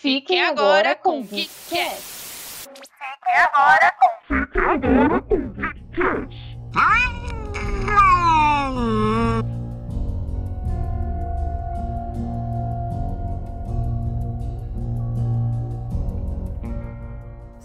Fiquem 0.00 0.42
agora 0.42 0.94
com 0.94 1.20
o 1.20 1.24
GeekCast. 1.24 2.70
Fiquem 2.70 3.36
agora 3.52 3.92
com 4.00 4.06
o 4.06 4.38
GeekCast. 4.40 5.20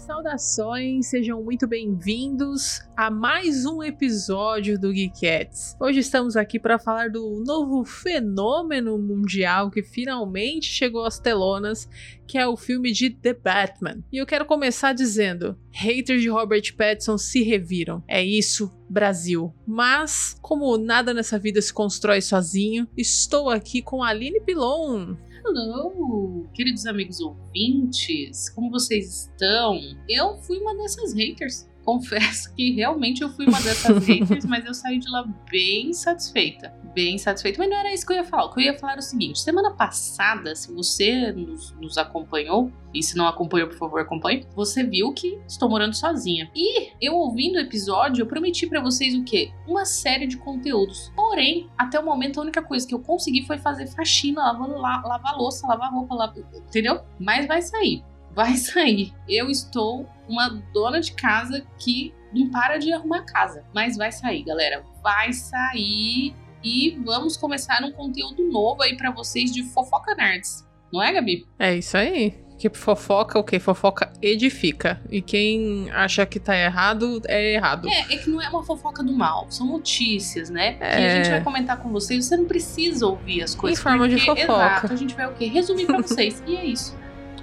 Saudações, 0.06 1.08
sejam 1.08 1.42
muito 1.42 1.66
bem-vindos 1.66 2.80
a 2.96 3.10
mais 3.10 3.66
um 3.66 3.82
episódio 3.82 4.78
do 4.78 4.94
Geekettes. 4.94 5.74
Hoje 5.80 5.98
estamos 5.98 6.36
aqui 6.36 6.60
para 6.60 6.78
falar 6.78 7.10
do 7.10 7.42
novo 7.44 7.84
fenômeno 7.84 8.96
mundial 8.98 9.68
que 9.68 9.82
finalmente 9.82 10.66
chegou 10.66 11.04
às 11.04 11.18
telonas, 11.18 11.88
que 12.24 12.38
é 12.38 12.46
o 12.46 12.56
filme 12.56 12.92
de 12.92 13.10
The 13.10 13.34
Batman. 13.34 14.04
E 14.12 14.18
eu 14.18 14.26
quero 14.26 14.46
começar 14.46 14.92
dizendo: 14.92 15.58
haters 15.72 16.22
de 16.22 16.28
Robert 16.28 16.76
Pattinson 16.76 17.18
se 17.18 17.42
reviram. 17.42 18.02
É 18.06 18.24
isso, 18.24 18.72
Brasil. 18.88 19.52
Mas, 19.66 20.36
como 20.40 20.78
nada 20.78 21.12
nessa 21.12 21.36
vida 21.36 21.60
se 21.60 21.72
constrói 21.72 22.20
sozinho, 22.20 22.86
estou 22.96 23.50
aqui 23.50 23.82
com 23.82 24.04
a 24.04 24.10
Aline 24.10 24.40
Pilon. 24.40 25.16
Hello, 25.48 26.44
queridos 26.52 26.86
amigos 26.86 27.20
ouvintes, 27.20 28.48
como 28.48 28.68
vocês 28.68 29.30
estão? 29.30 29.78
Eu 30.08 30.36
fui 30.38 30.58
uma 30.58 30.74
dessas 30.74 31.14
haters. 31.14 31.68
Confesso 31.84 32.52
que 32.52 32.72
realmente 32.72 33.22
eu 33.22 33.28
fui 33.28 33.46
uma 33.46 33.60
dessas 33.60 34.02
haters, 34.04 34.44
mas 34.44 34.66
eu 34.66 34.74
saí 34.74 34.98
de 34.98 35.08
lá 35.08 35.22
bem 35.48 35.92
satisfeita. 35.92 36.74
Bem 36.96 37.18
satisfeita. 37.18 37.58
Mas 37.58 37.68
não 37.68 37.76
era 37.76 37.92
isso 37.92 38.06
que 38.06 38.14
eu 38.14 38.16
ia 38.16 38.24
falar. 38.24 38.46
O 38.46 38.54
que 38.54 38.58
eu 38.58 38.64
ia 38.64 38.78
falar 38.78 38.92
era 38.92 39.00
o 39.00 39.04
seguinte: 39.04 39.38
semana 39.38 39.70
passada, 39.70 40.54
se 40.54 40.72
você 40.72 41.30
nos, 41.30 41.72
nos 41.72 41.98
acompanhou, 41.98 42.72
e 42.94 43.02
se 43.02 43.18
não 43.18 43.26
acompanhou, 43.26 43.68
por 43.68 43.76
favor, 43.76 44.00
acompanhe. 44.00 44.46
Você 44.54 44.82
viu 44.82 45.12
que 45.12 45.38
estou 45.46 45.68
morando 45.68 45.92
sozinha. 45.92 46.50
E 46.56 46.92
eu 46.98 47.14
ouvindo 47.14 47.56
o 47.56 47.60
episódio, 47.60 48.22
eu 48.22 48.26
prometi 48.26 48.66
para 48.66 48.80
vocês 48.80 49.14
o 49.14 49.22
quê? 49.24 49.50
Uma 49.68 49.84
série 49.84 50.26
de 50.26 50.38
conteúdos. 50.38 51.12
Porém, 51.14 51.68
até 51.76 52.00
o 52.00 52.04
momento, 52.04 52.40
a 52.40 52.42
única 52.42 52.62
coisa 52.62 52.88
que 52.88 52.94
eu 52.94 53.00
consegui 53.00 53.44
foi 53.44 53.58
fazer 53.58 53.88
faxina, 53.88 54.40
lavar, 54.52 55.04
lavar 55.04 55.36
louça, 55.36 55.66
lavar 55.66 55.92
roupa, 55.92 56.32
entendeu? 56.54 57.02
Mas 57.20 57.46
vai 57.46 57.60
sair 57.60 58.02
vai 58.36 58.54
sair. 58.58 59.12
Eu 59.26 59.50
estou 59.50 60.06
uma 60.28 60.48
dona 60.72 61.00
de 61.00 61.12
casa 61.12 61.66
que 61.78 62.14
não 62.32 62.50
para 62.50 62.76
de 62.76 62.92
arrumar 62.92 63.24
casa, 63.24 63.64
mas 63.74 63.96
vai 63.96 64.12
sair, 64.12 64.42
galera. 64.44 64.84
Vai 65.02 65.32
sair 65.32 66.34
e 66.66 66.98
vamos 67.04 67.36
começar 67.36 67.80
um 67.84 67.92
conteúdo 67.92 68.42
novo 68.50 68.82
aí 68.82 68.96
para 68.96 69.12
vocês 69.12 69.52
de 69.52 69.62
fofoca 69.62 70.16
nerds. 70.16 70.66
Não 70.92 71.00
é, 71.00 71.12
Gabi? 71.12 71.46
É 71.60 71.76
isso 71.76 71.96
aí. 71.96 72.34
Que 72.58 72.68
fofoca 72.70 73.38
o 73.38 73.44
quê? 73.44 73.60
Fofoca 73.60 74.12
edifica. 74.20 75.00
E 75.08 75.22
quem 75.22 75.88
acha 75.92 76.26
que 76.26 76.40
tá 76.40 76.56
errado, 76.56 77.22
é 77.28 77.54
errado. 77.54 77.86
É, 77.88 78.14
é 78.14 78.16
que 78.16 78.28
não 78.28 78.42
é 78.42 78.48
uma 78.48 78.64
fofoca 78.64 79.02
do 79.02 79.12
mal. 79.12 79.46
São 79.48 79.66
notícias, 79.66 80.50
né? 80.50 80.76
É... 80.80 80.96
Que 80.96 81.02
a 81.02 81.14
gente 81.16 81.30
vai 81.30 81.44
comentar 81.44 81.76
com 81.76 81.90
vocês. 81.90 82.24
Você 82.24 82.36
não 82.36 82.46
precisa 82.46 83.06
ouvir 83.06 83.42
as 83.42 83.54
coisas. 83.54 83.78
Em 83.78 83.82
forma 83.82 84.08
porque, 84.08 84.16
de 84.16 84.24
fofoca. 84.24 84.42
Exato. 84.42 84.92
A 84.92 84.96
gente 84.96 85.14
vai 85.14 85.26
o 85.26 85.34
quê? 85.34 85.46
Resumir 85.46 85.86
pra 85.86 85.98
vocês. 85.98 86.42
e 86.46 86.56
é 86.56 86.64
isso 86.64 86.96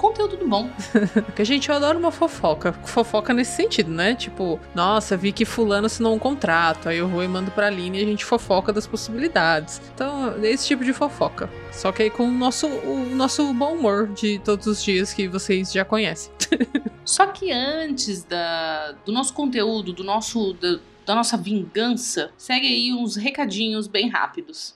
conteúdo 0.03 0.35
do 0.35 0.45
bom. 0.45 0.69
Porque 1.25 1.41
a 1.41 1.45
gente 1.45 1.71
adora 1.71 1.97
uma 1.97 2.11
fofoca. 2.11 2.73
Fofoca 2.73 3.33
nesse 3.33 3.55
sentido, 3.55 3.89
né? 3.89 4.13
Tipo, 4.13 4.59
nossa, 4.75 5.15
vi 5.15 5.31
que 5.31 5.45
fulano 5.45 5.85
assinou 5.85 6.13
um 6.13 6.19
contrato. 6.19 6.89
Aí 6.89 6.97
eu 6.97 7.07
vou 7.07 7.23
e 7.23 7.27
mando 7.27 7.49
pra 7.51 7.67
Aline 7.67 7.99
e 7.99 8.03
a 8.03 8.05
gente 8.05 8.25
fofoca 8.25 8.73
das 8.73 8.85
possibilidades. 8.85 9.81
Então, 9.95 10.43
esse 10.43 10.67
tipo 10.67 10.83
de 10.83 10.91
fofoca. 10.91 11.49
Só 11.71 11.93
que 11.93 12.03
aí 12.03 12.09
com 12.09 12.27
o 12.27 12.31
nosso, 12.31 12.67
o 12.67 13.15
nosso 13.15 13.53
bom 13.53 13.75
humor 13.75 14.07
de 14.07 14.39
todos 14.39 14.67
os 14.67 14.83
dias 14.83 15.13
que 15.13 15.29
vocês 15.29 15.71
já 15.71 15.85
conhecem. 15.85 16.33
Só 17.05 17.27
que 17.27 17.51
antes 17.51 18.23
da, 18.23 18.93
do 19.05 19.11
nosso 19.11 19.33
conteúdo, 19.33 19.93
do 19.93 20.03
nosso, 20.03 20.53
da, 20.53 20.79
da 21.05 21.15
nossa 21.15 21.37
vingança, 21.37 22.31
segue 22.37 22.67
aí 22.67 22.93
uns 22.93 23.15
recadinhos 23.15 23.87
bem 23.87 24.09
rápidos. 24.09 24.75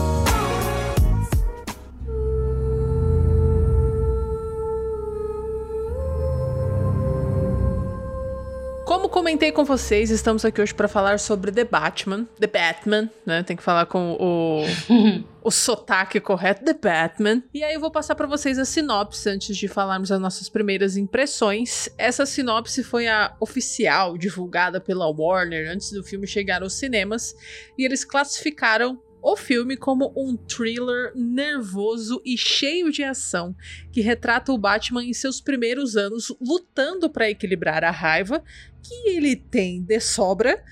Comentei 9.21 9.51
com 9.51 9.63
vocês, 9.63 10.09
estamos 10.09 10.43
aqui 10.43 10.59
hoje 10.59 10.73
para 10.73 10.87
falar 10.87 11.19
sobre 11.19 11.51
The 11.51 11.63
Batman. 11.63 12.27
The 12.39 12.47
Batman, 12.47 13.07
né? 13.23 13.43
Tem 13.43 13.55
que 13.55 13.61
falar 13.61 13.85
com 13.85 14.17
o, 14.19 14.63
o 15.47 15.51
sotaque 15.51 16.19
correto, 16.19 16.65
The 16.65 16.73
Batman. 16.73 17.43
E 17.53 17.63
aí 17.63 17.75
eu 17.75 17.79
vou 17.79 17.91
passar 17.91 18.15
para 18.15 18.25
vocês 18.25 18.57
a 18.57 18.65
sinopse 18.65 19.29
antes 19.29 19.55
de 19.55 19.67
falarmos 19.67 20.11
as 20.11 20.19
nossas 20.19 20.49
primeiras 20.49 20.97
impressões. 20.97 21.87
Essa 21.99 22.25
sinopse 22.25 22.83
foi 22.83 23.07
a 23.07 23.35
oficial 23.39 24.17
divulgada 24.17 24.81
pela 24.81 25.07
Warner 25.07 25.69
antes 25.69 25.91
do 25.91 26.03
filme 26.03 26.25
chegar 26.25 26.63
aos 26.63 26.73
cinemas. 26.73 27.35
E 27.77 27.85
eles 27.85 28.03
classificaram 28.03 28.99
o 29.21 29.37
filme 29.37 29.77
como 29.77 30.11
um 30.17 30.35
thriller 30.35 31.11
nervoso 31.15 32.21
e 32.25 32.35
cheio 32.37 32.91
de 32.91 33.03
ação 33.03 33.55
que 33.91 34.01
retrata 34.01 34.51
o 34.51 34.57
Batman 34.57 35.03
em 35.03 35.13
seus 35.13 35.39
primeiros 35.39 35.95
anos 35.95 36.33
lutando 36.41 37.09
para 37.09 37.29
equilibrar 37.29 37.83
a 37.83 37.91
raiva 37.91 38.43
que 38.83 39.09
ele 39.09 39.35
tem 39.35 39.81
de 39.81 39.99
sobra 39.99 40.63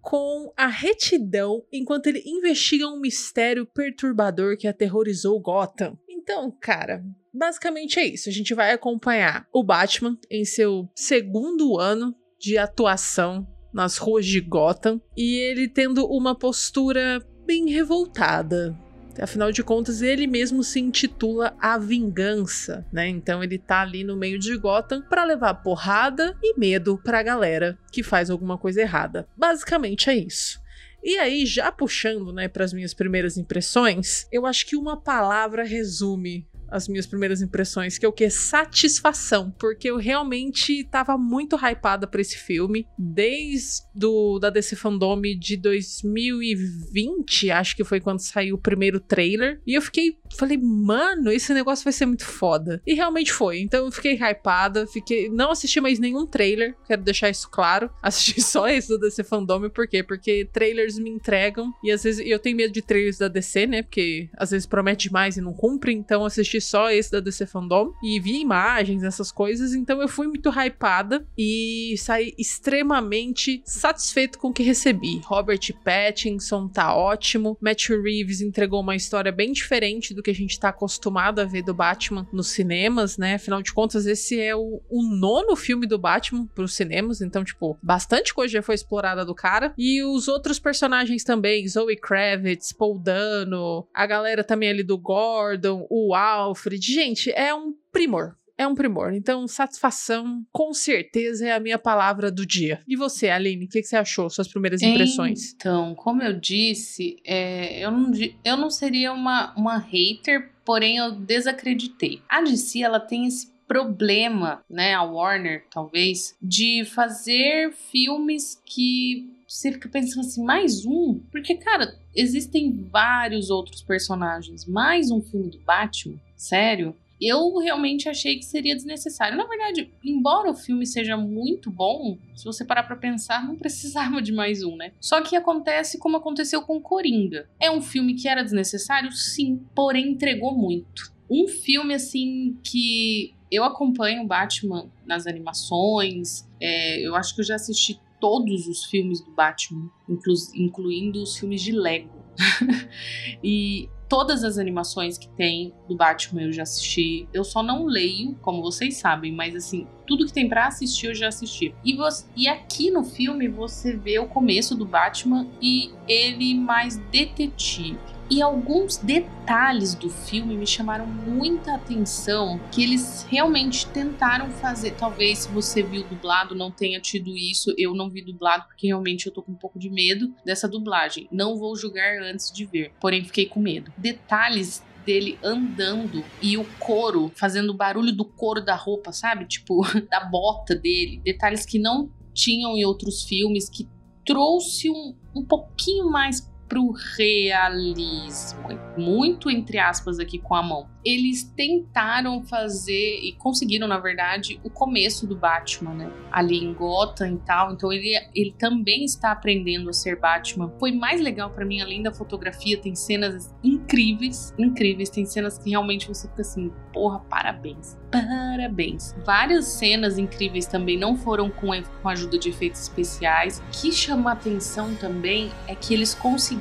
com 0.00 0.52
a 0.56 0.68
retidão 0.68 1.64
enquanto 1.72 2.06
ele 2.06 2.22
investiga 2.24 2.86
um 2.86 3.00
mistério 3.00 3.66
perturbador 3.66 4.56
que 4.56 4.68
aterrorizou 4.68 5.40
Gotham. 5.40 5.98
Então, 6.08 6.50
cara, 6.60 7.04
basicamente 7.34 7.98
é 7.98 8.06
isso. 8.06 8.28
A 8.28 8.32
gente 8.32 8.54
vai 8.54 8.72
acompanhar 8.72 9.48
o 9.52 9.64
Batman 9.64 10.16
em 10.30 10.44
seu 10.44 10.88
segundo 10.94 11.78
ano 11.78 12.14
de 12.38 12.56
atuação 12.56 13.46
nas 13.72 13.96
ruas 13.96 14.24
de 14.24 14.40
Gotham 14.40 15.00
e 15.16 15.38
ele 15.38 15.68
tendo 15.68 16.06
uma 16.06 16.34
postura 16.34 17.20
bem 17.44 17.68
revoltada. 17.70 18.78
Afinal 19.22 19.52
de 19.52 19.62
contas, 19.62 20.02
ele 20.02 20.26
mesmo 20.26 20.62
se 20.62 20.80
intitula 20.80 21.56
A 21.60 21.78
Vingança, 21.78 22.86
né? 22.92 23.08
Então 23.08 23.42
ele 23.42 23.58
tá 23.58 23.80
ali 23.82 24.04
no 24.04 24.16
meio 24.16 24.38
de 24.38 24.56
Gotham 24.56 25.02
para 25.02 25.24
levar 25.24 25.54
porrada 25.54 26.36
e 26.42 26.58
medo 26.58 26.98
pra 27.02 27.22
galera 27.22 27.78
que 27.90 28.02
faz 28.02 28.30
alguma 28.30 28.58
coisa 28.58 28.80
errada. 28.80 29.28
Basicamente 29.36 30.10
é 30.10 30.14
isso. 30.14 30.60
E 31.02 31.18
aí, 31.18 31.46
já 31.46 31.70
puxando, 31.70 32.32
né, 32.32 32.48
para 32.48 32.64
as 32.64 32.72
minhas 32.72 32.92
primeiras 32.92 33.36
impressões, 33.36 34.26
eu 34.32 34.44
acho 34.44 34.66
que 34.66 34.74
uma 34.74 35.00
palavra 35.00 35.62
resume 35.62 36.48
as 36.70 36.88
minhas 36.88 37.06
primeiras 37.06 37.42
impressões, 37.42 37.98
que 37.98 38.06
é 38.06 38.08
o 38.08 38.12
que? 38.12 38.28
Satisfação, 38.30 39.50
porque 39.58 39.90
eu 39.90 39.96
realmente 39.96 40.84
tava 40.84 41.16
muito 41.16 41.56
hypada 41.56 42.06
pra 42.06 42.20
esse 42.20 42.36
filme, 42.36 42.86
desde 42.98 43.82
do, 43.94 44.38
da 44.38 44.50
DC 44.50 44.76
Fandom 44.76 45.16
de 45.38 45.56
2020, 45.56 47.50
acho 47.50 47.76
que 47.76 47.84
foi 47.84 48.00
quando 48.00 48.20
saiu 48.20 48.56
o 48.56 48.60
primeiro 48.60 49.00
trailer, 49.00 49.60
e 49.66 49.74
eu 49.74 49.82
fiquei, 49.82 50.18
falei, 50.36 50.58
mano, 50.58 51.30
esse 51.30 51.54
negócio 51.54 51.84
vai 51.84 51.92
ser 51.92 52.06
muito 52.06 52.26
foda. 52.26 52.82
E 52.86 52.94
realmente 52.94 53.32
foi, 53.32 53.60
então 53.60 53.86
eu 53.86 53.92
fiquei 53.92 54.14
hypada, 54.14 54.86
fiquei, 54.86 55.28
não 55.28 55.50
assisti 55.50 55.80
mais 55.80 55.98
nenhum 55.98 56.26
trailer, 56.26 56.74
quero 56.86 57.02
deixar 57.02 57.30
isso 57.30 57.48
claro, 57.50 57.90
assisti 58.02 58.42
só 58.42 58.68
esse 58.68 58.88
do 58.88 58.98
DC 58.98 59.24
Fandom, 59.24 59.68
por 59.70 59.88
quê? 59.88 60.02
Porque 60.02 60.48
trailers 60.52 60.98
me 60.98 61.10
entregam, 61.10 61.72
e 61.82 61.90
às 61.90 62.02
vezes 62.02 62.24
eu 62.26 62.38
tenho 62.38 62.56
medo 62.56 62.72
de 62.72 62.82
trailers 62.82 63.18
da 63.18 63.28
DC, 63.28 63.66
né, 63.66 63.82
porque 63.82 64.28
às 64.36 64.50
vezes 64.50 64.66
promete 64.66 65.08
demais 65.08 65.36
e 65.36 65.40
não 65.40 65.52
cumpre, 65.52 65.92
então 65.92 66.24
assisti 66.24 66.55
assisti 66.56 66.60
só 66.60 66.90
esse 66.90 67.10
da 67.10 67.20
DC 67.20 67.46
Fandom 67.46 67.92
e 68.02 68.18
vi 68.18 68.40
imagens, 68.40 69.02
essas 69.02 69.30
coisas, 69.30 69.74
então 69.74 70.00
eu 70.00 70.08
fui 70.08 70.26
muito 70.26 70.50
hypada 70.50 71.26
e 71.36 71.94
saí 71.98 72.34
extremamente 72.38 73.62
satisfeito 73.64 74.38
com 74.38 74.48
o 74.48 74.52
que 74.52 74.62
recebi. 74.62 75.20
Robert 75.24 75.60
Pattinson 75.84 76.68
tá 76.68 76.94
ótimo, 76.94 77.56
Matthew 77.60 78.02
Reeves 78.02 78.40
entregou 78.40 78.80
uma 78.80 78.96
história 78.96 79.30
bem 79.30 79.52
diferente 79.52 80.14
do 80.14 80.22
que 80.22 80.30
a 80.30 80.34
gente 80.34 80.58
tá 80.58 80.70
acostumado 80.70 81.40
a 81.40 81.44
ver 81.44 81.62
do 81.62 81.74
Batman 81.74 82.26
nos 82.32 82.48
cinemas, 82.48 83.16
né? 83.16 83.34
Afinal 83.34 83.62
de 83.62 83.72
contas, 83.72 84.06
esse 84.06 84.40
é 84.40 84.54
o, 84.54 84.80
o 84.88 85.02
nono 85.02 85.56
filme 85.56 85.86
do 85.86 85.98
Batman 85.98 86.46
pros 86.54 86.74
cinemas, 86.74 87.20
então, 87.20 87.44
tipo, 87.44 87.78
bastante 87.82 88.32
coisa 88.32 88.52
já 88.52 88.62
foi 88.62 88.74
explorada 88.74 89.24
do 89.24 89.34
cara. 89.34 89.72
E 89.76 90.02
os 90.02 90.28
outros 90.28 90.58
personagens 90.58 91.24
também, 91.24 91.66
Zoe 91.66 91.96
Kravitz, 91.96 92.72
Paul 92.72 92.98
Dano, 92.98 93.86
a 93.94 94.06
galera 94.06 94.44
também 94.44 94.68
ali 94.68 94.82
do 94.82 94.98
Gordon, 94.98 95.86
o 95.90 96.14
Al 96.14 96.45
Alfred. 96.46 96.80
Gente, 96.92 97.30
é 97.30 97.54
um 97.54 97.74
primor. 97.92 98.36
é 98.58 98.66
um 98.66 98.74
primor. 98.74 99.12
Então, 99.12 99.46
satisfação, 99.46 100.42
com 100.50 100.72
certeza, 100.72 101.46
é 101.46 101.52
a 101.52 101.60
minha 101.60 101.78
palavra 101.78 102.30
do 102.30 102.46
dia. 102.46 102.80
E 102.88 102.96
você, 102.96 103.28
Aline, 103.28 103.66
o 103.66 103.68
que, 103.68 103.82
que, 103.82 103.86
você 103.86 103.96
achou? 103.96 104.30
Suas 104.30 104.48
primeiras 104.48 104.80
impressões? 104.80 105.52
Então, 105.54 105.94
como 105.94 106.22
eu 106.22 106.32
disse, 106.32 107.16
é, 107.22 107.84
eu, 107.84 107.90
não, 107.90 108.12
eu 108.42 108.56
não 108.56 108.70
seria 108.70 109.12
uma, 109.12 109.54
uma 109.56 109.76
hater, 109.76 110.50
porém 110.64 110.96
eu 110.96 111.12
desacreditei. 111.12 112.22
A 112.28 112.40
DC, 112.40 112.82
ela 112.82 112.98
tem 112.98 113.26
esse 113.26 113.54
problema, 113.68 114.64
né, 114.70 114.94
a 114.94 115.02
Warner, 115.02 115.66
talvez, 115.70 116.36
de 116.40 116.84
fazer 116.84 117.72
filmes 117.72 118.60
que 118.64 119.35
você 119.48 119.72
fica 119.72 119.88
pensando 119.88 120.26
assim, 120.26 120.42
mais 120.42 120.84
um? 120.84 121.20
Porque, 121.30 121.54
cara, 121.54 121.96
existem 122.14 122.72
vários 122.90 123.48
outros 123.48 123.82
personagens. 123.82 124.66
Mais 124.66 125.10
um 125.10 125.22
filme 125.22 125.50
do 125.50 125.60
Batman? 125.60 126.20
Sério? 126.34 126.96
Eu 127.20 127.56
realmente 127.58 128.08
achei 128.08 128.36
que 128.36 128.44
seria 128.44 128.74
desnecessário. 128.74 129.38
Na 129.38 129.46
verdade, 129.46 129.90
embora 130.04 130.50
o 130.50 130.54
filme 130.54 130.84
seja 130.84 131.16
muito 131.16 131.70
bom, 131.70 132.18
se 132.34 132.44
você 132.44 132.64
parar 132.64 132.82
para 132.82 132.96
pensar, 132.96 133.46
não 133.46 133.56
precisava 133.56 134.20
de 134.20 134.32
mais 134.32 134.62
um, 134.62 134.76
né? 134.76 134.92
Só 135.00 135.22
que 135.22 135.36
acontece 135.36 135.98
como 135.98 136.16
aconteceu 136.16 136.60
com 136.62 136.80
Coringa. 136.80 137.48
É 137.60 137.70
um 137.70 137.80
filme 137.80 138.14
que 138.14 138.28
era 138.28 138.42
desnecessário, 138.42 139.12
sim, 139.12 139.64
porém 139.74 140.10
entregou 140.10 140.54
muito. 140.54 141.14
Um 141.30 141.48
filme 141.48 141.94
assim 141.94 142.58
que 142.62 143.34
eu 143.50 143.64
acompanho 143.64 144.26
Batman 144.26 144.90
nas 145.06 145.26
animações. 145.26 146.46
É, 146.60 147.00
eu 147.00 147.14
acho 147.14 147.34
que 147.34 147.40
eu 147.40 147.44
já 147.44 147.54
assisti 147.54 147.98
todos 148.20 148.66
os 148.66 148.84
filmes 148.84 149.20
do 149.20 149.30
Batman, 149.30 149.90
inclu 150.08 150.34
incluindo 150.54 151.22
os 151.22 151.36
filmes 151.36 151.62
de 151.62 151.72
Lego. 151.72 152.24
e 153.42 153.88
todas 154.08 154.44
as 154.44 154.58
animações 154.58 155.16
que 155.18 155.28
tem 155.30 155.72
do 155.88 155.96
Batman 155.96 156.42
eu 156.42 156.52
já 156.52 156.62
assisti. 156.62 157.28
Eu 157.32 157.44
só 157.44 157.62
não 157.62 157.84
leio, 157.84 158.34
como 158.42 158.62
vocês 158.62 158.96
sabem, 158.96 159.32
mas 159.32 159.54
assim, 159.54 159.86
tudo 160.06 160.26
que 160.26 160.32
tem 160.32 160.48
para 160.48 160.66
assistir 160.66 161.06
eu 161.06 161.14
já 161.14 161.28
assisti. 161.28 161.74
E, 161.84 161.96
e 162.36 162.48
aqui 162.48 162.90
no 162.90 163.04
filme 163.04 163.48
você 163.48 163.96
vê 163.96 164.18
o 164.18 164.28
começo 164.28 164.74
do 164.76 164.84
Batman 164.84 165.48
e 165.60 165.90
ele 166.06 166.54
mais 166.54 166.96
detetive. 167.10 168.15
E 168.28 168.42
alguns 168.42 168.96
detalhes 168.96 169.94
do 169.94 170.10
filme 170.10 170.56
me 170.56 170.66
chamaram 170.66 171.06
muita 171.06 171.74
atenção, 171.74 172.58
que 172.72 172.82
eles 172.82 173.24
realmente 173.30 173.86
tentaram 173.86 174.50
fazer. 174.50 174.92
Talvez 174.92 175.40
se 175.40 175.48
você 175.48 175.82
viu 175.82 176.02
dublado 176.02 176.54
não 176.54 176.70
tenha 176.70 177.00
tido 177.00 177.36
isso, 177.36 177.72
eu 177.78 177.94
não 177.94 178.10
vi 178.10 178.22
dublado 178.22 178.66
porque 178.66 178.88
realmente 178.88 179.26
eu 179.26 179.32
tô 179.32 179.42
com 179.42 179.52
um 179.52 179.56
pouco 179.56 179.78
de 179.78 179.88
medo 179.88 180.34
dessa 180.44 180.68
dublagem. 180.68 181.28
Não 181.30 181.56
vou 181.56 181.76
julgar 181.76 182.20
antes 182.20 182.50
de 182.50 182.64
ver, 182.64 182.92
porém 183.00 183.24
fiquei 183.24 183.46
com 183.46 183.60
medo. 183.60 183.92
Detalhes 183.96 184.84
dele 185.04 185.38
andando 185.42 186.24
e 186.42 186.58
o 186.58 186.64
couro, 186.80 187.30
fazendo 187.36 187.72
barulho 187.72 188.12
do 188.12 188.24
couro 188.24 188.60
da 188.60 188.74
roupa, 188.74 189.12
sabe? 189.12 189.46
Tipo, 189.46 189.82
da 190.10 190.24
bota 190.24 190.74
dele. 190.74 191.20
Detalhes 191.24 191.64
que 191.64 191.78
não 191.78 192.10
tinham 192.34 192.76
em 192.76 192.84
outros 192.84 193.22
filmes, 193.22 193.70
que 193.70 193.88
trouxe 194.26 194.90
um, 194.90 195.14
um 195.34 195.44
pouquinho 195.44 196.10
mais 196.10 196.52
pro 196.68 196.92
realismo, 197.16 198.68
muito 198.96 199.50
entre 199.50 199.78
aspas 199.78 200.18
aqui 200.18 200.38
com 200.38 200.54
a 200.54 200.62
mão. 200.62 200.88
Eles 201.04 201.44
tentaram 201.44 202.42
fazer 202.42 203.20
e 203.22 203.32
conseguiram, 203.38 203.86
na 203.86 203.98
verdade, 203.98 204.60
o 204.64 204.70
começo 204.70 205.26
do 205.26 205.36
Batman, 205.36 205.94
né? 205.94 206.12
Ali 206.32 206.58
em 206.58 206.74
Gotham 206.74 207.34
e 207.34 207.38
tal. 207.38 207.72
Então 207.72 207.92
ele, 207.92 208.12
ele 208.34 208.54
também 208.58 209.04
está 209.04 209.30
aprendendo 209.30 209.88
a 209.88 209.92
ser 209.92 210.18
Batman. 210.18 210.72
Foi 210.80 210.90
mais 210.90 211.20
legal 211.20 211.50
para 211.50 211.64
mim, 211.64 211.80
além 211.80 212.02
da 212.02 212.12
fotografia, 212.12 212.76
tem 212.76 212.96
cenas 212.96 213.54
incríveis, 213.62 214.52
incríveis. 214.58 215.08
Tem 215.08 215.24
cenas 215.24 215.58
que 215.58 215.70
realmente 215.70 216.08
você 216.08 216.26
fica 216.28 216.42
assim, 216.42 216.72
porra, 216.92 217.20
parabéns. 217.20 217.96
Parabéns. 218.10 219.14
Várias 219.24 219.66
cenas 219.66 220.18
incríveis 220.18 220.66
também 220.66 220.98
não 220.98 221.16
foram 221.16 221.50
com, 221.50 221.68
com 222.02 222.08
ajuda 222.08 222.38
de 222.38 222.48
efeitos 222.48 222.80
especiais. 222.82 223.60
O 223.60 223.70
que 223.70 223.92
chama 223.92 224.32
atenção 224.32 224.94
também 224.94 225.50
é 225.68 225.74
que 225.74 225.92
eles 225.92 226.14
conseguiram, 226.14 226.55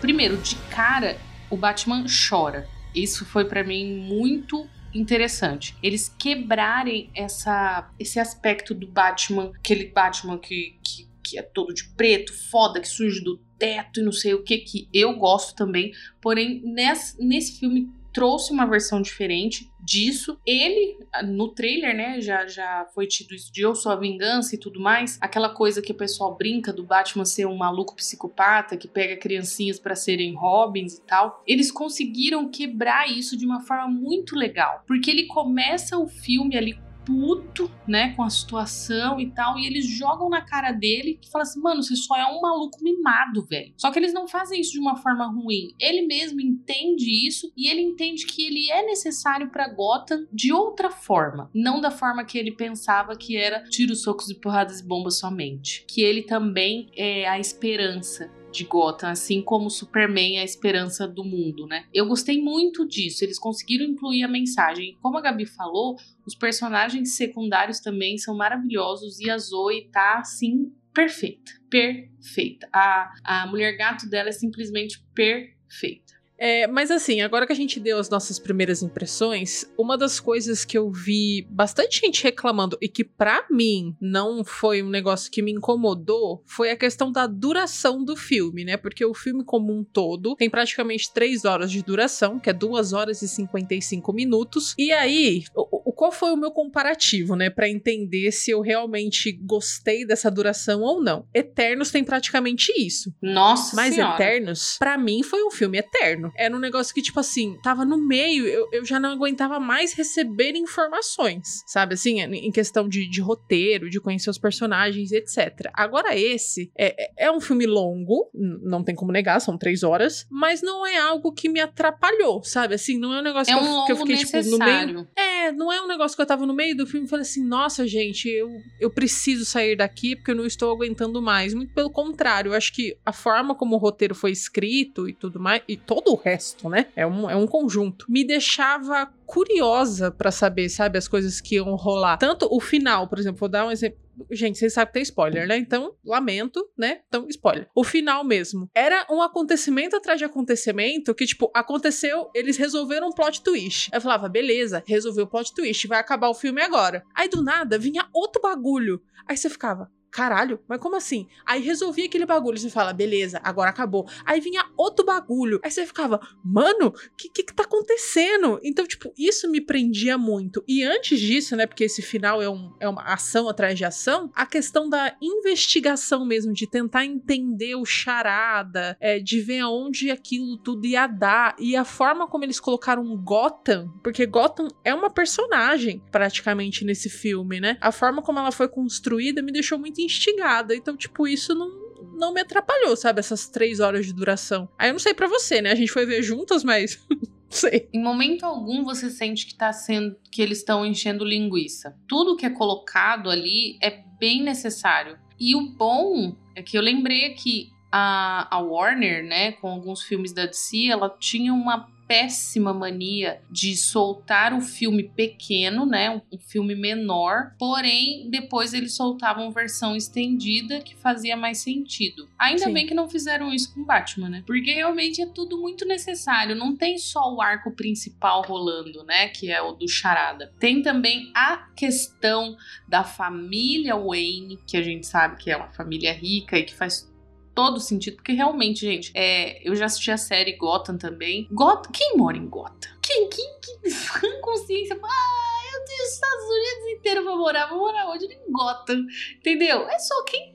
primeiro, 0.00 0.36
de 0.36 0.56
cara, 0.70 1.18
o 1.50 1.56
Batman 1.56 2.04
chora. 2.28 2.68
Isso 2.94 3.24
foi 3.24 3.44
para 3.44 3.62
mim 3.62 3.98
muito 3.98 4.66
interessante. 4.94 5.76
Eles 5.82 6.08
quebrarem 6.18 7.10
essa, 7.14 7.90
esse 7.98 8.18
aspecto 8.18 8.74
do 8.74 8.86
Batman, 8.86 9.52
aquele 9.54 9.86
Batman 9.86 10.38
que, 10.38 10.78
que, 10.82 11.08
que 11.22 11.38
é 11.38 11.42
todo 11.42 11.74
de 11.74 11.84
preto, 11.90 12.32
foda, 12.32 12.80
que 12.80 12.88
surge 12.88 13.22
do 13.22 13.38
teto 13.58 14.00
e 14.00 14.02
não 14.02 14.12
sei 14.12 14.34
o 14.34 14.42
que, 14.42 14.58
que 14.58 14.88
eu 14.92 15.14
gosto 15.14 15.54
também. 15.54 15.92
Porém, 16.20 16.62
nesse, 16.64 17.22
nesse 17.22 17.58
filme 17.58 17.90
trouxe 18.16 18.50
uma 18.50 18.64
versão 18.64 19.02
diferente 19.02 19.70
disso. 19.78 20.40
Ele, 20.46 20.96
no 21.26 21.48
trailer, 21.48 21.94
né, 21.94 22.18
já, 22.18 22.46
já 22.46 22.86
foi 22.94 23.06
tido 23.06 23.34
isso 23.34 23.52
de 23.52 23.60
Eu 23.60 23.74
Sou 23.74 23.92
a 23.92 23.96
Vingança 23.96 24.54
e 24.54 24.58
tudo 24.58 24.80
mais. 24.80 25.18
Aquela 25.20 25.50
coisa 25.50 25.82
que 25.82 25.92
o 25.92 25.94
pessoal 25.94 26.34
brinca 26.34 26.72
do 26.72 26.82
Batman 26.82 27.26
ser 27.26 27.46
um 27.46 27.58
maluco 27.58 27.94
psicopata 27.94 28.74
que 28.74 28.88
pega 28.88 29.18
criancinhas 29.18 29.78
para 29.78 29.94
serem 29.94 30.34
Robins 30.34 30.94
e 30.94 31.02
tal. 31.02 31.42
Eles 31.46 31.70
conseguiram 31.70 32.48
quebrar 32.48 33.06
isso 33.06 33.36
de 33.36 33.44
uma 33.44 33.60
forma 33.60 33.86
muito 33.86 34.34
legal. 34.34 34.82
Porque 34.86 35.10
ele 35.10 35.26
começa 35.26 35.98
o 35.98 36.08
filme 36.08 36.56
ali 36.56 36.85
puto, 37.06 37.70
né, 37.86 38.12
com 38.14 38.22
a 38.24 38.28
situação 38.28 39.20
e 39.20 39.30
tal, 39.30 39.56
e 39.58 39.66
eles 39.66 39.86
jogam 39.86 40.28
na 40.28 40.42
cara 40.42 40.72
dele 40.72 41.18
que 41.22 41.30
fala 41.30 41.42
assim, 41.42 41.60
mano, 41.60 41.82
você 41.82 41.94
só 41.94 42.16
é 42.16 42.26
um 42.26 42.40
maluco 42.40 42.82
mimado, 42.82 43.46
velho. 43.46 43.72
Só 43.76 43.90
que 43.92 43.98
eles 43.98 44.12
não 44.12 44.26
fazem 44.26 44.60
isso 44.60 44.72
de 44.72 44.80
uma 44.80 44.96
forma 44.96 45.26
ruim. 45.26 45.72
Ele 45.80 46.06
mesmo 46.06 46.40
entende 46.40 47.26
isso 47.26 47.50
e 47.56 47.70
ele 47.70 47.80
entende 47.80 48.26
que 48.26 48.44
ele 48.44 48.70
é 48.70 48.84
necessário 48.84 49.50
para 49.50 49.68
Gotham 49.68 50.26
de 50.32 50.52
outra 50.52 50.90
forma, 50.90 51.48
não 51.54 51.80
da 51.80 51.90
forma 51.90 52.24
que 52.24 52.36
ele 52.36 52.50
pensava 52.50 53.16
que 53.16 53.36
era 53.36 53.62
tiros, 53.64 54.02
socos 54.02 54.28
e 54.28 54.34
porradas 54.34 54.80
e 54.80 54.86
bombas 54.86 55.18
somente. 55.18 55.84
Que 55.86 56.02
ele 56.02 56.22
também 56.22 56.90
é 56.96 57.28
a 57.28 57.38
esperança 57.38 58.30
de 58.56 58.64
Gotham, 58.64 59.10
assim 59.10 59.42
como 59.42 59.70
Superman 59.70 60.38
é 60.38 60.40
a 60.40 60.44
esperança 60.44 61.06
do 61.06 61.22
mundo, 61.24 61.66
né? 61.66 61.84
Eu 61.92 62.06
gostei 62.06 62.40
muito 62.40 62.86
disso, 62.86 63.24
eles 63.24 63.38
conseguiram 63.38 63.84
incluir 63.84 64.24
a 64.24 64.28
mensagem. 64.28 64.96
Como 65.02 65.18
a 65.18 65.20
Gabi 65.20 65.46
falou, 65.46 65.96
os 66.26 66.34
personagens 66.34 67.16
secundários 67.16 67.80
também 67.80 68.16
são 68.18 68.36
maravilhosos 68.36 69.20
e 69.20 69.30
a 69.30 69.38
Zoe 69.38 69.88
tá 69.92 70.18
assim 70.18 70.72
perfeita, 70.92 71.52
perfeita. 71.68 72.68
A, 72.72 73.12
a 73.22 73.46
mulher 73.46 73.76
gato 73.76 74.08
dela 74.08 74.30
é 74.30 74.32
simplesmente 74.32 75.04
perfeita. 75.14 76.15
É, 76.38 76.66
mas 76.66 76.90
assim, 76.90 77.20
agora 77.20 77.46
que 77.46 77.52
a 77.52 77.56
gente 77.56 77.80
deu 77.80 77.98
as 77.98 78.10
nossas 78.10 78.38
primeiras 78.38 78.82
impressões, 78.82 79.64
uma 79.78 79.96
das 79.96 80.20
coisas 80.20 80.64
que 80.64 80.76
eu 80.76 80.90
vi 80.90 81.46
bastante 81.50 82.00
gente 82.00 82.22
reclamando 82.22 82.76
e 82.80 82.88
que 82.88 83.04
para 83.04 83.46
mim 83.50 83.96
não 84.00 84.44
foi 84.44 84.82
um 84.82 84.90
negócio 84.90 85.30
que 85.30 85.42
me 85.42 85.52
incomodou 85.52 86.42
foi 86.46 86.70
a 86.70 86.76
questão 86.76 87.10
da 87.10 87.26
duração 87.26 88.04
do 88.04 88.16
filme, 88.16 88.64
né? 88.64 88.76
Porque 88.76 89.04
o 89.04 89.14
filme 89.14 89.44
como 89.44 89.72
um 89.72 89.84
todo 89.84 90.36
tem 90.36 90.50
praticamente 90.50 91.12
3 91.12 91.44
horas 91.44 91.70
de 91.70 91.82
duração, 91.82 92.38
que 92.38 92.50
é 92.50 92.52
2 92.52 92.92
horas 92.92 93.22
e 93.22 93.28
55 93.28 94.12
minutos. 94.12 94.74
E 94.78 94.92
aí, 94.92 95.44
o, 95.54 95.90
o 95.90 95.92
qual 95.92 96.12
foi 96.12 96.30
o 96.30 96.36
meu 96.36 96.50
comparativo, 96.50 97.34
né, 97.34 97.48
para 97.48 97.68
entender 97.68 98.30
se 98.30 98.50
eu 98.50 98.60
realmente 98.60 99.32
gostei 99.32 100.04
dessa 100.04 100.30
duração 100.30 100.82
ou 100.82 101.02
não? 101.02 101.26
Eternos 101.32 101.90
tem 101.90 102.04
praticamente 102.04 102.72
isso. 102.76 103.12
Nossa 103.22 103.74
Mas 103.74 103.94
senhora. 103.94 104.14
Eternos, 104.14 104.76
para 104.78 104.98
mim 104.98 105.22
foi 105.22 105.42
um 105.42 105.50
filme 105.50 105.78
eterno. 105.78 106.25
Era 106.34 106.54
um 106.54 106.58
negócio 106.58 106.94
que, 106.94 107.02
tipo 107.02 107.20
assim, 107.20 107.58
tava 107.62 107.84
no 107.84 107.98
meio, 107.98 108.46
eu, 108.46 108.68
eu 108.72 108.84
já 108.84 108.98
não 108.98 109.10
aguentava 109.10 109.58
mais 109.60 109.92
receber 109.92 110.56
informações, 110.56 111.62
sabe? 111.66 111.94
Assim, 111.94 112.20
em 112.20 112.50
questão 112.50 112.88
de, 112.88 113.08
de 113.08 113.20
roteiro, 113.20 113.90
de 113.90 114.00
conhecer 114.00 114.30
os 114.30 114.38
personagens, 114.38 115.12
etc. 115.12 115.70
Agora, 115.74 116.16
esse 116.16 116.70
é, 116.76 117.04
é, 117.04 117.26
é 117.26 117.32
um 117.32 117.40
filme 117.40 117.66
longo, 117.66 118.30
não 118.34 118.82
tem 118.82 118.94
como 118.94 119.12
negar, 119.12 119.40
são 119.40 119.56
três 119.58 119.82
horas, 119.82 120.26
mas 120.30 120.62
não 120.62 120.86
é 120.86 120.98
algo 120.98 121.32
que 121.32 121.48
me 121.48 121.60
atrapalhou, 121.60 122.42
sabe? 122.42 122.74
Assim, 122.74 122.98
não 122.98 123.14
é 123.14 123.20
um 123.20 123.24
negócio 123.24 123.52
é 123.52 123.58
que, 123.58 123.64
um 123.64 123.80
eu, 123.80 123.84
que 123.84 123.92
eu 123.92 123.96
fiquei, 123.96 124.16
necessário. 124.16 124.44
tipo, 124.44 124.58
no 124.58 124.64
meio. 124.64 125.08
É, 125.16 125.52
não 125.52 125.72
é 125.72 125.80
um 125.80 125.86
negócio 125.86 126.16
que 126.16 126.22
eu 126.22 126.26
tava 126.26 126.46
no 126.46 126.54
meio 126.54 126.76
do 126.76 126.86
filme 126.86 127.06
e 127.06 127.08
falei 127.08 127.22
assim, 127.22 127.44
nossa, 127.44 127.86
gente, 127.86 128.28
eu, 128.28 128.50
eu 128.80 128.90
preciso 128.90 129.44
sair 129.44 129.76
daqui 129.76 130.16
porque 130.16 130.30
eu 130.30 130.36
não 130.36 130.46
estou 130.46 130.72
aguentando 130.72 131.20
mais. 131.22 131.54
Muito 131.54 131.72
pelo 131.72 131.90
contrário, 131.90 132.50
eu 132.50 132.56
acho 132.56 132.72
que 132.72 132.96
a 133.04 133.12
forma 133.12 133.54
como 133.54 133.76
o 133.76 133.78
roteiro 133.78 134.14
foi 134.14 134.30
escrito 134.30 135.08
e 135.08 135.12
tudo 135.12 135.40
mais, 135.40 135.62
e 135.68 135.76
todo 135.76 136.08
o 136.08 136.15
resto, 136.16 136.68
né? 136.68 136.86
É 136.96 137.06
um, 137.06 137.30
é 137.30 137.36
um 137.36 137.46
conjunto. 137.46 138.06
Me 138.08 138.26
deixava 138.26 139.10
curiosa 139.24 140.10
para 140.10 140.30
saber, 140.30 140.68
sabe, 140.68 140.98
as 140.98 141.08
coisas 141.08 141.40
que 141.40 141.56
iam 141.56 141.74
rolar. 141.74 142.16
Tanto 142.16 142.48
o 142.50 142.60
final, 142.60 143.08
por 143.08 143.18
exemplo, 143.18 143.38
vou 143.38 143.48
dar 143.48 143.66
um 143.66 143.70
exemplo. 143.70 143.98
Gente, 144.30 144.58
vocês 144.58 144.72
sabem 144.72 144.86
que 144.86 144.92
tem 144.94 145.02
spoiler, 145.02 145.46
né? 145.46 145.58
Então, 145.58 145.94
lamento, 146.04 146.66
né? 146.78 147.00
Então, 147.06 147.26
spoiler. 147.28 147.68
O 147.74 147.84
final 147.84 148.24
mesmo. 148.24 148.70
Era 148.74 149.06
um 149.10 149.20
acontecimento 149.20 149.94
atrás 149.94 150.18
de 150.18 150.24
acontecimento 150.24 151.14
que, 151.14 151.26
tipo, 151.26 151.50
aconteceu, 151.54 152.30
eles 152.34 152.56
resolveram 152.56 153.08
um 153.08 153.12
plot 153.12 153.42
twist. 153.42 153.90
Eu 153.92 154.00
falava, 154.00 154.28
beleza, 154.28 154.82
resolveu 154.86 155.24
o 155.24 155.28
plot 155.28 155.54
twist, 155.54 155.86
vai 155.86 155.98
acabar 155.98 156.28
o 156.28 156.34
filme 156.34 156.62
agora. 156.62 157.02
Aí, 157.14 157.28
do 157.28 157.42
nada, 157.42 157.78
vinha 157.78 158.08
outro 158.14 158.40
bagulho. 158.40 159.02
Aí 159.28 159.36
você 159.36 159.50
ficava, 159.50 159.90
caralho, 160.16 160.58
mas 160.66 160.80
como 160.80 160.96
assim? 160.96 161.28
Aí 161.44 161.60
resolvia 161.60 162.06
aquele 162.06 162.24
bagulho, 162.24 162.56
você 162.56 162.70
fala, 162.70 162.94
beleza, 162.94 163.38
agora 163.44 163.68
acabou. 163.68 164.08
Aí 164.24 164.40
vinha 164.40 164.64
outro 164.74 165.04
bagulho, 165.04 165.60
aí 165.62 165.70
você 165.70 165.84
ficava, 165.84 166.18
mano, 166.42 166.86
o 166.86 167.16
que, 167.18 167.28
que 167.28 167.42
que 167.42 167.52
tá 167.52 167.64
acontecendo? 167.64 168.58
Então, 168.64 168.86
tipo, 168.86 169.12
isso 169.18 169.46
me 169.50 169.60
prendia 169.60 170.16
muito. 170.16 170.64
E 170.66 170.82
antes 170.82 171.20
disso, 171.20 171.54
né, 171.54 171.66
porque 171.66 171.84
esse 171.84 172.00
final 172.00 172.40
é, 172.40 172.48
um, 172.48 172.72
é 172.80 172.88
uma 172.88 173.02
ação 173.02 173.46
atrás 173.46 173.76
de 173.76 173.84
ação, 173.84 174.30
a 174.34 174.46
questão 174.46 174.88
da 174.88 175.14
investigação 175.20 176.24
mesmo, 176.24 176.54
de 176.54 176.66
tentar 176.66 177.04
entender 177.04 177.74
o 177.74 177.84
charada, 177.84 178.96
é, 178.98 179.18
de 179.18 179.42
ver 179.42 179.58
aonde 179.58 180.10
aquilo 180.10 180.56
tudo 180.56 180.86
ia 180.86 181.06
dar, 181.06 181.54
e 181.58 181.76
a 181.76 181.84
forma 181.84 182.26
como 182.26 182.42
eles 182.42 182.58
colocaram 182.58 183.14
Gotham, 183.18 183.92
porque 184.02 184.24
Gotham 184.24 184.68
é 184.82 184.94
uma 184.94 185.10
personagem 185.10 186.02
praticamente 186.10 186.86
nesse 186.86 187.10
filme, 187.10 187.60
né? 187.60 187.76
A 187.82 187.92
forma 187.92 188.22
como 188.22 188.38
ela 188.38 188.50
foi 188.50 188.66
construída 188.66 189.42
me 189.42 189.52
deixou 189.52 189.78
muito 189.78 190.05
instigada. 190.06 190.74
Então, 190.74 190.96
tipo, 190.96 191.28
isso 191.28 191.54
não, 191.54 191.70
não 192.16 192.32
me 192.32 192.40
atrapalhou, 192.40 192.96
sabe? 192.96 193.20
Essas 193.20 193.48
três 193.48 193.80
horas 193.80 194.06
de 194.06 194.12
duração. 194.12 194.68
Aí 194.78 194.88
eu 194.88 194.94
não 194.94 194.98
sei 194.98 195.12
para 195.12 195.28
você, 195.28 195.60
né? 195.60 195.72
A 195.72 195.74
gente 195.74 195.92
foi 195.92 196.06
ver 196.06 196.22
juntas, 196.22 196.64
mas. 196.64 196.98
sei. 197.48 197.88
Em 197.92 198.02
momento 198.02 198.44
algum 198.44 198.84
você 198.84 199.10
sente 199.10 199.46
que 199.46 199.54
tá 199.54 199.72
sendo 199.72 200.16
que 200.30 200.42
eles 200.42 200.58
estão 200.58 200.84
enchendo 200.84 201.24
linguiça. 201.24 201.96
Tudo 202.08 202.36
que 202.36 202.46
é 202.46 202.50
colocado 202.50 203.30
ali 203.30 203.78
é 203.82 204.02
bem 204.18 204.42
necessário. 204.42 205.18
E 205.38 205.54
o 205.54 205.70
bom 205.70 206.36
é 206.54 206.62
que 206.62 206.78
eu 206.78 206.82
lembrei 206.82 207.34
que 207.34 207.70
a, 207.92 208.56
a 208.56 208.58
Warner, 208.60 209.24
né, 209.24 209.52
com 209.52 209.68
alguns 209.68 210.02
filmes 210.02 210.32
da 210.32 210.46
DC, 210.46 210.88
ela 210.88 211.08
tinha 211.08 211.52
uma 211.52 211.88
péssima 212.06 212.72
mania 212.72 213.40
de 213.50 213.76
soltar 213.76 214.52
o 214.52 214.60
filme 214.60 215.04
pequeno, 215.04 215.84
né? 215.84 216.10
Um, 216.10 216.38
filme 216.38 216.74
menor, 216.74 217.54
porém 217.58 218.28
depois 218.30 218.72
eles 218.72 218.94
soltavam 218.94 219.50
versão 219.50 219.96
estendida 219.96 220.80
que 220.80 220.94
fazia 220.94 221.36
mais 221.36 221.58
sentido. 221.58 222.28
Ainda 222.38 222.66
Sim. 222.66 222.72
bem 222.72 222.86
que 222.86 222.94
não 222.94 223.08
fizeram 223.08 223.52
isso 223.52 223.74
com 223.74 223.84
Batman, 223.84 224.28
né? 224.28 224.44
Porque 224.46 224.72
realmente 224.72 225.20
é 225.20 225.26
tudo 225.26 225.60
muito 225.60 225.84
necessário. 225.84 226.54
Não 226.54 226.76
tem 226.76 226.98
só 226.98 227.34
o 227.34 227.40
arco 227.40 227.72
principal 227.72 228.42
rolando, 228.42 229.02
né? 229.04 229.28
Que 229.28 229.50
é 229.50 229.60
o 229.60 229.72
do 229.72 229.88
Charada. 229.88 230.52
Tem 230.60 230.82
também 230.82 231.30
a 231.34 231.68
questão 231.74 232.56
da 232.86 233.02
família 233.02 233.96
Wayne, 233.96 234.58
que 234.66 234.76
a 234.76 234.82
gente 234.82 235.06
sabe 235.06 235.36
que 235.36 235.50
é 235.50 235.56
uma 235.56 235.72
família 235.72 236.12
rica 236.12 236.58
e 236.58 236.64
que 236.64 236.74
faz 236.74 237.10
todo 237.56 237.80
sentido, 237.80 238.16
porque 238.16 238.32
realmente, 238.32 238.80
gente, 238.80 239.10
é, 239.14 239.66
eu 239.66 239.74
já 239.74 239.86
assisti 239.86 240.10
a 240.10 240.18
série 240.18 240.52
Gotham 240.52 240.98
também. 240.98 241.48
Gotham, 241.50 241.90
quem 241.90 242.14
mora 242.14 242.36
em 242.36 242.46
Gotham? 242.46 242.90
Quem, 243.02 243.30
quem, 243.30 243.58
quem 243.62 244.40
consciência 244.42 244.94
ah, 245.02 245.62
eu 245.72 245.84
tenho 245.86 246.04
os 246.04 246.12
Estados 246.12 246.44
Unidos 246.44 246.98
inteiro 246.98 247.22
pra 247.24 247.34
morar, 247.34 247.66
vou 247.68 247.78
morar 247.78 248.10
onde? 248.10 248.26
Em 248.26 248.52
Gotham, 248.52 249.06
entendeu? 249.38 249.88
É 249.88 249.98
só 249.98 250.22
quem, 250.24 250.54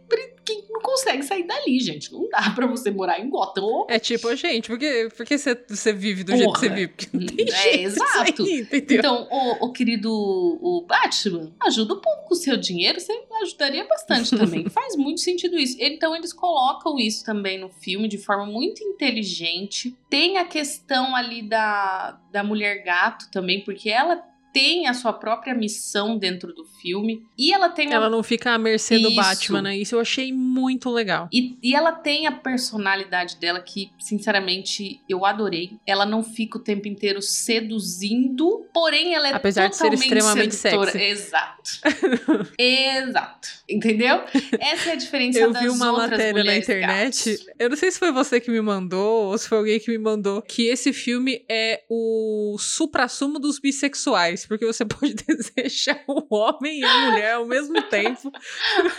quem 0.51 0.65
não 0.70 0.81
consegue 0.81 1.24
sair 1.24 1.43
dali, 1.43 1.79
gente. 1.79 2.12
Não 2.12 2.27
dá 2.29 2.51
pra 2.53 2.67
você 2.67 2.91
morar 2.91 3.20
em 3.20 3.29
Gotham. 3.29 3.86
É 3.88 3.98
tipo, 4.00 4.34
gente, 4.36 4.67
por 4.67 4.77
que, 4.77 5.10
por 5.15 5.25
que 5.25 5.38
você, 5.38 5.93
vive 5.93 6.24
do 6.24 6.36
jeito 6.36 6.51
que 6.53 6.60
você 6.60 6.65
Porra. 6.67 6.75
vive? 6.79 6.88
Porque 6.93 7.10
não 7.17 7.25
tem 7.27 7.46
É, 7.50 7.51
jeito 7.62 7.77
exato. 7.88 8.43
aí? 8.43 8.67
Então, 8.72 9.27
o, 9.31 9.65
o 9.67 9.72
querido 9.72 10.12
o 10.12 10.86
Batman, 10.88 11.51
ajuda 11.62 11.93
um 11.93 12.00
pouco 12.01 12.27
com 12.27 12.34
o 12.34 12.38
seu 12.38 12.58
dinheiro, 12.58 13.00
você 13.00 13.13
ajudaria 13.43 13.86
bastante 13.86 14.36
também. 14.36 14.67
Faz 14.70 14.96
muito 14.96 15.22
sentido 15.22 15.58
isso. 15.58 15.77
Então, 15.79 16.15
eles 16.15 16.34
colocam 16.34 16.98
isso 17.00 17.24
também 17.25 17.60
no 17.60 17.70
filme 17.70 18.08
de 18.08 18.17
forma 18.17 18.46
muito 18.46 18.84
inteligente. 18.84 19.96
Tem 20.10 20.38
a 20.38 20.46
questão 20.46 21.15
ali 21.15 21.41
da, 21.41 22.20
da 22.31 22.43
mulher 22.43 22.84
gato 22.84 23.29
também, 23.31 23.63
porque 23.63 23.89
ela 23.89 24.22
tem 24.53 24.88
a 24.88 24.93
sua 24.93 25.13
própria 25.13 25.53
missão 25.53 26.17
dentro 26.17 26.53
do 26.53 26.65
filme. 26.65 27.24
E 27.38 27.53
ela 27.53 27.70
tem 27.70 27.88
uma 27.88 27.96
Ela 27.96 28.10
não 28.10 28.24
fica 28.24 28.51
à 28.51 28.58
mercê 28.58 28.98
do 29.00 29.08
Isso. 29.08 29.15
Batman, 29.15 29.62
né? 29.62 29.77
Isso 29.77 29.96
eu 29.96 30.00
achei 30.00 30.31
muito 30.34 30.89
legal. 30.89 31.27
E, 31.31 31.58
e 31.62 31.75
ela 31.75 31.91
tem 31.91 32.27
a 32.27 32.31
personalidade 32.31 33.38
dela 33.38 33.60
que, 33.62 33.91
sinceramente, 34.00 35.01
eu 35.08 35.25
adorei. 35.25 35.77
Ela 35.86 36.05
não 36.05 36.24
fica 36.24 36.58
o 36.58 36.62
tempo 36.62 36.88
inteiro 36.88 37.22
seduzindo, 37.22 38.65
porém 38.74 39.13
ela 39.13 39.29
é 39.29 39.34
Apesar 39.34 39.67
de 39.67 39.75
ser 39.75 39.93
extremamente 39.93 40.55
sedutora. 40.55 40.91
sexy. 40.91 41.05
Exato. 41.12 41.72
Exato. 42.58 43.48
Entendeu? 43.70 44.24
Essa 44.60 44.89
é 44.89 44.93
a 44.93 44.96
diferença 44.96 45.39
Eu 45.39 45.51
das 45.51 45.62
vi 45.62 45.70
uma 45.70 45.91
matéria 45.91 46.43
na 46.43 46.58
internet. 46.58 47.29
gatos. 47.36 47.46
Eu 47.58 47.70
não 47.70 47.77
sei 47.77 47.91
se 47.91 48.00
foi 48.00 48.12
você 48.12 48.39
que 48.39 48.51
me 48.51 48.62
mandou 48.62 49.27
ou 49.27 49.38
se 49.38 49.48
foi 49.48 49.58
alguém 49.58 49.79
que 49.79 49.91
me 49.91 49.98
mandou. 49.98 50.41
Que 50.41 50.67
esse 50.67 50.91
filme 50.93 51.43
é 51.50 51.84
o 51.89 52.58
supra-sumo 52.60 53.39
dos 53.39 53.60
bissexuais. 53.60 54.40
Porque 54.48 54.65
você 54.65 54.83
pode 54.86 55.13
desejar 55.13 56.03
o 56.07 56.36
homem 56.36 56.79
e 56.79 56.83
a 56.83 57.10
mulher 57.10 57.33
ao 57.33 57.45
mesmo 57.45 57.81
tempo. 57.83 58.31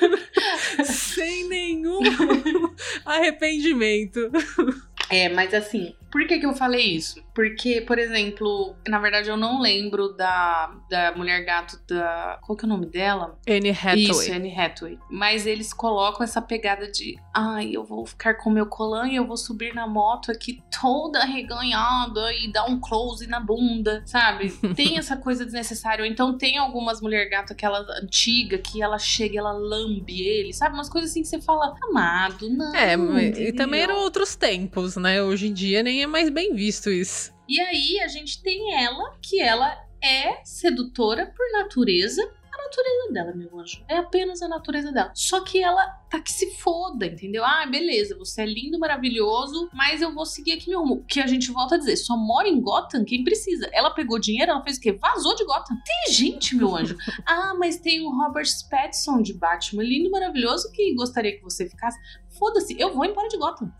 sem 0.84 1.48
nenhum 1.48 2.00
arrependimento. 3.04 4.30
É, 5.10 5.28
mas 5.28 5.52
assim, 5.54 5.94
por 6.12 6.26
que, 6.26 6.38
que 6.38 6.44
eu 6.44 6.52
falei 6.52 6.94
isso? 6.94 7.22
Porque, 7.34 7.80
por 7.80 7.98
exemplo, 7.98 8.76
na 8.86 8.98
verdade 8.98 9.30
eu 9.30 9.36
não 9.36 9.62
lembro 9.62 10.12
da, 10.12 10.70
da 10.90 11.12
mulher 11.16 11.42
gato 11.42 11.80
da. 11.88 12.38
Qual 12.42 12.54
que 12.54 12.66
é 12.66 12.66
o 12.66 12.68
nome 12.68 12.84
dela? 12.84 13.38
Anne 13.48 13.70
Hathaway. 13.70 14.02
Isso, 14.02 14.32
Anne 14.32 14.54
Hathaway. 14.54 14.98
Mas 15.10 15.46
eles 15.46 15.72
colocam 15.72 16.22
essa 16.22 16.42
pegada 16.42 16.90
de 16.90 17.16
ai, 17.34 17.70
eu 17.72 17.82
vou 17.82 18.04
ficar 18.04 18.34
com 18.34 18.50
meu 18.50 18.66
colã 18.66 19.08
e 19.08 19.16
eu 19.16 19.26
vou 19.26 19.38
subir 19.38 19.74
na 19.74 19.86
moto 19.86 20.30
aqui 20.30 20.62
toda 20.80 21.20
arreganhada 21.20 22.34
e 22.34 22.52
dar 22.52 22.66
um 22.66 22.78
close 22.78 23.26
na 23.26 23.40
bunda, 23.40 24.02
sabe? 24.04 24.50
Tem 24.76 24.98
essa 24.98 25.16
coisa 25.16 25.46
desnecessária. 25.46 26.04
Ou 26.04 26.10
então 26.10 26.36
tem 26.36 26.58
algumas 26.58 27.00
mulher 27.00 27.30
gato, 27.30 27.54
aquela 27.54 27.78
antiga, 28.02 28.58
que 28.58 28.82
ela 28.82 28.98
chega 28.98 29.36
e 29.36 29.38
ela 29.38 29.52
lambe 29.52 30.20
ele, 30.20 30.52
sabe? 30.52 30.74
Umas 30.74 30.90
coisas 30.90 31.10
assim 31.10 31.22
que 31.22 31.28
você 31.28 31.40
fala, 31.40 31.74
amado, 31.82 32.50
não. 32.50 32.74
É, 32.74 32.94
e 33.38 33.52
também 33.52 33.80
eram 33.80 33.96
outros 34.00 34.36
tempos, 34.36 34.96
né? 34.96 35.22
Hoje 35.22 35.48
em 35.48 35.52
dia 35.54 35.82
nem 35.82 36.01
é 36.02 36.06
mais 36.06 36.30
bem 36.30 36.54
visto 36.54 36.90
isso. 36.90 37.32
E 37.48 37.60
aí 37.60 38.00
a 38.00 38.08
gente 38.08 38.42
tem 38.42 38.74
ela, 38.74 39.16
que 39.20 39.40
ela 39.40 39.76
é 40.02 40.42
sedutora 40.44 41.26
por 41.26 41.52
natureza. 41.52 42.22
A 42.52 42.64
natureza 42.64 43.12
dela, 43.12 43.34
meu 43.34 43.58
anjo. 43.58 43.82
É 43.88 43.96
apenas 43.96 44.42
a 44.42 44.48
natureza 44.48 44.92
dela. 44.92 45.10
Só 45.14 45.40
que 45.40 45.62
ela 45.62 45.86
tá 46.10 46.20
que 46.20 46.30
se 46.30 46.50
foda, 46.58 47.06
entendeu? 47.06 47.42
Ah, 47.44 47.64
beleza, 47.66 48.16
você 48.16 48.42
é 48.42 48.46
lindo, 48.46 48.78
maravilhoso, 48.78 49.70
mas 49.72 50.02
eu 50.02 50.12
vou 50.12 50.26
seguir 50.26 50.52
aqui 50.52 50.68
meu 50.68 50.80
rumo. 50.80 51.04
Que 51.08 51.20
a 51.20 51.26
gente 51.26 51.50
volta 51.50 51.76
a 51.76 51.78
dizer, 51.78 51.96
só 51.96 52.16
mora 52.16 52.46
em 52.48 52.60
Gotham 52.60 53.04
quem 53.04 53.24
precisa. 53.24 53.68
Ela 53.72 53.90
pegou 53.90 54.18
dinheiro, 54.18 54.50
ela 54.50 54.62
fez 54.62 54.76
o 54.76 54.80
quê? 54.80 54.92
Vazou 54.92 55.34
de 55.34 55.44
Gotham. 55.44 55.76
Tem 55.84 56.12
gente, 56.12 56.54
meu 56.54 56.76
anjo. 56.76 56.96
ah, 57.26 57.54
mas 57.58 57.78
tem 57.78 58.00
o 58.00 58.10
Robert 58.10 58.48
Pattinson 58.70 59.22
de 59.22 59.32
Batman, 59.32 59.82
lindo, 59.82 60.10
maravilhoso, 60.10 60.70
que 60.72 60.94
gostaria 60.94 61.36
que 61.36 61.42
você 61.42 61.68
ficasse. 61.68 61.98
Foda-se, 62.38 62.78
eu 62.78 62.92
vou 62.92 63.04
embora 63.04 63.28
de 63.28 63.38
Gotham. 63.38 63.72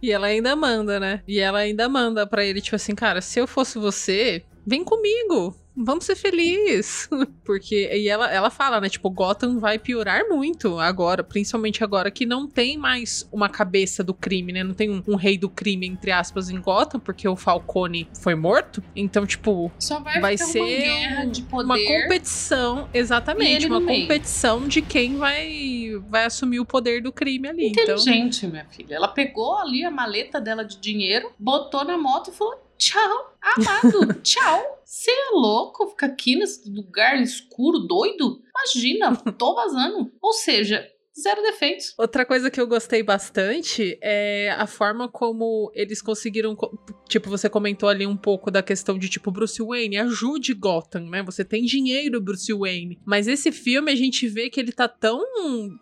E 0.00 0.10
ela 0.10 0.26
ainda 0.26 0.54
manda, 0.56 0.98
né? 0.98 1.22
E 1.26 1.38
ela 1.38 1.58
ainda 1.60 1.88
manda 1.88 2.26
pra 2.26 2.44
ele, 2.44 2.60
tipo 2.60 2.76
assim, 2.76 2.94
cara, 2.94 3.20
se 3.20 3.38
eu 3.38 3.46
fosse 3.46 3.78
você, 3.78 4.44
vem 4.66 4.84
comigo. 4.84 5.56
Vamos 5.76 6.04
ser 6.04 6.16
felizes. 6.16 7.08
Porque. 7.44 7.88
E 7.92 8.08
ela, 8.08 8.30
ela 8.30 8.50
fala, 8.50 8.80
né? 8.80 8.88
Tipo, 8.88 9.10
Gotham 9.10 9.58
vai 9.58 9.78
piorar 9.78 10.28
muito 10.28 10.78
agora, 10.78 11.24
principalmente 11.24 11.82
agora 11.82 12.10
que 12.10 12.26
não 12.26 12.46
tem 12.46 12.76
mais 12.76 13.28
uma 13.32 13.48
cabeça 13.48 14.04
do 14.04 14.12
crime, 14.12 14.52
né? 14.52 14.62
Não 14.62 14.74
tem 14.74 14.90
um, 14.90 15.02
um 15.08 15.16
rei 15.16 15.38
do 15.38 15.48
crime, 15.48 15.86
entre 15.86 16.10
aspas, 16.10 16.50
em 16.50 16.60
Gotham, 16.60 17.00
porque 17.00 17.26
o 17.26 17.36
Falcone 17.36 18.08
foi 18.20 18.34
morto. 18.34 18.82
Então, 18.94 19.26
tipo, 19.26 19.70
Só 19.78 20.00
vai, 20.00 20.20
Vai 20.20 20.36
ser 20.36 20.60
uma 20.60 20.68
guerra 20.68 21.24
de 21.24 21.42
poder. 21.42 21.64
uma 21.64 21.78
competição, 21.78 22.88
exatamente, 22.92 23.66
uma 23.66 23.80
competição 23.80 24.68
de 24.68 24.82
quem 24.82 25.16
vai, 25.16 25.92
vai 26.08 26.24
assumir 26.24 26.60
o 26.60 26.66
poder 26.66 27.02
do 27.02 27.12
crime 27.12 27.48
ali. 27.48 27.68
Então, 27.68 27.82
Inteligente, 27.84 28.46
minha 28.46 28.66
filha. 28.66 28.94
Ela 28.94 29.08
pegou 29.08 29.56
ali 29.56 29.84
a 29.84 29.90
maleta 29.90 30.40
dela 30.40 30.64
de 30.64 30.78
dinheiro, 30.78 31.30
botou 31.38 31.84
na 31.84 31.96
moto 31.96 32.30
e 32.30 32.34
falou: 32.34 32.54
tchau, 32.82 33.36
amado, 33.40 34.14
tchau. 34.22 34.82
Você 34.84 35.10
é 35.10 35.30
louco 35.30 35.86
ficar 35.88 36.06
aqui 36.06 36.34
nesse 36.34 36.68
lugar 36.68 37.20
escuro, 37.22 37.78
doido? 37.78 38.42
Imagina, 38.50 39.14
tô 39.38 39.54
vazando. 39.54 40.12
Ou 40.20 40.32
seja, 40.32 40.84
zero 41.20 41.42
defeitos. 41.42 41.94
Outra 41.98 42.24
coisa 42.24 42.50
que 42.50 42.60
eu 42.60 42.66
gostei 42.66 43.02
bastante 43.02 43.98
é 44.02 44.50
a 44.58 44.66
forma 44.66 45.08
como 45.08 45.70
eles 45.74 46.00
conseguiram. 46.00 46.54
co- 46.56 46.76
Tipo, 47.08 47.28
você 47.28 47.48
comentou 47.48 47.88
ali 47.90 48.06
um 48.06 48.16
pouco 48.16 48.50
da 48.50 48.62
questão 48.62 48.98
de, 48.98 49.06
tipo, 49.08 49.30
Bruce 49.30 49.62
Wayne, 49.62 49.98
ajude 49.98 50.54
Gotham, 50.54 51.10
né? 51.10 51.22
Você 51.22 51.44
tem 51.44 51.62
dinheiro, 51.64 52.20
Bruce 52.22 52.50
Wayne. 52.54 52.98
Mas 53.04 53.28
esse 53.28 53.52
filme 53.52 53.92
a 53.92 53.94
gente 53.94 54.26
vê 54.26 54.48
que 54.48 54.58
ele 54.58 54.72
tá 54.72 54.88
tão, 54.88 55.20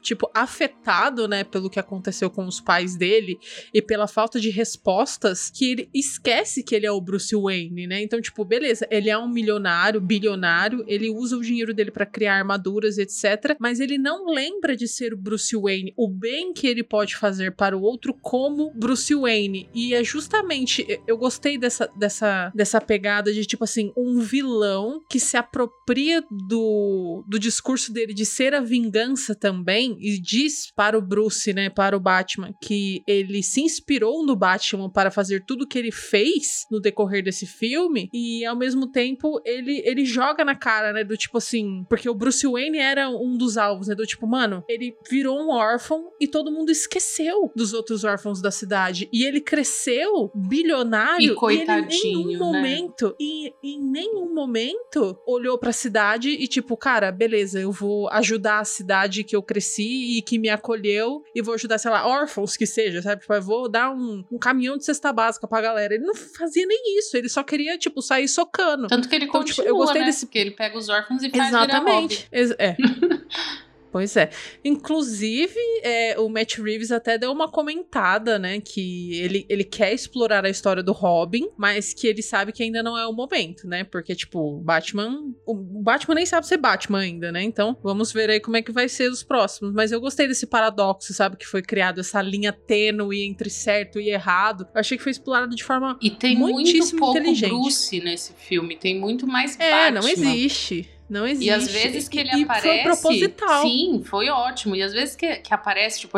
tipo, 0.02 0.28
afetado, 0.34 1.28
né, 1.28 1.44
pelo 1.44 1.70
que 1.70 1.78
aconteceu 1.78 2.28
com 2.30 2.44
os 2.46 2.60
pais 2.60 2.96
dele 2.96 3.38
e 3.72 3.80
pela 3.80 4.08
falta 4.08 4.40
de 4.40 4.50
respostas 4.50 5.50
que 5.50 5.70
ele 5.70 5.90
esquece 5.94 6.64
que 6.64 6.74
ele 6.74 6.86
é 6.86 6.90
o 6.90 7.00
Bruce 7.00 7.34
Wayne, 7.36 7.86
né? 7.86 8.02
Então, 8.02 8.20
tipo, 8.20 8.44
beleza, 8.44 8.86
ele 8.90 9.08
é 9.08 9.16
um 9.16 9.28
milionário, 9.28 10.00
bilionário, 10.00 10.84
ele 10.88 11.10
usa 11.10 11.36
o 11.36 11.40
dinheiro 11.42 11.72
dele 11.72 11.92
pra 11.92 12.04
criar 12.06 12.34
armaduras, 12.38 12.98
etc. 12.98 13.56
Mas 13.60 13.78
ele 13.78 13.98
não 13.98 14.26
lembra 14.26 14.76
de 14.76 14.88
ser 14.88 15.14
o 15.14 15.16
Bruce 15.20 15.56
Wayne, 15.56 15.92
o 15.96 16.08
bem 16.08 16.52
que 16.52 16.66
ele 16.66 16.82
pode 16.82 17.16
fazer 17.16 17.54
para 17.54 17.76
o 17.76 17.82
outro 17.82 18.14
como 18.14 18.72
Bruce 18.74 19.14
Wayne. 19.14 19.68
E 19.74 19.94
é 19.94 20.02
justamente, 20.02 20.86
eu 21.06 21.16
gostei 21.16 21.58
dessa, 21.58 21.90
dessa, 21.96 22.50
dessa 22.54 22.80
pegada 22.80 23.32
de 23.32 23.44
tipo 23.44 23.64
assim, 23.64 23.92
um 23.96 24.20
vilão 24.20 25.00
que 25.08 25.20
se 25.20 25.36
apropria 25.36 26.22
do, 26.48 27.24
do 27.28 27.38
discurso 27.38 27.92
dele 27.92 28.14
de 28.14 28.24
ser 28.24 28.54
a 28.54 28.60
vingança 28.60 29.34
também 29.34 29.96
e 30.00 30.20
diz 30.20 30.72
para 30.74 30.98
o 30.98 31.02
Bruce, 31.02 31.52
né, 31.52 31.68
para 31.68 31.96
o 31.96 32.00
Batman, 32.00 32.52
que 32.62 33.02
ele 33.06 33.42
se 33.42 33.60
inspirou 33.60 34.24
no 34.24 34.36
Batman 34.36 34.90
para 34.90 35.10
fazer 35.10 35.44
tudo 35.44 35.66
que 35.66 35.78
ele 35.78 35.92
fez 35.92 36.66
no 36.70 36.80
decorrer 36.80 37.22
desse 37.22 37.46
filme 37.46 38.08
e 38.12 38.44
ao 38.44 38.56
mesmo 38.56 38.90
tempo 38.90 39.40
ele, 39.44 39.82
ele 39.84 40.04
joga 40.04 40.44
na 40.44 40.54
cara, 40.54 40.92
né, 40.92 41.04
do 41.04 41.16
tipo 41.16 41.38
assim, 41.38 41.84
porque 41.88 42.08
o 42.08 42.14
Bruce 42.14 42.46
Wayne 42.46 42.78
era 42.78 43.08
um 43.08 43.36
dos 43.36 43.56
alvos, 43.56 43.88
né, 43.88 43.94
do 43.94 44.06
tipo, 44.06 44.26
mano, 44.26 44.64
ele 44.68 44.94
virou 45.10 45.38
um 45.40 45.50
órfão 45.50 46.10
e 46.20 46.26
todo 46.28 46.52
mundo 46.52 46.70
esqueceu 46.70 47.50
dos 47.54 47.72
outros 47.72 48.04
órfãos 48.04 48.40
da 48.40 48.50
cidade 48.50 49.08
e 49.12 49.24
ele 49.24 49.40
cresceu 49.40 50.30
bilionário 50.34 51.32
e 51.32 51.34
coitadinho, 51.34 51.90
e 51.90 52.22
em 52.22 52.26
nenhum 52.26 52.52
né? 52.52 52.58
momento 52.58 53.16
e 53.18 53.52
em 53.62 53.80
nenhum 53.82 54.32
momento 54.34 55.18
olhou 55.26 55.58
para 55.58 55.70
a 55.70 55.72
cidade 55.72 56.30
e 56.30 56.46
tipo, 56.46 56.76
cara, 56.76 57.10
beleza, 57.10 57.58
eu 57.60 57.72
vou 57.72 58.08
ajudar 58.10 58.60
a 58.60 58.64
cidade 58.64 59.24
que 59.24 59.34
eu 59.34 59.42
cresci 59.42 60.18
e 60.18 60.22
que 60.22 60.38
me 60.38 60.48
acolheu 60.48 61.22
e 61.34 61.42
vou 61.42 61.54
ajudar, 61.54 61.78
sei 61.78 61.90
lá, 61.90 62.06
órfãos 62.06 62.56
que 62.56 62.66
seja, 62.66 63.02
sabe? 63.02 63.22
Tipo, 63.22 63.34
eu 63.34 63.42
vou 63.42 63.68
dar 63.68 63.90
um, 63.90 64.24
um 64.30 64.38
caminhão 64.38 64.76
de 64.76 64.84
cesta 64.84 65.12
básica 65.12 65.48
pra 65.48 65.60
galera. 65.60 65.94
Ele 65.94 66.04
não 66.04 66.14
fazia 66.14 66.66
nem 66.66 66.98
isso, 66.98 67.16
ele 67.16 67.28
só 67.28 67.42
queria, 67.42 67.76
tipo, 67.78 68.00
sair 68.02 68.28
socando. 68.28 68.86
Tanto 68.86 69.08
que 69.08 69.14
ele 69.14 69.24
Então, 69.26 69.42
tipo, 69.44 69.56
continua, 69.56 69.68
eu 69.68 69.76
gostei 69.76 70.00
né? 70.02 70.06
desse- 70.06 70.26
Porque 70.26 70.38
ele 70.38 70.50
pega 70.52 70.76
os 70.78 70.88
órfãos 70.88 71.22
e 71.22 71.30
faz. 71.30 71.48
Exatamente. 71.48 72.28
Ex- 72.30 72.54
é. 72.58 72.76
Pois 73.92 74.16
é. 74.16 74.30
Inclusive, 74.64 75.58
é, 75.82 76.18
o 76.18 76.28
Matt 76.28 76.58
Reeves 76.58 76.92
até 76.92 77.18
deu 77.18 77.32
uma 77.32 77.50
comentada, 77.50 78.38
né? 78.38 78.60
Que 78.60 79.18
ele, 79.20 79.46
ele 79.48 79.64
quer 79.64 79.92
explorar 79.92 80.44
a 80.44 80.50
história 80.50 80.82
do 80.82 80.92
Robin, 80.92 81.48
mas 81.56 81.92
que 81.92 82.06
ele 82.06 82.22
sabe 82.22 82.52
que 82.52 82.62
ainda 82.62 82.82
não 82.82 82.96
é 82.96 83.06
o 83.06 83.12
momento, 83.12 83.66
né? 83.66 83.84
Porque, 83.84 84.14
tipo, 84.14 84.58
Batman. 84.60 85.32
O 85.44 85.54
Batman 85.54 86.14
nem 86.14 86.26
sabe 86.26 86.46
ser 86.46 86.56
Batman 86.56 87.00
ainda, 87.00 87.32
né? 87.32 87.42
Então, 87.42 87.76
vamos 87.82 88.12
ver 88.12 88.30
aí 88.30 88.40
como 88.40 88.56
é 88.56 88.62
que 88.62 88.72
vai 88.72 88.88
ser 88.88 89.10
os 89.10 89.22
próximos. 89.22 89.72
Mas 89.72 89.90
eu 89.90 90.00
gostei 90.00 90.28
desse 90.28 90.46
paradoxo, 90.46 91.12
sabe? 91.12 91.36
Que 91.36 91.46
foi 91.46 91.62
criado, 91.62 92.00
essa 92.00 92.22
linha 92.22 92.52
tênue 92.52 93.24
entre 93.24 93.50
certo 93.50 94.00
e 94.00 94.10
errado. 94.10 94.66
Eu 94.74 94.80
achei 94.80 94.96
que 94.96 95.02
foi 95.02 95.12
explorado 95.12 95.54
de 95.54 95.64
forma. 95.64 95.98
E 96.00 96.10
tem 96.10 96.36
muito 96.36 96.54
Muitíssimo 96.54 97.00
pouco 97.00 97.18
inteligente. 97.18 97.50
Bruce 97.50 98.00
nesse 98.00 98.32
filme. 98.34 98.76
Tem 98.76 98.98
muito 98.98 99.26
mais 99.26 99.58
É, 99.58 99.70
Batman. 99.70 100.00
não 100.00 100.08
existe. 100.08 100.88
Não 101.10 101.26
existe. 101.26 101.48
E 101.48 101.50
às 101.50 101.66
vezes 101.66 102.08
que 102.08 102.20
ele 102.20 102.30
E 102.30 102.44
aparece. 102.44 102.68
Foi 102.68 102.82
proposital. 102.82 103.62
Sim, 103.62 104.02
foi 104.04 104.28
ótimo. 104.30 104.76
E 104.76 104.82
às 104.82 104.92
vezes 104.92 105.16
que, 105.16 105.36
que 105.36 105.52
aparece, 105.52 105.98
tipo, 105.98 106.16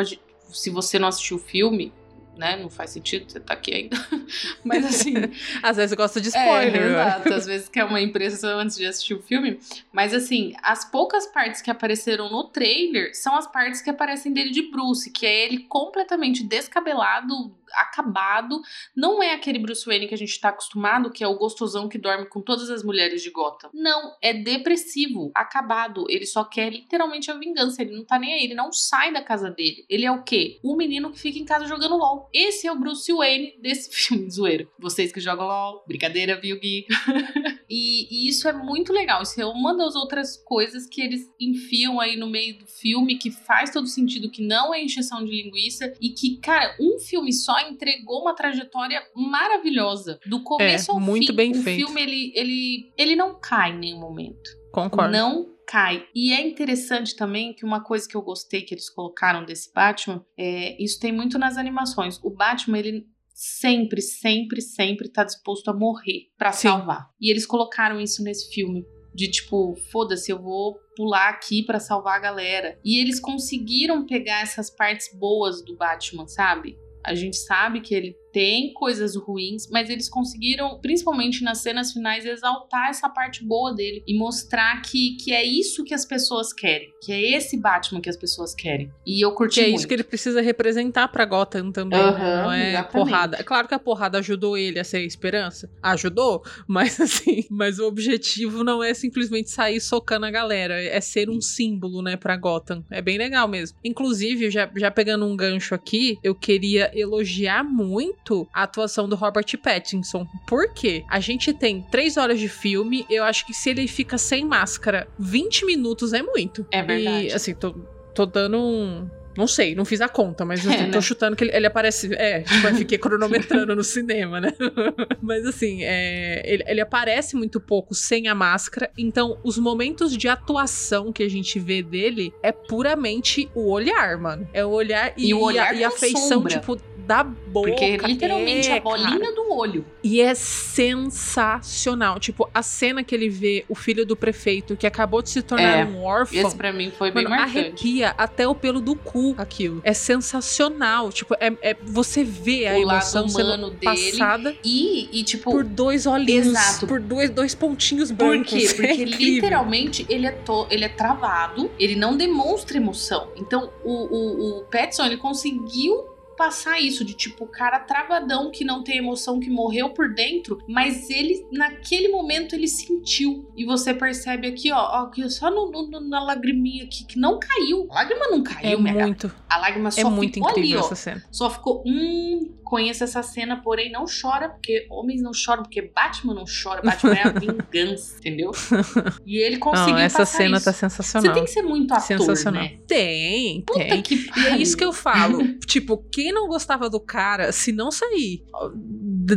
se 0.52 0.68
você 0.68 0.98
não 0.98 1.08
assistiu 1.08 1.38
o 1.38 1.40
filme, 1.40 1.90
né? 2.36 2.56
Não 2.56 2.68
faz 2.68 2.90
sentido, 2.90 3.30
você 3.30 3.40
tá 3.40 3.54
aqui 3.54 3.74
ainda. 3.74 3.96
Mas 4.62 4.84
assim. 4.84 5.14
Às 5.62 5.76
vezes 5.76 5.92
eu 5.92 5.96
gosto 5.96 6.20
de 6.20 6.28
spoiler. 6.28 6.76
É, 6.76 6.80
né? 6.80 6.90
exato. 6.90 7.34
Às 7.34 7.46
vezes 7.46 7.68
que 7.68 7.78
é 7.78 7.84
uma 7.84 8.00
impressão 8.00 8.58
antes 8.58 8.76
de 8.76 8.84
assistir 8.84 9.14
o 9.14 9.22
filme. 9.22 9.58
Mas 9.90 10.12
assim, 10.12 10.54
as 10.62 10.84
poucas 10.84 11.26
partes 11.26 11.62
que 11.62 11.70
apareceram 11.70 12.30
no 12.30 12.44
trailer 12.44 13.14
são 13.14 13.36
as 13.36 13.46
partes 13.46 13.80
que 13.80 13.90
aparecem 13.90 14.32
dele 14.32 14.50
de 14.50 14.62
Bruce, 14.70 15.10
que 15.10 15.24
é 15.24 15.44
ele 15.44 15.60
completamente 15.60 16.42
descabelado, 16.42 17.54
acabado. 17.74 18.60
Não 18.94 19.22
é 19.22 19.32
aquele 19.32 19.58
Bruce 19.58 19.84
Wayne 19.84 20.08
que 20.08 20.14
a 20.14 20.18
gente 20.18 20.38
tá 20.40 20.50
acostumado, 20.50 21.10
que 21.10 21.22
é 21.22 21.28
o 21.28 21.36
gostosão 21.36 21.88
que 21.88 21.98
dorme 21.98 22.26
com 22.26 22.40
todas 22.40 22.70
as 22.70 22.82
mulheres 22.82 23.22
de 23.22 23.30
Gotham. 23.30 23.70
Não, 23.72 24.16
é 24.20 24.32
depressivo, 24.32 25.30
acabado. 25.34 26.06
Ele 26.08 26.26
só 26.26 26.44
quer 26.44 26.70
literalmente 26.70 27.30
a 27.30 27.34
vingança. 27.34 27.82
Ele 27.82 27.96
não 27.96 28.04
tá 28.04 28.18
nem 28.18 28.34
aí, 28.34 28.44
ele 28.44 28.54
não 28.54 28.72
sai 28.72 29.12
da 29.12 29.22
casa 29.22 29.50
dele. 29.50 29.84
Ele 29.88 30.04
é 30.04 30.10
o 30.10 30.22
quê? 30.22 30.58
O 30.62 30.76
menino 30.76 31.10
que 31.10 31.18
fica 31.18 31.38
em 31.38 31.44
casa 31.44 31.66
jogando 31.66 31.96
LOL. 31.96 32.28
Esse 32.32 32.66
é 32.66 32.72
o 32.72 32.78
Bruce 32.78 33.12
Wayne 33.12 33.58
desse 33.60 33.90
filme, 33.94 34.30
zoeiro. 34.30 34.70
Vocês 34.78 35.12
que 35.12 35.20
jogam 35.20 35.46
LOL, 35.46 35.84
brincadeira, 35.86 36.40
viu, 36.40 36.58
Gui? 36.58 36.86
e, 37.74 38.06
e 38.10 38.28
isso 38.28 38.46
é 38.46 38.52
muito 38.52 38.92
legal. 38.92 39.22
Isso 39.22 39.40
é 39.40 39.46
uma 39.46 39.74
das 39.74 39.94
outras 39.96 40.36
coisas 40.36 40.86
que 40.86 41.00
eles 41.00 41.22
enfiam 41.40 41.98
aí 41.98 42.16
no 42.16 42.28
meio 42.28 42.58
do 42.58 42.66
filme 42.66 43.16
que 43.16 43.30
faz 43.30 43.70
todo 43.70 43.86
sentido, 43.86 44.30
que 44.30 44.46
não 44.46 44.74
é 44.74 44.82
encheção 44.82 45.24
de 45.24 45.30
linguiça 45.30 45.90
e 46.00 46.10
que, 46.10 46.36
cara, 46.36 46.76
um 46.78 46.98
filme 46.98 47.32
só 47.32 47.58
entregou 47.60 48.20
uma 48.20 48.34
trajetória 48.34 49.02
maravilhosa. 49.16 50.20
Do 50.26 50.42
começo 50.42 50.90
É, 50.90 50.94
ao 50.94 51.00
muito 51.00 51.28
fim, 51.28 51.36
bem 51.36 51.52
o 51.52 51.62
feito. 51.62 51.86
filme 51.86 52.02
ele, 52.02 52.32
ele, 52.34 52.92
ele 52.98 53.16
não 53.16 53.40
cai 53.40 53.72
em 53.72 53.78
nenhum 53.78 54.00
momento. 54.00 54.50
Concordo. 54.70 55.12
Não 55.12 55.52
cai. 55.66 56.06
E 56.14 56.32
é 56.32 56.46
interessante 56.46 57.16
também 57.16 57.54
que 57.54 57.64
uma 57.64 57.82
coisa 57.82 58.06
que 58.08 58.14
eu 58.14 58.22
gostei 58.22 58.62
que 58.62 58.74
eles 58.74 58.90
colocaram 58.90 59.44
desse 59.44 59.72
Batman, 59.72 60.24
é, 60.36 60.82
isso 60.82 60.98
tem 61.00 61.12
muito 61.12 61.38
nas 61.38 61.56
animações. 61.56 62.18
O 62.22 62.30
Batman, 62.30 62.78
ele 62.78 63.06
sempre, 63.34 64.00
sempre, 64.00 64.60
sempre 64.60 65.08
tá 65.08 65.24
disposto 65.24 65.68
a 65.68 65.74
morrer 65.74 66.28
pra 66.36 66.52
Sim. 66.52 66.68
salvar. 66.68 67.10
E 67.20 67.30
eles 67.30 67.46
colocaram 67.46 68.00
isso 68.00 68.22
nesse 68.22 68.52
filme. 68.52 68.84
De 69.14 69.30
tipo, 69.30 69.74
foda-se, 69.90 70.30
eu 70.30 70.40
vou 70.40 70.78
pular 70.96 71.28
aqui 71.28 71.62
pra 71.62 71.78
salvar 71.78 72.16
a 72.16 72.20
galera. 72.20 72.78
E 72.84 72.98
eles 72.98 73.20
conseguiram 73.20 74.06
pegar 74.06 74.42
essas 74.42 74.70
partes 74.70 75.14
boas 75.18 75.62
do 75.62 75.76
Batman, 75.76 76.26
sabe? 76.26 76.76
A 77.04 77.14
gente 77.14 77.36
sabe 77.36 77.80
que 77.80 77.94
ele 77.94 78.16
tem 78.32 78.72
coisas 78.72 79.14
ruins, 79.14 79.68
mas 79.70 79.90
eles 79.90 80.08
conseguiram, 80.08 80.78
principalmente 80.80 81.44
nas 81.44 81.58
cenas 81.58 81.92
finais, 81.92 82.24
exaltar 82.24 82.88
essa 82.88 83.08
parte 83.08 83.44
boa 83.44 83.74
dele 83.74 84.02
e 84.06 84.16
mostrar 84.16 84.80
que, 84.82 85.16
que 85.16 85.32
é 85.32 85.44
isso 85.44 85.84
que 85.84 85.92
as 85.92 86.04
pessoas 86.06 86.52
querem, 86.52 86.88
que 87.02 87.12
é 87.12 87.36
esse 87.36 87.56
Batman 87.58 88.00
que 88.00 88.08
as 88.08 88.16
pessoas 88.16 88.54
querem. 88.54 88.90
E 89.06 89.24
eu 89.24 89.32
curti 89.32 89.54
Que 89.54 89.60
é 89.60 89.64
muito. 89.64 89.78
isso 89.78 89.88
que 89.88 89.94
ele 89.94 90.04
precisa 90.04 90.40
representar 90.40 91.08
pra 91.08 91.24
Gotham 91.24 91.70
também, 91.70 91.98
né? 91.98 92.42
Não 92.42 92.52
é 92.52 92.68
exatamente. 92.70 92.92
porrada. 92.92 93.36
É 93.38 93.42
claro 93.42 93.68
que 93.68 93.74
a 93.74 93.78
porrada 93.78 94.18
ajudou 94.18 94.56
ele 94.56 94.78
a 94.78 94.84
ser 94.84 94.98
a 94.98 95.04
esperança. 95.04 95.70
Ajudou, 95.82 96.42
mas 96.66 97.00
assim, 97.00 97.44
mas 97.50 97.78
o 97.78 97.86
objetivo 97.86 98.64
não 98.64 98.82
é 98.82 98.94
simplesmente 98.94 99.50
sair 99.50 99.80
socando 99.80 100.26
a 100.26 100.30
galera, 100.30 100.80
é 100.82 101.00
ser 101.00 101.28
um 101.28 101.40
símbolo, 101.40 102.00
né, 102.02 102.16
pra 102.16 102.36
Gotham. 102.36 102.84
É 102.90 103.02
bem 103.02 103.18
legal 103.18 103.46
mesmo. 103.46 103.76
Inclusive, 103.84 104.50
já, 104.50 104.70
já 104.76 104.90
pegando 104.90 105.26
um 105.26 105.36
gancho 105.36 105.74
aqui, 105.74 106.18
eu 106.22 106.34
queria 106.34 106.90
elogiar 106.98 107.62
muito 107.62 108.21
a 108.52 108.62
atuação 108.62 109.08
do 109.08 109.16
Robert 109.16 109.46
Pattinson. 109.62 110.26
Por 110.46 110.72
quê? 110.72 111.04
A 111.08 111.20
gente 111.20 111.52
tem 111.52 111.82
três 111.90 112.16
horas 112.16 112.38
de 112.38 112.48
filme, 112.48 113.04
eu 113.10 113.24
acho 113.24 113.46
que 113.46 113.52
se 113.54 113.70
ele 113.70 113.86
fica 113.88 114.16
sem 114.18 114.44
máscara 114.44 115.08
20 115.18 115.64
minutos 115.66 116.12
é 116.12 116.22
muito. 116.22 116.66
É 116.70 116.82
verdade. 116.82 117.26
E, 117.26 117.32
assim, 117.32 117.54
tô, 117.54 117.72
tô 118.14 118.26
dando 118.26 118.58
um. 118.58 119.08
Não 119.34 119.46
sei, 119.46 119.74
não 119.74 119.86
fiz 119.86 120.02
a 120.02 120.10
conta, 120.10 120.44
mas 120.44 120.66
É, 120.66 120.82
eu 120.82 120.90
tô 120.90 120.96
né? 120.96 121.00
chutando 121.00 121.34
que 121.34 121.42
ele, 121.44 121.56
ele 121.56 121.66
aparece. 121.66 122.12
É, 122.16 122.42
tipo, 122.42 122.66
eu 122.66 122.74
fiquei 122.74 122.98
cronometrando 122.98 123.74
no 123.74 123.82
cinema, 123.82 124.38
né? 124.42 124.52
mas 125.22 125.46
assim, 125.46 125.82
é, 125.82 126.42
ele, 126.44 126.62
ele 126.66 126.80
aparece 126.82 127.34
muito 127.34 127.58
pouco 127.58 127.94
sem 127.94 128.28
a 128.28 128.34
máscara, 128.34 128.90
então 128.96 129.38
os 129.42 129.56
momentos 129.56 130.14
de 130.14 130.28
atuação 130.28 131.10
que 131.10 131.22
a 131.22 131.30
gente 131.30 131.58
vê 131.58 131.82
dele 131.82 132.30
é 132.42 132.52
puramente 132.52 133.48
o 133.54 133.70
olhar, 133.70 134.18
mano. 134.18 134.46
É 134.52 134.66
o 134.66 134.68
olhar 134.68 135.14
e, 135.16 135.28
E 135.30 135.34
o 135.34 135.40
olhar 135.40 135.70
a, 135.70 135.74
e 135.74 135.82
a 135.82 135.90
feição, 135.90 136.28
sombra. 136.28 136.52
tipo, 136.60 136.76
da 137.06 137.22
boca. 137.24 137.68
Porque 137.70 137.96
literalmente 137.98 138.68
é, 138.70 138.78
a 138.78 138.80
bolinha 138.80 139.18
cara. 139.18 139.32
do 139.34 139.52
olho. 139.52 139.84
E 140.02 140.20
é 140.20 140.34
sensacional. 140.34 142.18
Tipo, 142.18 142.48
a 142.52 142.62
cena 142.62 143.02
que 143.04 143.14
ele 143.14 143.28
vê 143.28 143.64
o 143.68 143.74
filho 143.74 144.04
do 144.06 144.16
prefeito 144.16 144.76
que 144.76 144.86
acabou 144.86 145.22
de 145.22 145.30
se 145.30 145.42
tornar 145.42 145.78
É, 145.78 145.84
um 145.84 146.02
órfão. 146.04 146.38
Esse 146.38 146.54
pra 146.56 146.72
mim 146.72 146.90
foi 146.96 147.10
bem 147.10 147.24
Mano, 147.24 147.36
marcante. 147.36 147.58
arrepia 147.58 148.14
até 148.16 148.46
o 148.46 148.54
pelo 148.54 148.80
do 148.80 148.94
cu 148.94 149.34
aquilo. 149.38 149.80
É 149.84 149.92
sensacional. 149.92 151.10
Tipo, 151.12 151.34
é, 151.40 151.52
é- 151.62 151.76
você 151.82 152.24
vê 152.24 152.66
a 152.66 152.74
O 152.74 152.82
emoção 152.82 153.28
sendo 153.28 153.70
dele. 153.70 153.78
passada 154.12 154.54
E, 154.64 155.08
e 155.20 155.24
tipo, 155.24 155.50
por 155.50 155.64
dois 155.64 156.06
olhinhos. 156.06 156.46
Exato. 156.48 156.86
Por 156.86 157.00
dois, 157.00 157.30
dois 157.30 157.54
pontinhos 157.54 158.10
Por 158.10 158.28
brancos. 158.28 158.50
quê? 158.52 158.62
É 158.82 158.94
Porque 158.94 159.04
literalmente 159.04 160.06
ele 160.08 160.26
é, 160.26 160.32
to- 160.32 160.66
ele 160.70 160.84
é 160.84 160.88
travado, 160.88 161.70
ele 161.78 161.94
não 161.96 162.16
demonstra 162.16 162.76
emoção. 162.76 163.28
Então 163.36 163.70
o, 163.84 163.92
o, 163.92 164.58
o 164.60 164.64
Petson 164.64 165.04
ele 165.06 165.16
conseguiu 165.16 166.04
passar 166.36 166.80
isso 166.80 167.04
de 167.04 167.14
tipo 167.14 167.44
o 167.44 167.46
cara 167.48 167.78
travadão 167.78 168.50
que 168.50 168.64
não 168.64 168.82
tem 168.82 168.98
emoção, 168.98 169.38
que 169.40 169.50
morreu 169.50 169.90
por 169.90 170.12
dentro, 170.14 170.58
mas 170.68 171.08
ele 171.10 171.46
naquele 171.52 172.08
momento 172.08 172.54
ele 172.54 172.68
sentiu. 172.68 173.50
E 173.56 173.64
você 173.64 173.92
percebe 173.94 174.46
aqui, 174.46 174.72
ó, 174.72 174.76
ó 174.78 175.02
aqui, 175.06 175.28
só 175.30 175.50
no, 175.50 175.70
no- 175.70 176.00
na 176.00 176.22
lagriminha 176.22 176.84
aqui 176.84 177.04
que 177.04 177.18
não 177.18 177.38
caiu. 177.38 177.86
A 177.90 177.94
lágrima 177.94 178.26
não 178.28 178.40
É 178.40 178.42
caiu, 178.42 178.82
gata. 178.82 178.98
muito, 179.06 179.34
A 179.48 179.58
lágrima 179.58 179.90
só 179.90 180.00
é 180.00 180.04
muito 180.04 180.34
ficou 180.34 180.50
incrível 180.50 180.70
ali, 180.78 180.82
ó. 180.82 180.86
essa 180.86 180.94
cena. 180.96 181.24
Só 181.30 181.50
ficou, 181.50 181.82
hum, 181.86 182.52
conheça 182.72 183.04
essa 183.04 183.22
cena, 183.22 183.60
porém 183.60 183.92
não 183.92 184.06
chora, 184.06 184.48
porque 184.48 184.86
homens 184.88 185.20
não 185.20 185.34
choram, 185.34 185.62
porque 185.62 185.82
Batman 185.94 186.32
não 186.32 186.44
chora, 186.46 186.80
Batman 186.80 187.12
é 187.14 187.22
a 187.22 187.28
vingança, 187.38 188.16
entendeu? 188.18 188.50
E 189.26 189.36
ele 189.36 189.58
conseguiu 189.58 189.94
Não, 189.94 190.00
essa 190.00 190.24
cena 190.24 190.56
isso. 190.56 190.64
tá 190.64 190.72
Você 190.72 190.78
sensacional. 190.80 191.34
tem 191.34 191.44
que 191.44 191.50
ser 191.50 191.62
muito 191.62 191.92
ator, 191.92 192.02
sensacional. 192.06 192.62
né? 192.62 192.78
Tem, 192.86 193.62
Puta 193.62 193.78
tem. 193.78 194.02
que 194.02 194.14
E 194.36 194.46
é 194.46 194.56
isso 194.56 194.74
que 194.76 194.84
eu 194.84 194.92
falo. 194.92 195.38
tipo, 195.66 195.98
quem 196.10 196.32
não 196.32 196.48
gostava 196.48 196.88
do 196.88 196.98
cara, 196.98 197.52
se 197.52 197.72
não 197.72 197.90
sair 197.90 198.42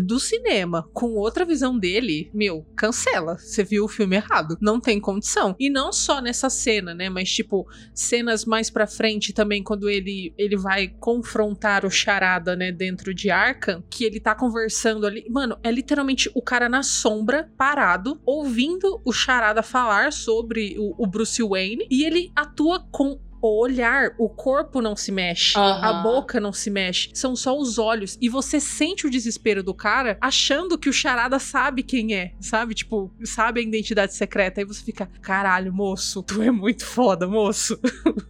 do 0.02 0.20
cinema 0.20 0.90
com 0.94 1.14
outra 1.16 1.44
visão 1.46 1.78
dele, 1.78 2.30
meu, 2.34 2.66
cancela. 2.76 3.38
Você 3.38 3.64
viu 3.64 3.86
o 3.86 3.88
filme 3.90 4.16
errado. 4.16 4.58
Não 4.62 4.80
tem 4.80 5.00
condição. 5.00 5.56
E 5.60 5.70
não 5.70 5.92
só 5.92 6.22
nessa 6.22 6.50
cena, 6.50 6.94
né? 6.94 7.10
Mas, 7.10 7.30
tipo, 7.30 7.68
cenas 7.94 8.46
mais 8.46 8.70
pra 8.70 8.88
frente 8.88 9.34
também, 9.34 9.62
quando 9.64 9.90
ele, 9.90 10.34
ele 10.38 10.56
vai 10.58 10.88
confrontar 10.88 11.86
o 11.86 11.90
Charada, 11.92 12.56
né? 12.56 12.72
Dentro 12.72 13.14
de 13.14 13.25
Arkham, 13.30 13.84
que 13.90 14.04
ele 14.04 14.20
tá 14.20 14.36
conversando 14.36 15.06
ali. 15.06 15.26
Mano, 15.30 15.58
é 15.64 15.72
literalmente 15.72 16.32
o 16.36 16.42
cara 16.42 16.70
na 16.70 16.84
sombra, 16.84 17.52
parado, 17.58 18.22
ouvindo 18.26 19.02
o 19.06 19.12
Charada 19.12 19.64
falar 19.64 20.12
sobre 20.12 20.76
o, 20.78 21.04
o 21.04 21.08
Bruce 21.08 21.42
Wayne. 21.42 21.88
E 21.90 22.04
ele 22.04 22.32
atua 22.36 22.86
com 22.92 23.20
o 23.48 23.60
olhar, 23.60 24.12
o 24.18 24.30
corpo 24.30 24.82
não 24.82 24.96
se 24.96 25.12
mexe, 25.12 25.58
Aham. 25.58 25.82
a 25.82 25.94
boca 26.02 26.40
não 26.40 26.54
se 26.54 26.70
mexe, 26.70 27.10
são 27.14 27.36
só 27.36 27.58
os 27.58 27.78
olhos. 27.78 28.18
E 28.22 28.30
você 28.30 28.60
sente 28.60 29.06
o 29.06 29.10
desespero 29.10 29.64
do 29.64 29.74
cara 29.74 30.18
achando 30.22 30.78
que 30.78 30.90
o 30.90 30.94
charada 30.94 31.40
sabe 31.40 31.84
quem 31.84 32.16
é, 32.16 32.34
sabe? 32.40 32.74
Tipo, 32.74 33.12
sabe 33.24 33.60
a 33.60 33.64
identidade 33.64 34.14
secreta. 34.14 34.62
Aí 34.62 34.66
você 34.66 34.84
fica, 34.84 35.10
caralho, 35.22 35.74
moço, 35.74 36.24
tu 36.24 36.42
é 36.42 36.52
muito 36.52 36.86
foda, 36.86 37.28
moço. 37.28 37.80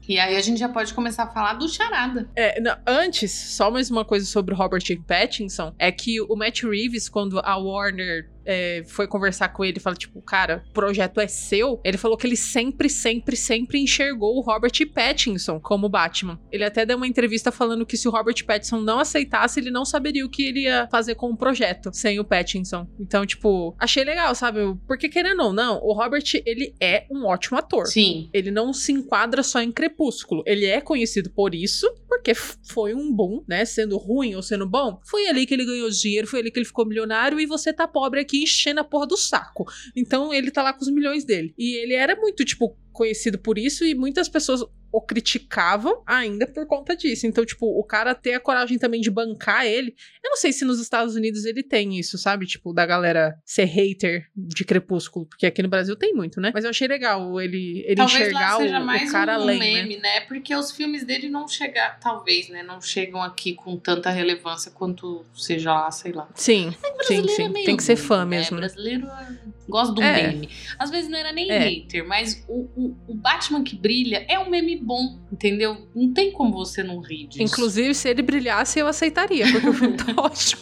E 0.08 0.20
aí 0.20 0.36
a 0.36 0.42
gente 0.42 0.60
já 0.60 0.70
pode 0.70 0.94
começar 0.94 1.24
a 1.24 1.28
falar 1.28 1.54
do 1.54 1.68
charada. 1.68 2.30
É, 2.36 2.60
não, 2.62 2.76
antes, 2.86 3.32
só 3.32 3.72
mais 3.72 3.90
uma 3.90 4.06
coisa 4.06 4.26
sobre 4.26 4.54
o 4.54 4.58
Robert 4.58 4.84
Pattinson, 5.08 5.74
é 5.80 5.92
que 5.92 6.22
o 6.22 6.36
Matt 6.36 6.64
Reeves, 6.64 7.10
quando 7.10 7.40
a 7.40 7.58
Warner 7.58 8.30
é, 8.46 8.84
foi 8.86 9.08
conversar 9.08 9.50
com 9.50 9.64
ele 9.64 9.78
e 9.78 9.82
falou, 9.82 9.98
tipo, 9.98 10.22
cara, 10.22 10.64
o 10.70 10.74
projeto 10.74 11.20
é 11.20 11.28
seu, 11.28 11.80
ele 11.84 11.98
falou 11.98 12.18
que 12.18 12.28
ele 12.28 12.36
sempre, 12.36 12.90
sempre, 12.90 13.36
sempre 13.36 13.80
enxergou 13.80 14.38
o 14.38 14.42
Robert 14.42 14.74
Pattinson 14.94 15.60
como 15.60 15.90
Batman. 15.90 16.40
Ele 16.52 16.64
até 16.64 16.86
deu 16.86 16.98
uma 16.98 17.08
entrevista 17.08 17.52
falando 17.52 17.86
que 17.86 17.98
se 17.98 18.08
o 18.08 18.12
Robert 18.12 18.44
Pattinson 18.46 18.82
não 18.82 19.00
aceitasse, 19.00 19.60
ele 19.60 19.72
não 19.72 19.86
saberia 19.86 20.26
o 20.26 20.30
que 20.30 20.44
ele 20.44 20.62
ia 20.62 20.88
fazer 20.92 21.16
com 21.16 21.32
o 21.32 21.38
projeto 21.38 21.92
sem 21.94 22.20
o 22.20 22.26
Pattinson. 22.26 22.88
Então, 23.00 23.26
tipo, 23.26 23.76
achei 23.80 24.04
legal, 24.04 24.34
sabe? 24.36 24.60
Porque 24.88 25.10
querendo 25.10 25.44
ou 25.44 25.54
não, 25.54 25.80
o 25.82 25.94
Robert, 25.94 26.24
ele 26.46 26.76
é 26.80 27.06
um 27.12 27.26
ótimo 27.26 27.58
ator. 27.58 27.88
Sim. 27.88 28.30
Ele 28.34 28.52
não 28.52 28.74
se 28.74 28.92
enquadra 28.92 29.44
só 29.44 29.62
em 29.62 29.72
Crepúsculo. 29.72 30.44
Ele 30.46 30.66
é 30.66 30.82
conhecido 30.82 31.30
por 31.30 31.56
isso, 31.56 31.92
porque 32.08 32.34
foi 32.34 32.94
um 32.94 33.12
boom, 33.12 33.44
né? 33.48 33.66
Sendo 33.66 33.98
ruim 33.98 34.36
ou 34.36 34.42
sendo 34.42 34.68
bom. 34.68 35.00
Foi 35.04 35.28
ali 35.28 35.46
que 35.46 35.54
ele 35.54 35.66
ganhou 35.66 35.90
dinheiro, 35.90 36.28
foi 36.28 36.40
ali 36.40 36.52
que 36.52 36.60
ele 36.60 36.66
ficou 36.66 36.86
milionário 36.86 37.40
e 37.40 37.46
você 37.46 37.74
tá 37.74 37.88
pobre 37.88 38.20
aqui 38.20 38.35
enchendo 38.44 38.80
a 38.80 38.84
porra 38.84 39.08
do 39.08 39.18
saco. 39.18 39.66
Então 39.96 40.34
ele 40.34 40.52
tá 40.52 40.62
lá 40.64 40.74
com 40.74 40.82
os 40.82 40.92
milhões 40.92 41.24
dele. 41.24 41.54
E 41.58 41.76
ele 41.82 41.94
era 41.94 42.16
muito, 42.16 42.44
tipo, 42.46 42.78
conhecido 42.92 43.38
por 43.38 43.58
isso 43.58 43.86
e 43.86 43.94
muitas 43.94 44.30
pessoas 44.30 44.62
o 44.96 45.02
criticavam 45.02 46.02
ainda 46.08 46.48
por 46.48 46.66
conta 46.66 46.96
disso. 46.96 47.28
Então, 47.28 47.46
tipo, 47.46 47.66
o 47.66 47.84
cara 47.84 48.16
ter 48.16 48.34
a 48.34 48.40
coragem 48.40 48.78
também 48.78 49.02
de 49.02 49.12
bancar 49.12 49.66
ele. 49.66 49.94
Eu 50.24 50.30
não 50.30 50.38
sei 50.38 50.54
se 50.54 50.64
nos 50.64 50.80
Estados 50.80 51.16
Unidos 51.16 51.44
ele 51.44 51.62
tem 51.62 52.00
isso, 52.00 52.18
sabe? 52.18 52.46
Tipo, 52.46 52.72
da 52.72 52.86
galera 52.86 53.38
ser 53.44 53.66
hater 53.66 54.30
de 54.34 54.64
Crepúsculo, 54.64 55.26
porque 55.26 55.46
aqui 55.46 55.62
no 55.62 55.68
Brasil 55.68 55.98
tem 55.98 56.14
muito, 56.14 56.40
né? 56.40 56.52
Mas 56.54 56.64
eu 56.64 56.70
achei 56.70 56.88
legal 56.88 57.42
ele, 57.42 57.84
ele 57.86 57.96
Talvez 57.96 58.22
enxergar 58.22 58.58
o, 58.58 58.86
mais 58.86 59.10
o 59.10 59.12
cara 59.12 59.38
um 59.38 59.42
além, 59.42 59.60
né? 59.60 59.84
meme, 59.84 59.98
né? 59.98 60.22
Porque 60.22 60.56
os 60.56 60.72
filmes 60.72 61.04
dele 61.04 61.28
não 61.28 61.46
chegam, 61.46 61.84
talvez, 62.00 62.48
né? 62.48 62.64
Não 62.64 62.80
chegam 62.80 63.22
aqui 63.22 63.54
com 63.54 63.76
tanta 63.78 64.10
relevância 64.10 64.72
quanto 64.72 65.26
seja 65.36 65.74
lá, 65.74 65.92
sei 65.92 66.14
lá. 66.14 66.30
Sim, 66.36 66.74
sim, 67.04 67.20
é 67.20 67.28
sim. 67.28 67.50
meio 67.50 67.66
Tem 67.66 67.76
que 67.76 67.84
ser 67.84 67.98
fã 67.98 68.20
né? 68.20 68.38
mesmo. 68.38 68.56
né? 68.56 68.62
Brasileiro 68.62 69.08
é- 69.08 69.45
gosta 69.68 69.94
do 69.94 70.02
É. 70.02 70.28
meme. 70.32 70.50
Às 70.78 70.90
vezes 70.92 71.10
não 71.10 71.18
era 71.18 71.32
nem 71.32 71.50
É. 71.50 71.58
hater, 71.60 72.08
mas 72.08 72.44
o, 72.48 72.68
o, 72.76 72.96
o 73.08 73.14
Batman 73.16 73.64
que 73.64 73.76
brilha 73.76 74.26
é 74.30 74.38
um 74.40 74.50
meme 74.50 74.76
bom, 74.78 75.18
entendeu? 75.32 75.88
Não 75.96 76.14
tem 76.14 76.32
como 76.32 76.52
você 76.54 76.84
não 76.84 77.00
rir 77.02 77.28
disso. 77.28 77.42
Inclusive, 77.44 77.94
se 77.96 78.08
ele 78.10 78.22
brilhasse, 78.22 78.80
eu 78.80 78.88
aceitaria, 78.88 79.46
porque 79.52 79.70
o 79.70 79.74
filme 79.74 79.98
tá 79.98 80.14
ótimo. 80.22 80.62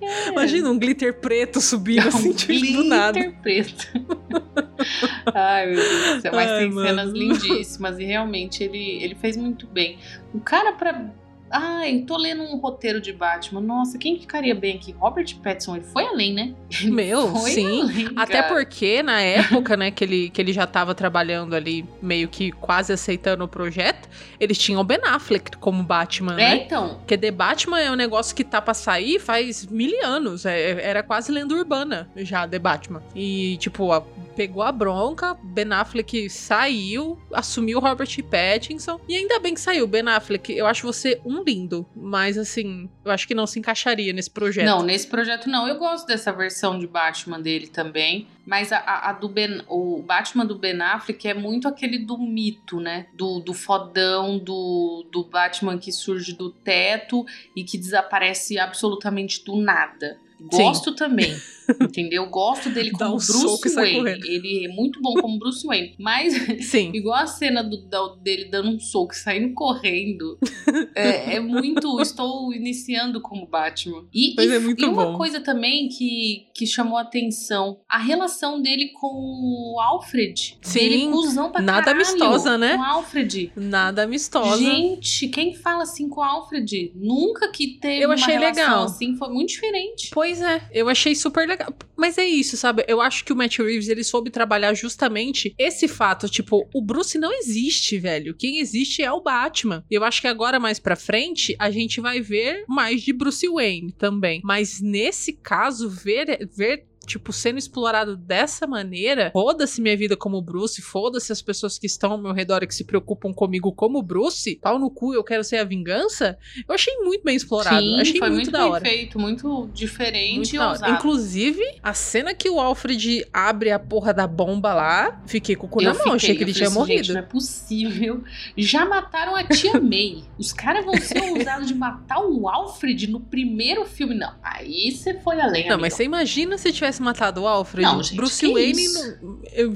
É. 0.00 0.28
Imagina 0.30 0.70
um 0.70 0.78
glitter 0.78 1.20
preto 1.20 1.60
subindo 1.60 2.08
assim, 2.08 2.30
um 2.30 2.34
tipo, 2.34 2.72
do 2.72 2.84
nada. 2.84 3.18
glitter 3.20 3.40
preto. 3.42 3.86
Ai, 5.34 5.66
meu 5.66 5.76
Deus 5.76 6.16
do 6.16 6.20
céu. 6.22 6.32
Mas 6.34 6.50
Ai, 6.50 6.58
tem 6.60 6.70
mano. 6.70 6.88
cenas 6.88 7.12
lindíssimas 7.12 7.98
e 7.98 8.04
realmente 8.04 8.62
ele, 8.62 9.02
ele 9.02 9.14
fez 9.14 9.36
muito 9.36 9.66
bem. 9.66 9.98
O 10.32 10.40
cara 10.40 10.72
pra. 10.72 11.12
Ai, 11.56 12.00
tô 12.04 12.16
lendo 12.16 12.42
um 12.42 12.56
roteiro 12.56 13.00
de 13.00 13.12
Batman. 13.12 13.60
Nossa, 13.60 13.96
quem 13.96 14.18
ficaria 14.18 14.54
bem 14.56 14.74
aqui? 14.74 14.90
Robert 14.98 15.36
Pattinson, 15.40 15.76
ele 15.76 15.84
foi 15.84 16.04
além, 16.04 16.34
né? 16.34 16.52
Meu, 16.82 17.28
Foi 17.28 17.50
sim. 17.52 17.82
além, 17.82 18.08
Até 18.16 18.42
porque, 18.42 19.04
na 19.04 19.20
época, 19.20 19.76
né, 19.76 19.92
que 19.92 20.02
ele, 20.02 20.30
que 20.30 20.40
ele 20.42 20.52
já 20.52 20.66
tava 20.66 20.96
trabalhando 20.96 21.54
ali, 21.54 21.86
meio 22.02 22.26
que 22.28 22.50
quase 22.50 22.92
aceitando 22.92 23.44
o 23.44 23.48
projeto, 23.48 24.08
eles 24.40 24.58
tinham 24.58 24.80
o 24.80 24.84
Ben 24.84 24.98
Affleck 25.04 25.56
como 25.58 25.80
Batman, 25.84 26.32
É, 26.32 26.36
né? 26.56 26.56
então. 26.66 26.96
Porque 26.96 27.16
The 27.16 27.30
Batman 27.30 27.80
é 27.80 27.90
um 27.90 27.94
negócio 27.94 28.34
que 28.34 28.42
tá 28.42 28.60
pra 28.60 28.74
sair 28.74 29.20
faz 29.20 29.64
mil 29.66 29.94
anos. 30.04 30.44
É- 30.44 30.82
era 30.84 31.04
quase 31.04 31.30
lenda 31.30 31.54
urbana 31.54 32.10
já, 32.16 32.48
The 32.48 32.58
Batman. 32.58 33.00
E, 33.14 33.56
tipo, 33.58 33.92
a- 33.92 34.02
pegou 34.34 34.64
a 34.64 34.72
bronca, 34.72 35.36
Ben 35.44 35.70
Affleck 35.72 36.28
saiu, 36.28 37.16
assumiu 37.32 37.78
o 37.78 37.80
Robert 37.80 38.08
Pattinson. 38.28 38.98
E 39.08 39.14
ainda 39.14 39.38
bem 39.38 39.54
que 39.54 39.60
saiu, 39.60 39.86
Ben 39.86 40.02
Affleck. 40.08 40.52
Eu 40.52 40.66
acho 40.66 40.84
você 40.84 41.20
um 41.24 41.43
lindo. 41.44 41.86
Mas, 41.94 42.38
assim, 42.38 42.88
eu 43.04 43.10
acho 43.10 43.26
que 43.28 43.34
não 43.34 43.46
se 43.46 43.58
encaixaria 43.58 44.12
nesse 44.12 44.30
projeto. 44.30 44.64
Não, 44.66 44.82
nesse 44.82 45.06
projeto 45.06 45.48
não. 45.48 45.68
Eu 45.68 45.76
gosto 45.78 46.06
dessa 46.06 46.32
versão 46.32 46.78
de 46.78 46.86
Batman 46.86 47.40
dele 47.40 47.66
também. 47.66 48.26
Mas 48.46 48.72
a, 48.72 48.78
a- 48.78 49.12
do 49.12 49.28
Ben, 49.28 49.62
o 49.68 50.02
Batman 50.02 50.44
do 50.44 50.54
Ben 50.58 50.80
Affleck 50.80 51.26
é 51.28 51.34
muito 51.34 51.66
aquele 51.68 51.98
do 51.98 52.18
mito, 52.18 52.78
né? 52.80 53.06
Do, 53.14 53.40
do 53.40 53.54
fodão, 53.54 54.38
do, 54.38 55.06
do 55.10 55.24
Batman 55.24 55.78
que 55.78 55.90
surge 55.92 56.34
do 56.34 56.50
teto 56.50 57.24
e 57.56 57.64
que 57.64 57.78
desaparece 57.78 58.58
absolutamente 58.58 59.44
do 59.44 59.56
nada. 59.56 60.18
Gosto 60.40 60.94
também, 60.94 61.34
entendeu? 61.80 62.26
Gosto 62.28 62.70
dele 62.70 62.90
como 62.90 63.14
um 63.14 63.18
Bruce 63.18 63.74
Wayne. 63.74 64.10
Ele 64.24 64.66
é 64.66 64.68
muito 64.68 65.00
bom 65.00 65.14
como 65.14 65.38
Bruce 65.38 65.66
Wayne. 65.66 65.94
Mas 65.98 66.34
Sim. 66.66 66.90
Igual 66.94 67.16
a 67.18 67.26
cena 67.26 67.62
do, 67.62 67.82
da- 67.88 68.14
dele 68.22 68.46
dando 68.46 68.70
um 68.70 68.78
soco 68.80 69.12
e 69.12 69.16
saindo 69.16 69.54
correndo. 69.54 70.38
é, 70.94 71.36
é 71.36 71.40
muito. 71.40 72.00
Estou 72.00 72.52
iniciando 72.52 73.20
como 73.20 73.46
Batman. 73.46 74.04
E, 74.12 74.34
Mas 74.36 74.50
e, 74.50 74.54
é 74.54 74.58
muito 74.58 74.84
e 74.84 74.88
uma 74.88 75.06
bom. 75.06 75.16
coisa 75.16 75.40
também 75.40 75.88
que, 75.88 76.46
que 76.54 76.66
chamou 76.66 76.96
a 76.98 77.02
atenção: 77.02 77.80
a 77.88 77.98
relação 77.98 78.60
dele 78.60 78.90
com 79.00 79.06
o 79.08 79.80
Alfred. 79.80 80.58
Sim, 80.62 80.78
Dele 80.78 81.08
cuzão 81.10 81.50
pra 81.50 81.60
nada 81.62 81.84
caralho 81.84 82.04
amistosa, 82.04 82.58
né? 82.58 82.76
Com 82.76 82.82
o 82.82 82.84
Alfred. 82.84 83.52
Nada 83.56 84.02
amistosa. 84.02 84.58
Gente, 84.58 85.28
quem 85.28 85.54
fala 85.54 85.82
assim 85.82 86.08
com 86.08 86.20
o 86.20 86.24
Alfred? 86.24 86.92
Nunca 86.94 87.50
que 87.50 87.78
teve 87.78 88.04
Eu 88.04 88.08
uma 88.08 88.14
achei 88.14 88.34
relação 88.34 88.64
legal. 88.64 88.84
assim. 88.84 89.16
Foi 89.16 89.28
muito 89.28 89.48
diferente. 89.50 90.10
Pois 90.12 90.40
é, 90.40 90.62
eu 90.72 90.88
achei 90.88 91.14
super 91.14 91.40
legal. 91.40 91.53
Mas 91.96 92.18
é 92.18 92.24
isso, 92.24 92.56
sabe? 92.56 92.84
Eu 92.88 93.00
acho 93.00 93.24
que 93.24 93.32
o 93.32 93.36
Matt 93.36 93.58
Reeves, 93.58 93.88
ele 93.88 94.04
soube 94.04 94.30
trabalhar 94.30 94.74
justamente 94.74 95.54
esse 95.58 95.88
fato, 95.88 96.28
tipo, 96.28 96.68
o 96.74 96.82
Bruce 96.82 97.18
não 97.18 97.32
existe, 97.32 97.98
velho. 97.98 98.34
Quem 98.34 98.58
existe 98.58 99.02
é 99.02 99.10
o 99.10 99.22
Batman. 99.22 99.84
Eu 99.90 100.04
acho 100.04 100.20
que 100.20 100.26
agora 100.26 100.60
mais 100.60 100.78
pra 100.78 100.96
frente 100.96 101.56
a 101.58 101.70
gente 101.70 102.00
vai 102.00 102.20
ver 102.20 102.64
mais 102.68 103.02
de 103.02 103.12
Bruce 103.12 103.48
Wayne 103.48 103.92
também. 103.92 104.40
Mas 104.44 104.80
nesse 104.80 105.32
caso, 105.32 105.88
ver 105.88 106.48
ver 106.54 106.86
Tipo, 107.06 107.32
sendo 107.32 107.58
explorado 107.58 108.16
dessa 108.16 108.66
maneira, 108.66 109.30
foda-se 109.32 109.80
minha 109.80 109.96
vida 109.96 110.16
como 110.16 110.40
Bruce, 110.40 110.80
foda-se 110.82 111.32
as 111.32 111.42
pessoas 111.42 111.78
que 111.78 111.86
estão 111.86 112.12
ao 112.12 112.18
meu 112.18 112.32
redor 112.32 112.62
e 112.62 112.66
que 112.66 112.74
se 112.74 112.84
preocupam 112.84 113.32
comigo 113.32 113.72
como 113.72 114.02
Bruce, 114.02 114.56
pau 114.62 114.78
no 114.78 114.90
cu, 114.90 115.14
eu 115.14 115.22
quero 115.24 115.44
ser 115.44 115.58
a 115.58 115.64
vingança. 115.64 116.38
Eu 116.66 116.74
achei 116.74 116.94
muito 116.98 117.24
bem 117.24 117.36
explorado. 117.36 117.80
Sim, 117.80 118.00
achei 118.00 118.18
foi 118.18 118.30
muito, 118.30 118.44
muito, 118.44 118.50
da 118.52 118.62
bem 118.62 118.70
hora. 118.70 118.84
feito, 118.84 119.18
muito 119.18 119.68
diferente 119.72 120.56
Muito 120.58 120.84
e. 120.86 120.90
Inclusive, 120.90 121.62
a 121.82 121.92
cena 121.94 122.34
que 122.34 122.48
o 122.48 122.58
Alfred 122.60 123.26
abre 123.32 123.70
a 123.70 123.78
porra 123.78 124.12
da 124.14 124.26
bomba 124.26 124.72
lá, 124.74 125.22
fiquei 125.26 125.54
com 125.56 125.66
o 125.66 125.70
cu 125.70 125.82
na 125.82 125.94
mão, 125.94 126.14
achei 126.14 126.34
que 126.36 126.42
ele 126.42 126.52
tinha 126.52 126.68
assim, 126.68 126.78
morrido. 126.78 127.12
Não 127.12 127.20
é 127.20 127.22
possível. 127.22 128.22
Já 128.56 128.84
mataram 128.84 129.34
a 129.36 129.44
tia 129.44 129.78
May. 129.80 130.24
Os 130.38 130.52
caras 130.52 130.84
vão 130.84 130.96
ser 130.98 131.22
ousados 131.22 131.66
de 131.68 131.74
matar 131.74 132.20
o 132.20 132.48
Alfred 132.48 133.08
no 133.08 133.20
primeiro 133.20 133.84
filme. 133.84 134.14
Não, 134.14 134.32
aí 134.42 134.90
você 134.92 135.14
foi 135.20 135.40
além, 135.40 135.68
Não, 135.68 135.78
mas 135.78 135.94
amigão. 135.94 135.96
você 135.96 136.04
imagina 136.04 136.58
se 136.58 136.72
tivesse 136.72 136.93
matado 137.02 137.42
o 137.42 137.46
Alfred? 137.48 137.82
Não, 137.86 138.02
gente, 138.02 138.16
Bruce 138.16 138.46
Wayne. 138.52 138.88
não- 138.92 139.38
eu- 139.52 139.72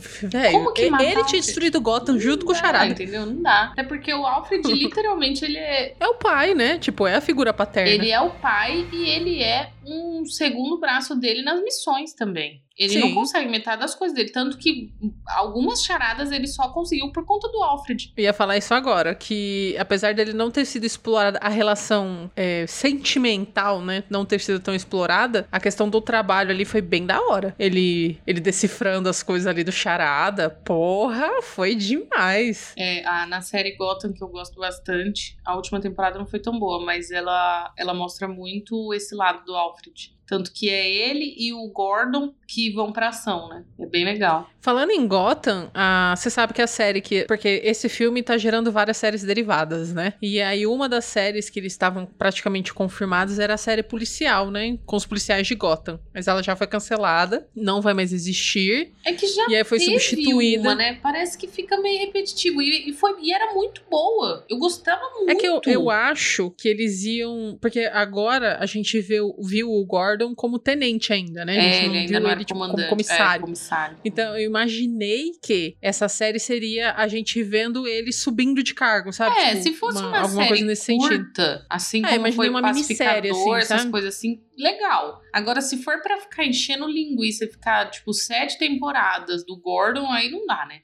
Como 0.52 0.72
que 0.72 0.83
ele 0.83 0.90
matar 0.90 1.24
tinha 1.26 1.40
destruído 1.40 1.81
Gotham 1.81 2.18
junto 2.18 2.44
com 2.44 2.52
o 2.52 2.54
Não 2.54 2.61
dá, 2.61 2.66
Charada. 2.66 2.90
entendeu? 2.90 3.26
Não 3.26 3.42
dá. 3.42 3.64
Até 3.72 3.83
porque 3.83 4.12
o 4.12 4.26
Alfred, 4.26 4.62
literalmente, 4.72 5.44
ele 5.44 5.59
é, 5.59 5.94
É 5.98 6.07
o 6.07 6.14
pai, 6.14 6.54
né? 6.54 6.78
Tipo, 6.78 7.07
é 7.07 7.14
a 7.16 7.20
figura 7.20 7.52
paterna. 7.52 7.90
ele 7.90 8.11
é 8.11 8.20
o 8.20 8.31
pai 8.31 8.87
e 8.92 9.09
ele 9.09 9.42
é 9.42 9.70
um 9.87 10.24
segundo 10.26 10.78
braço 10.78 11.14
dele 11.16 11.42
nas 11.42 11.62
missões 11.62 12.12
também. 12.12 12.62
Ele 12.78 12.92
Sim. 12.92 13.00
não 13.00 13.14
consegue 13.14 13.50
metade 13.50 13.80
das 13.80 13.94
coisas 13.94 14.14
dele. 14.16 14.30
Tanto 14.30 14.56
que 14.56 14.92
algumas 15.26 15.82
charadas 15.82 16.30
ele 16.30 16.46
só 16.46 16.68
conseguiu 16.68 17.10
por 17.10 17.24
conta 17.24 17.48
do 17.48 17.60
Alfred. 17.62 18.12
Eu 18.16 18.22
ia 18.22 18.32
falar 18.32 18.56
isso 18.56 18.72
agora, 18.72 19.14
que 19.16 19.76
apesar 19.78 20.14
dele 20.14 20.32
não 20.32 20.48
ter 20.50 20.64
sido 20.64 20.84
explorada, 20.84 21.38
a 21.42 21.48
relação 21.48 22.30
é, 22.36 22.66
sentimental, 22.68 23.80
né, 23.80 24.04
não 24.08 24.24
ter 24.24 24.38
sido 24.40 24.60
tão 24.60 24.74
explorada, 24.74 25.48
a 25.50 25.58
questão 25.58 25.88
do 25.88 26.00
trabalho 26.00 26.50
ali 26.50 26.64
foi 26.64 26.80
bem 26.80 27.04
da 27.04 27.20
hora. 27.20 27.54
Ele, 27.58 28.18
ele 28.26 28.38
decifrando 28.40 29.08
as 29.08 29.22
coisas 29.22 29.46
ali 29.46 29.64
do 29.64 29.72
charada, 29.72 30.48
porra, 30.50 31.42
foi 31.42 31.74
demais. 31.74 32.74
É, 32.76 33.04
a- 33.04 33.26
na 33.26 33.40
série 33.40 33.76
Gotham, 33.76 34.12
que 34.12 34.22
eu 34.22 34.28
gosto 34.28 34.58
bastante, 34.60 35.36
a 35.44 35.56
última 35.56 35.80
temporada 35.80 36.18
não 36.18 36.26
foi 36.26 36.38
tão 36.38 36.58
boa, 36.58 36.84
mas 36.84 37.10
ela, 37.10 37.72
ela 37.76 37.92
mostra 37.94 38.28
muito 38.28 38.92
esse 38.94 39.14
lado 39.14 39.44
do 39.44 39.54
Alfred. 39.56 40.16
Tanto 40.28 40.52
que 40.52 40.68
é 40.68 40.88
ele 40.90 41.34
e 41.38 41.54
o 41.54 41.66
Gordon 41.68 42.34
que 42.46 42.70
vão 42.70 42.92
pra 42.92 43.08
ação, 43.08 43.48
né? 43.48 43.64
É 43.78 43.86
bem 43.86 44.04
legal. 44.04 44.48
Falando 44.60 44.90
em 44.90 45.06
Gotham, 45.06 45.70
você 46.16 46.28
sabe 46.28 46.52
que 46.52 46.60
a 46.60 46.66
série 46.66 47.00
que. 47.00 47.24
Porque 47.24 47.62
esse 47.64 47.88
filme 47.88 48.22
tá 48.22 48.36
gerando 48.36 48.70
várias 48.70 48.98
séries 48.98 49.22
derivadas, 49.22 49.92
né? 49.94 50.14
E 50.20 50.40
aí, 50.40 50.66
uma 50.66 50.88
das 50.88 51.06
séries 51.06 51.48
que 51.48 51.58
eles 51.58 51.72
estavam 51.72 52.04
praticamente 52.04 52.74
confirmados 52.74 53.38
era 53.38 53.54
a 53.54 53.58
série 53.58 53.82
policial, 53.82 54.50
né? 54.50 54.78
Com 54.84 54.96
os 54.96 55.06
policiais 55.06 55.46
de 55.46 55.54
Gotham. 55.54 55.98
Mas 56.12 56.26
ela 56.28 56.42
já 56.42 56.54
foi 56.54 56.66
cancelada, 56.66 57.48
não 57.56 57.80
vai 57.80 57.94
mais 57.94 58.12
existir. 58.12 58.92
É 59.04 59.12
que 59.12 59.26
já 59.26 59.46
E 59.48 59.56
aí 59.56 59.64
foi 59.64 59.80
substituída. 59.80 60.60
uma, 60.62 60.74
né? 60.74 60.98
Parece 61.02 61.38
que 61.38 61.48
fica 61.48 61.80
meio 61.80 62.00
repetitivo. 62.00 62.60
E, 62.60 62.90
e 62.90 62.92
foi, 62.92 63.14
e 63.22 63.32
era 63.32 63.54
muito 63.54 63.82
boa. 63.90 64.44
Eu 64.48 64.58
gostava 64.58 65.02
muito. 65.14 65.30
É 65.30 65.34
que 65.34 65.46
eu, 65.46 65.60
eu 65.66 65.90
acho 65.90 66.50
que 66.50 66.68
eles 66.68 67.04
iam. 67.04 67.56
Porque 67.60 67.80
agora 67.92 68.58
a 68.60 68.66
gente 68.66 69.00
viu, 69.00 69.34
viu 69.38 69.70
o 69.70 69.84
Gordon 69.86 70.17
como 70.35 70.59
tenente 70.59 71.12
ainda, 71.12 71.44
né? 71.44 71.59
A 71.59 71.62
É, 71.62 71.85
ele 71.85 71.98
ainda 71.98 72.20
não 72.20 72.28
era 72.31 72.38
ele 72.38 72.44
tipo, 72.44 72.59
como 72.59 72.70
comandante. 72.70 72.90
comissário. 72.90 73.37
É, 73.37 73.40
comissário. 73.40 73.96
Então 74.04 74.38
eu 74.38 74.46
imaginei 74.46 75.33
que 75.42 75.76
essa 75.83 76.09
série 76.09 76.38
seria 76.38 76.92
a 76.94 77.07
gente 77.09 77.42
vendo 77.42 77.87
ele 77.87 78.12
subindo 78.12 78.62
de 78.62 78.74
cargo, 78.74 79.12
sabe? 79.12 79.37
É, 79.37 79.50
Tipo, 79.50 79.62
se 79.62 79.72
fosse 79.74 79.98
uma, 79.98 80.18
alguma 80.18 80.28
série 80.42 80.48
coisa 80.48 80.64
nesse 80.64 80.85
sentido. 80.85 81.09
curta, 81.24 81.66
assim 81.70 82.04
É, 82.04 82.16
como 82.18 82.33
foi 82.33 82.48
uma 82.48 82.62
minissérie, 82.62 83.31
assim, 83.31 83.54
essas 83.54 83.85
coisas 83.87 84.14
assim, 84.14 84.40
legal. 84.57 85.20
Agora, 85.33 85.61
se 85.61 85.83
for 85.83 86.00
pra 86.02 86.18
ficar 86.20 86.44
enchendo 86.44 86.87
linguiça, 86.88 87.46
ficar, 87.46 87.90
tipo, 87.90 88.12
sete 88.12 88.59
temporadas 88.59 89.44
do 89.44 89.57
Gordon, 89.61 90.07
aí 90.11 90.31
não 90.31 90.46
dá, 90.46 90.66
né? 90.66 90.81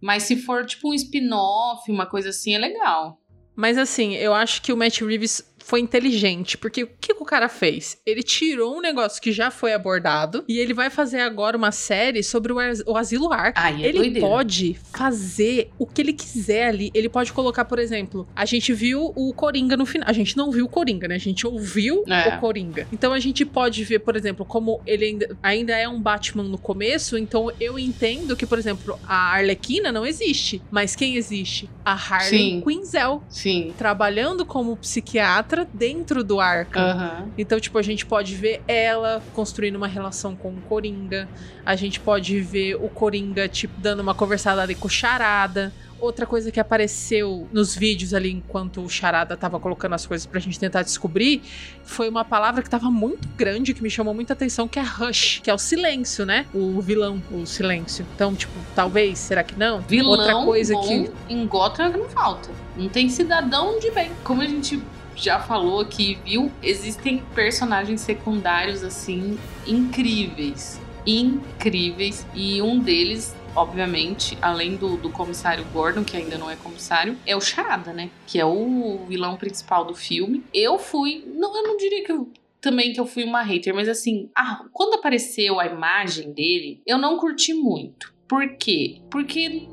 Mas 0.00 0.24
se 0.24 0.36
for, 0.36 0.64
tipo, 0.66 0.90
um 0.90 0.94
spin-off, 0.94 1.90
uma 1.90 2.06
coisa 2.06 2.28
assim, 2.28 2.54
é 2.54 2.58
legal. 2.58 3.18
Mas 3.56 3.78
assim, 3.78 4.14
eu 4.14 4.34
acho 4.34 4.60
que 4.60 4.70
o 4.70 4.76
Matt 4.76 5.00
Reeves 5.00 5.42
foi 5.66 5.80
inteligente, 5.80 6.56
porque 6.56 6.84
o 6.84 6.86
que, 7.00 7.12
que 7.12 7.20
o 7.22 7.26
cara 7.26 7.48
fez? 7.48 7.98
Ele 8.06 8.22
tirou 8.22 8.76
um 8.76 8.80
negócio 8.80 9.20
que 9.20 9.32
já 9.32 9.50
foi 9.50 9.72
abordado 9.72 10.44
e 10.46 10.58
ele 10.60 10.72
vai 10.72 10.88
fazer 10.90 11.18
agora 11.20 11.56
uma 11.56 11.72
série 11.72 12.22
sobre 12.22 12.52
o, 12.52 12.58
as- 12.60 12.84
o 12.86 12.96
asilo. 12.96 13.28
Ai, 13.32 13.82
é 13.82 13.88
ele 13.88 13.98
doideira. 13.98 14.20
pode 14.28 14.76
fazer 14.92 15.70
o 15.76 15.84
que 15.84 16.00
ele 16.02 16.12
quiser 16.12 16.68
ali. 16.68 16.90
Ele 16.94 17.08
pode 17.08 17.32
colocar, 17.32 17.64
por 17.64 17.80
exemplo, 17.80 18.28
a 18.36 18.44
gente 18.44 18.72
viu 18.72 19.12
o 19.16 19.32
Coringa 19.34 19.76
no 19.76 19.84
final. 19.84 20.08
A 20.08 20.12
gente 20.12 20.36
não 20.36 20.52
viu 20.52 20.66
o 20.66 20.68
Coringa, 20.68 21.08
né? 21.08 21.16
A 21.16 21.18
gente 21.18 21.44
ouviu 21.44 22.04
É. 22.06 22.28
o 22.28 22.40
Coringa. 22.40 22.86
Então 22.92 23.12
a 23.12 23.18
gente 23.18 23.44
pode 23.44 23.82
ver, 23.82 23.98
por 23.98 24.14
exemplo, 24.14 24.44
como 24.46 24.80
ele 24.86 25.04
ainda, 25.06 25.36
ainda 25.42 25.76
é 25.76 25.88
um 25.88 26.00
Batman 26.00 26.44
no 26.44 26.58
começo. 26.58 27.18
Então 27.18 27.50
eu 27.60 27.76
entendo 27.76 28.36
que, 28.36 28.46
por 28.46 28.56
exemplo, 28.58 28.96
a 29.06 29.32
Arlequina 29.34 29.90
não 29.90 30.06
existe. 30.06 30.62
Mas 30.70 30.94
quem 30.94 31.16
existe? 31.16 31.68
A 31.84 31.92
Harley 31.94 32.28
Sim. 32.50 32.62
Quinzel 32.64 33.22
Sim. 33.28 33.74
trabalhando 33.76 34.46
como 34.46 34.76
psiquiatra 34.76 35.55
dentro 35.64 36.24
do 36.24 36.40
Arkham. 36.40 36.82
Aham. 36.82 37.30
Então, 37.38 37.60
tipo, 37.60 37.78
a 37.78 37.82
gente 37.82 38.04
pode 38.04 38.34
ver 38.34 38.62
ela 38.66 39.22
construindo 39.32 39.76
uma 39.76 39.86
relação 39.86 40.34
com 40.34 40.50
o 40.50 40.60
Coringa. 40.62 41.28
A 41.64 41.76
gente 41.76 42.00
pode 42.00 42.40
ver 42.40 42.74
o 42.76 42.88
Coringa, 42.88 43.48
tipo, 43.48 43.80
dando 43.80 44.00
uma 44.00 44.14
conversada 44.14 44.62
ali 44.62 44.74
com 44.74 44.86
o 44.86 44.90
Charada. 44.90 45.72
Outra 45.98 46.26
coisa 46.26 46.50
que 46.52 46.60
apareceu 46.60 47.48
nos 47.52 47.74
vídeos 47.74 48.12
ali 48.12 48.30
enquanto 48.30 48.82
o 48.82 48.88
Charada 48.88 49.36
tava 49.36 49.58
colocando 49.58 49.94
as 49.94 50.06
coisas 50.06 50.26
pra 50.26 50.38
gente 50.38 50.58
tentar 50.58 50.82
descobrir 50.82 51.42
foi 51.84 52.08
uma 52.08 52.24
palavra 52.24 52.62
que 52.62 52.68
tava 52.68 52.90
muito 52.90 53.26
grande, 53.36 53.72
que 53.72 53.82
me 53.82 53.88
chamou 53.88 54.12
muita 54.12 54.34
atenção, 54.34 54.68
que 54.68 54.78
é 54.78 54.82
hush, 54.82 55.40
que 55.42 55.48
é 55.48 55.54
o 55.54 55.58
silêncio, 55.58 56.26
né? 56.26 56.46
O 56.52 56.80
vilão, 56.80 57.22
o 57.30 57.46
silêncio. 57.46 58.06
Então, 58.14 58.34
tipo, 58.34 58.52
talvez, 58.74 59.18
será 59.18 59.42
que 59.42 59.58
não? 59.58 59.80
Vilão 59.80 60.10
Outra 60.10 60.34
coisa 60.44 60.74
bom 60.74 60.86
que 60.86 61.10
em 61.28 61.46
Gotham 61.46 61.86
é 61.86 61.96
não 61.96 62.08
falta. 62.08 62.50
Não 62.76 62.88
tem 62.88 63.08
cidadão 63.08 63.78
de 63.78 63.90
bem. 63.90 64.10
Como 64.22 64.42
a 64.42 64.46
gente 64.46 64.82
já 65.16 65.40
falou 65.40 65.80
aqui, 65.80 66.18
viu? 66.24 66.52
Existem 66.62 67.22
personagens 67.34 68.02
secundários, 68.02 68.82
assim, 68.82 69.38
incríveis. 69.66 70.78
Incríveis. 71.06 72.26
E 72.34 72.60
um 72.60 72.78
deles, 72.78 73.34
obviamente, 73.56 74.36
além 74.40 74.76
do, 74.76 74.96
do 74.96 75.10
comissário 75.10 75.64
Gordon, 75.72 76.04
que 76.04 76.16
ainda 76.16 76.38
não 76.38 76.50
é 76.50 76.56
comissário, 76.56 77.18
é 77.26 77.34
o 77.34 77.40
Charada, 77.40 77.92
né? 77.92 78.10
Que 78.26 78.38
é 78.38 78.44
o 78.44 79.04
vilão 79.08 79.36
principal 79.36 79.84
do 79.84 79.94
filme. 79.94 80.44
Eu 80.52 80.78
fui... 80.78 81.24
Não, 81.34 81.56
eu 81.56 81.62
não 81.62 81.76
diria 81.76 82.04
que 82.04 82.12
eu 82.12 82.30
também 82.60 82.92
que 82.92 82.98
eu 82.98 83.06
fui 83.06 83.22
uma 83.22 83.42
hater, 83.42 83.72
mas 83.72 83.88
assim, 83.88 84.28
ah, 84.34 84.64
quando 84.72 84.94
apareceu 84.94 85.60
a 85.60 85.66
imagem 85.66 86.32
dele, 86.32 86.80
eu 86.84 86.98
não 86.98 87.16
curti 87.16 87.54
muito. 87.54 88.12
Por 88.26 88.56
quê? 88.56 89.00
Porque 89.08 89.68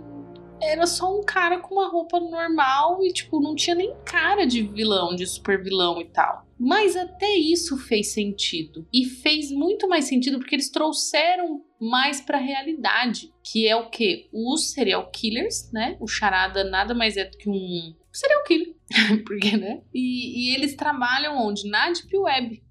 era 0.61 0.85
só 0.85 1.17
um 1.17 1.23
cara 1.23 1.59
com 1.59 1.73
uma 1.73 1.89
roupa 1.89 2.19
normal 2.19 3.03
e, 3.03 3.11
tipo, 3.11 3.41
não 3.41 3.55
tinha 3.55 3.75
nem 3.75 3.93
cara 4.05 4.45
de 4.45 4.61
vilão, 4.61 5.15
de 5.15 5.25
super 5.25 5.61
vilão 5.61 5.99
e 5.99 6.05
tal. 6.05 6.42
Mas 6.59 6.95
até 6.95 7.35
isso 7.35 7.77
fez 7.77 8.13
sentido. 8.13 8.87
E 8.93 9.05
fez 9.05 9.51
muito 9.51 9.87
mais 9.87 10.05
sentido 10.05 10.39
porque 10.39 10.55
eles 10.55 10.69
trouxeram 10.69 11.63
mais 11.79 12.21
pra 12.21 12.37
realidade. 12.37 13.33
Que 13.43 13.67
é 13.67 13.75
o 13.75 13.89
quê? 13.89 14.29
Os 14.31 14.71
serial 14.71 15.09
killers, 15.11 15.71
né? 15.71 15.97
O 15.99 16.07
charada 16.07 16.63
nada 16.63 16.93
mais 16.93 17.17
é 17.17 17.25
do 17.25 17.37
que 17.37 17.49
um 17.49 17.95
serial 18.11 18.43
killer. 18.43 18.75
porque, 19.25 19.57
né? 19.57 19.81
E, 19.93 20.51
e 20.51 20.55
eles 20.55 20.75
trabalham 20.75 21.37
onde? 21.37 21.67
Na 21.69 21.91
Deep 21.91 22.15
Web 22.17 22.63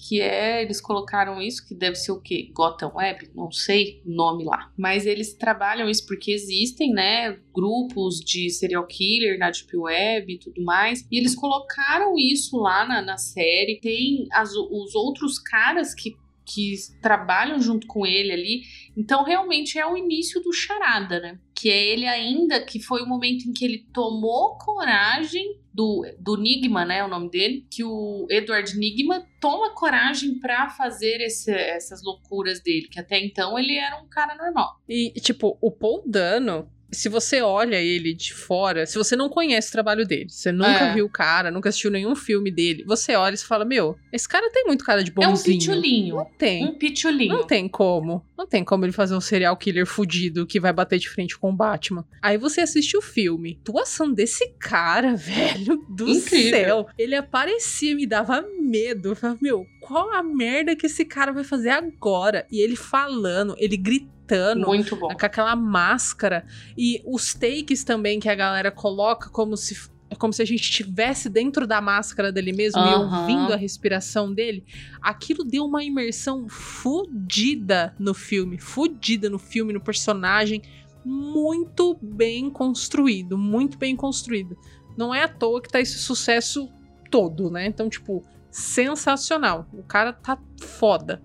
que 0.00 0.20
é, 0.20 0.62
eles 0.62 0.80
colocaram 0.80 1.40
isso, 1.40 1.66
que 1.66 1.74
deve 1.74 1.96
ser 1.96 2.12
o 2.12 2.20
quê? 2.20 2.50
Gotham 2.54 2.92
Web? 2.94 3.30
Não 3.34 3.50
sei 3.50 4.02
o 4.06 4.10
nome 4.10 4.44
lá. 4.44 4.70
Mas 4.76 5.06
eles 5.06 5.34
trabalham 5.34 5.88
isso 5.88 6.06
porque 6.06 6.30
existem, 6.32 6.92
né, 6.92 7.38
grupos 7.54 8.20
de 8.20 8.50
serial 8.50 8.86
killer 8.86 9.38
na 9.38 9.50
Deep 9.50 9.76
Web 9.76 10.32
e 10.32 10.38
tudo 10.38 10.62
mais. 10.62 11.06
E 11.10 11.18
eles 11.18 11.34
colocaram 11.34 12.14
isso 12.18 12.56
lá 12.58 12.86
na, 12.86 13.02
na 13.02 13.16
série. 13.16 13.78
Tem 13.80 14.26
as- 14.32 14.54
os 14.54 14.94
outros 14.94 15.38
caras 15.38 15.94
que 15.94 16.16
que 16.48 16.74
trabalham 17.02 17.60
junto 17.60 17.86
com 17.86 18.06
ele 18.06 18.32
ali. 18.32 18.62
Então, 18.96 19.22
realmente 19.24 19.78
é 19.78 19.86
o 19.86 19.96
início 19.96 20.40
do 20.42 20.52
charada, 20.52 21.20
né? 21.20 21.38
Que 21.54 21.70
é 21.70 21.84
ele 21.92 22.06
ainda, 22.06 22.64
que 22.64 22.80
foi 22.80 23.02
o 23.02 23.06
momento 23.06 23.48
em 23.48 23.52
que 23.52 23.64
ele 23.64 23.86
tomou 23.92 24.56
coragem 24.58 25.58
do, 25.74 26.04
do 26.18 26.36
Nigma, 26.36 26.84
né? 26.84 27.04
O 27.04 27.08
nome 27.08 27.30
dele, 27.30 27.66
que 27.70 27.84
o 27.84 28.26
Edward 28.30 28.76
Nigma 28.76 29.24
toma 29.40 29.74
coragem 29.74 30.38
pra 30.40 30.70
fazer 30.70 31.20
esse- 31.20 31.50
essas 31.52 32.02
loucuras 32.02 32.60
dele, 32.62 32.88
que 32.88 32.98
até 32.98 33.18
então 33.24 33.58
ele 33.58 33.76
era 33.76 34.00
um 34.02 34.08
cara 34.08 34.34
normal. 34.34 34.80
E, 34.88 35.10
tipo, 35.20 35.56
o 35.60 35.70
Paul 35.70 36.02
Dano, 36.06 36.68
se 36.90 37.08
você 37.08 37.42
olha 37.42 37.76
ele 37.76 38.14
de 38.14 38.32
fora, 38.32 38.86
se 38.86 38.96
você 38.96 39.14
não 39.14 39.28
conhece 39.28 39.68
o 39.68 39.72
trabalho 39.72 40.06
dele, 40.06 40.28
você 40.30 40.50
nunca 40.52 40.70
É. 40.86 40.94
viu 40.94 41.06
o 41.06 41.10
cara, 41.10 41.50
nunca 41.50 41.68
assistiu 41.68 41.90
nenhum 41.90 42.14
filme 42.16 42.50
dele, 42.50 42.84
você 42.86 43.14
olha 43.14 43.34
e 43.34 43.36
você 43.36 43.44
fala, 43.46 43.64
meu, 43.64 43.96
esse 44.12 44.28
cara 44.28 44.50
tem 44.50 44.64
muito 44.64 44.84
cara 44.84 45.02
de 45.04 45.10
É 45.10 45.26
um 45.26 45.30
bonzinho. 45.30 45.58
pitulinho. 45.58 46.16
Não 46.16 46.24
tem. 46.38 46.64
Um 46.66 46.74
pitulinho. 46.74 47.34
Não 47.36 47.46
tem 47.46 47.68
como. 47.68 48.24
Não 48.36 48.46
tem 48.46 48.64
como 48.64 48.84
ele 48.84 48.92
fazer 48.92 49.14
um 49.14 49.20
serial 49.20 49.56
killer 49.56 49.86
fudido 49.86 50.46
que 50.46 50.58
vai 50.60 50.72
bater 50.72 50.98
de 50.98 51.08
frente 51.08 51.38
com 51.38 51.50
o 51.50 51.56
Batman. 51.56 52.04
Aí 52.22 52.38
você 52.38 52.60
assiste 52.60 52.96
o 52.96 53.02
filme. 53.02 53.58
Atuação 53.62 54.12
desse 54.12 54.48
cara, 54.58 55.14
velho, 55.16 55.84
do 55.88 56.08
Incrível. 56.08 56.50
céu. 56.50 56.86
Ele 56.96 57.14
aparecia, 57.14 57.94
me 57.94 58.06
dava 58.06 58.44
medo. 58.60 59.10
Eu 59.10 59.16
falava, 59.16 59.38
meu, 59.42 59.66
qual 59.80 60.12
a 60.14 60.22
merda 60.22 60.74
que 60.76 60.86
esse 60.86 61.04
cara 61.04 61.32
vai 61.32 61.44
fazer 61.44 61.70
agora? 61.70 62.46
E 62.50 62.60
ele 62.60 62.76
falando, 62.76 63.54
ele 63.58 63.76
gritando. 63.76 64.17
Muito 64.66 64.96
bom. 64.96 65.08
Com 65.08 65.26
aquela 65.26 65.56
máscara. 65.56 66.44
E 66.76 67.02
os 67.06 67.34
takes 67.34 67.84
também 67.84 68.20
que 68.20 68.28
a 68.28 68.34
galera 68.34 68.70
coloca 68.70 69.30
como 69.30 69.56
se. 69.56 69.90
É 70.10 70.14
como 70.14 70.32
se 70.32 70.40
a 70.40 70.44
gente 70.46 70.62
estivesse 70.62 71.28
dentro 71.28 71.66
da 71.66 71.82
máscara 71.82 72.32
dele 72.32 72.50
mesmo 72.52 72.80
e 72.80 72.94
Aham. 72.94 73.20
ouvindo 73.20 73.52
a 73.52 73.56
respiração 73.56 74.32
dele. 74.32 74.64
Aquilo 75.02 75.44
deu 75.44 75.66
uma 75.66 75.84
imersão 75.84 76.48
fudida 76.48 77.94
no 77.98 78.14
filme. 78.14 78.58
Fudida 78.58 79.28
no 79.28 79.38
filme, 79.38 79.72
no 79.72 79.82
personagem. 79.82 80.62
Muito 81.04 81.98
bem 82.00 82.48
construído. 82.48 83.36
Muito 83.36 83.76
bem 83.76 83.94
construído. 83.94 84.56
Não 84.96 85.14
é 85.14 85.24
à 85.24 85.28
toa 85.28 85.60
que 85.60 85.68
tá 85.68 85.78
esse 85.78 85.98
sucesso 85.98 86.70
todo, 87.10 87.50
né? 87.50 87.66
Então, 87.66 87.88
tipo, 87.88 88.24
sensacional. 88.50 89.68
O 89.72 89.82
cara 89.82 90.12
tá 90.12 90.38
foda. 90.60 91.22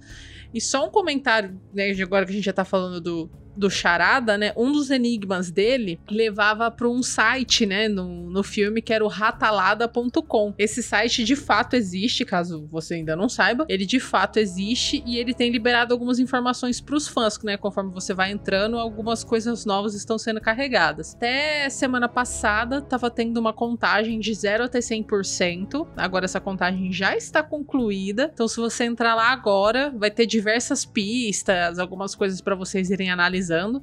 E 0.53 0.61
só 0.61 0.85
um 0.85 0.91
comentário, 0.91 1.59
né, 1.73 1.89
agora 2.01 2.25
que 2.25 2.31
a 2.31 2.35
gente 2.35 2.45
já 2.45 2.53
tá 2.53 2.63
falando 2.63 3.01
do, 3.01 3.31
do 3.55 3.69
Charada, 3.69 4.37
né? 4.37 4.53
Um 4.55 4.71
dos 4.71 4.89
enigmas 4.89 5.51
dele 5.51 5.99
levava 6.09 6.69
para 6.71 6.87
um 6.87 7.01
site, 7.03 7.65
né, 7.65 7.87
no, 7.87 8.29
no 8.29 8.43
filme 8.43 8.81
que 8.81 8.93
era 8.93 9.03
o 9.03 9.07
ratalada.com. 9.07 10.53
Esse 10.57 10.81
site 10.81 11.23
de 11.23 11.35
fato 11.35 11.75
existe, 11.75 12.25
caso 12.25 12.67
você 12.71 12.95
ainda 12.95 13.15
não 13.15 13.29
saiba. 13.29 13.65
Ele 13.69 13.85
de 13.85 13.99
fato 13.99 14.37
existe 14.37 15.03
e 15.05 15.17
ele 15.17 15.33
tem 15.33 15.51
liberado 15.51 15.93
algumas 15.93 16.19
informações 16.19 16.81
para 16.81 16.95
os 16.95 17.07
fãs, 17.07 17.39
né? 17.43 17.57
Conforme 17.57 17.91
você 17.91 18.13
vai 18.13 18.31
entrando, 18.31 18.77
algumas 18.77 19.23
coisas 19.23 19.65
novas 19.65 19.93
estão 19.93 20.17
sendo 20.17 20.41
carregadas. 20.41 21.15
Até 21.15 21.69
semana 21.69 22.09
passada 22.09 22.81
tava 22.81 23.09
tendo 23.09 23.37
uma 23.37 23.53
contagem 23.53 24.19
de 24.19 24.33
0 24.33 24.63
até 24.65 24.79
100%. 24.79 25.87
Agora 25.95 26.25
essa 26.25 26.39
contagem 26.39 26.91
já 26.91 27.15
está 27.15 27.43
concluída. 27.43 28.29
Então 28.33 28.47
se 28.47 28.57
você 28.57 28.85
entrar 28.85 29.15
lá 29.15 29.31
agora, 29.31 29.93
vai 29.95 30.11
ter 30.11 30.25
diversas 30.25 30.85
pistas, 30.85 31.79
algumas 31.79 32.15
coisas 32.15 32.41
para 32.41 32.55
vocês 32.55 32.89
irem 32.89 33.11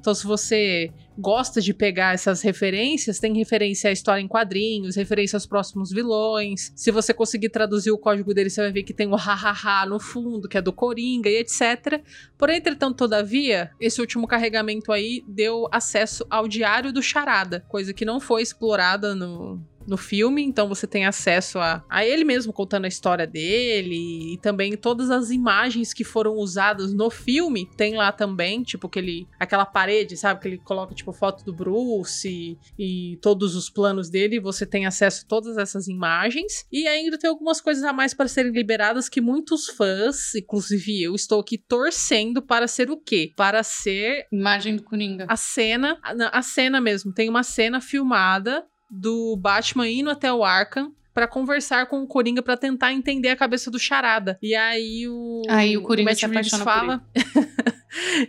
Então 0.01 0.15
se 0.15 0.27
você 0.27 0.93
gosta 1.19 1.61
de 1.61 1.75
pegar 1.75 2.15
essas 2.15 2.41
referências, 2.41 3.19
tem 3.19 3.37
referência 3.37 3.91
à 3.91 3.93
história 3.93 4.23
em 4.23 4.29
quadrinhos, 4.29 4.97
referência 4.97 5.37
aos 5.37 5.47
próximos 5.47 5.91
vilões. 5.91 6.73
Se 6.75 6.91
você 6.91 7.13
conseguir 7.13 7.51
traduzir 7.51 7.91
o 7.91 7.99
código 7.99 8.33
dele, 8.33 8.51
você 8.51 8.63
vai 8.63 8.73
ver 8.73 8.83
que 8.83 8.95
tem 8.95 9.09
o 9.09 9.17
hahaha 9.17 9.87
no 9.87 10.01
fundo, 10.01 10.49
que 10.49 10.57
é 10.57 10.63
do 10.63 10.73
Coringa 10.73 11.29
e 11.29 11.37
etc. 11.37 12.03
Porém, 12.39 12.59
entretanto, 12.59 12.97
todavia, 12.97 13.71
esse 13.79 14.01
último 14.01 14.27
carregamento 14.27 14.93
aí 14.93 15.23
deu 15.29 15.69
acesso 15.71 16.25
ao 16.31 16.49
diário 16.49 16.93
do 16.93 17.03
Charada, 17.03 17.65
coisa 17.69 17.93
que 17.93 18.05
não 18.05 18.19
foi 18.19 18.43
explorada 18.43 19.15
no, 19.15 19.61
no 19.87 19.97
filme, 19.97 20.43
então 20.43 20.69
você 20.69 20.87
tem 20.87 21.07
acesso 21.07 21.59
a, 21.59 21.85
a 21.89 22.05
ele 22.05 22.25
mesmo 22.25 22.53
contando 22.53 22.85
a 22.85 22.89
história 22.89 23.27
dele 23.27 24.35
e 24.35 24.39
também 24.39 24.77
todas 24.77 25.11
as 25.11 25.31
imagens 25.31 25.93
que 25.93 26.05
foram 26.05 26.35
usadas 26.35 26.93
no 26.93 27.11
filme 27.11 27.69
tem 27.77 27.95
lá 27.97 28.13
também, 28.13 28.63
tipo 28.63 28.87
aquele, 28.87 29.27
aquela 29.39 29.65
parede, 29.65 30.17
sabe, 30.17 30.41
que 30.41 30.49
ele 30.49 30.59
coloca 30.59 30.95
tipo 30.95 31.13
foto 31.13 31.45
do 31.45 31.53
Bruce 31.53 32.29
e, 32.29 32.59
e 32.79 33.17
todos 33.19 33.57
os 33.57 33.71
planos 33.71 34.09
dele, 34.09 34.41
você 34.41 34.67
tem 34.67 34.87
acesso 34.87 35.25
a 35.25 35.29
todas 35.29 35.57
essas 35.57 35.89
imagens 35.89 36.67
e 36.71 36.87
ainda 36.87 37.19
tem 37.19 37.29
algumas 37.29 37.61
coisas 37.61 37.83
a 37.85 37.93
mais 37.93 38.15
para 38.15 38.29
serem 38.29 38.53
liberadas 38.53 39.09
que 39.09 39.21
muitos 39.21 39.69
fãs, 39.69 40.35
inclusive 40.35 41.03
eu, 41.03 41.15
estou 41.15 41.41
aqui 41.41 41.59
torcendo 41.59 42.43
para 42.43 42.67
ser 42.67 42.91
o 42.91 42.97
quê? 42.97 43.33
Para 43.37 43.63
ser 43.63 44.27
imagem 44.33 44.77
do 44.77 44.83
Coringa. 44.83 45.27
A 45.29 45.37
cena, 45.37 45.99
a, 46.03 46.39
a 46.39 46.43
cena 46.43 46.81
mesmo, 46.81 47.13
tem 47.13 47.29
uma 47.29 47.43
cena 47.43 47.81
filmada 47.81 48.65
do 48.91 49.37
Batman 49.37 49.89
indo 49.89 50.11
até 50.11 50.33
o 50.33 50.43
Arkham 50.43 50.93
para 51.15 51.29
conversar 51.29 51.87
com 51.87 52.03
o 52.03 52.07
Coringa 52.07 52.43
para 52.43 52.57
tentar 52.57 52.93
entender 52.93 53.29
a 53.29 53.37
cabeça 53.37 53.71
do 53.71 53.79
Charada. 53.79 54.39
E 54.43 54.55
aí 54.55 55.07
o 55.09 55.43
aí 55.49 55.77
o 55.77 55.83
Coringa 55.83 56.11
o 56.11 56.11
Matt 56.11 56.21
se 56.21 56.27
Reeves 56.27 56.51
fala 56.51 57.03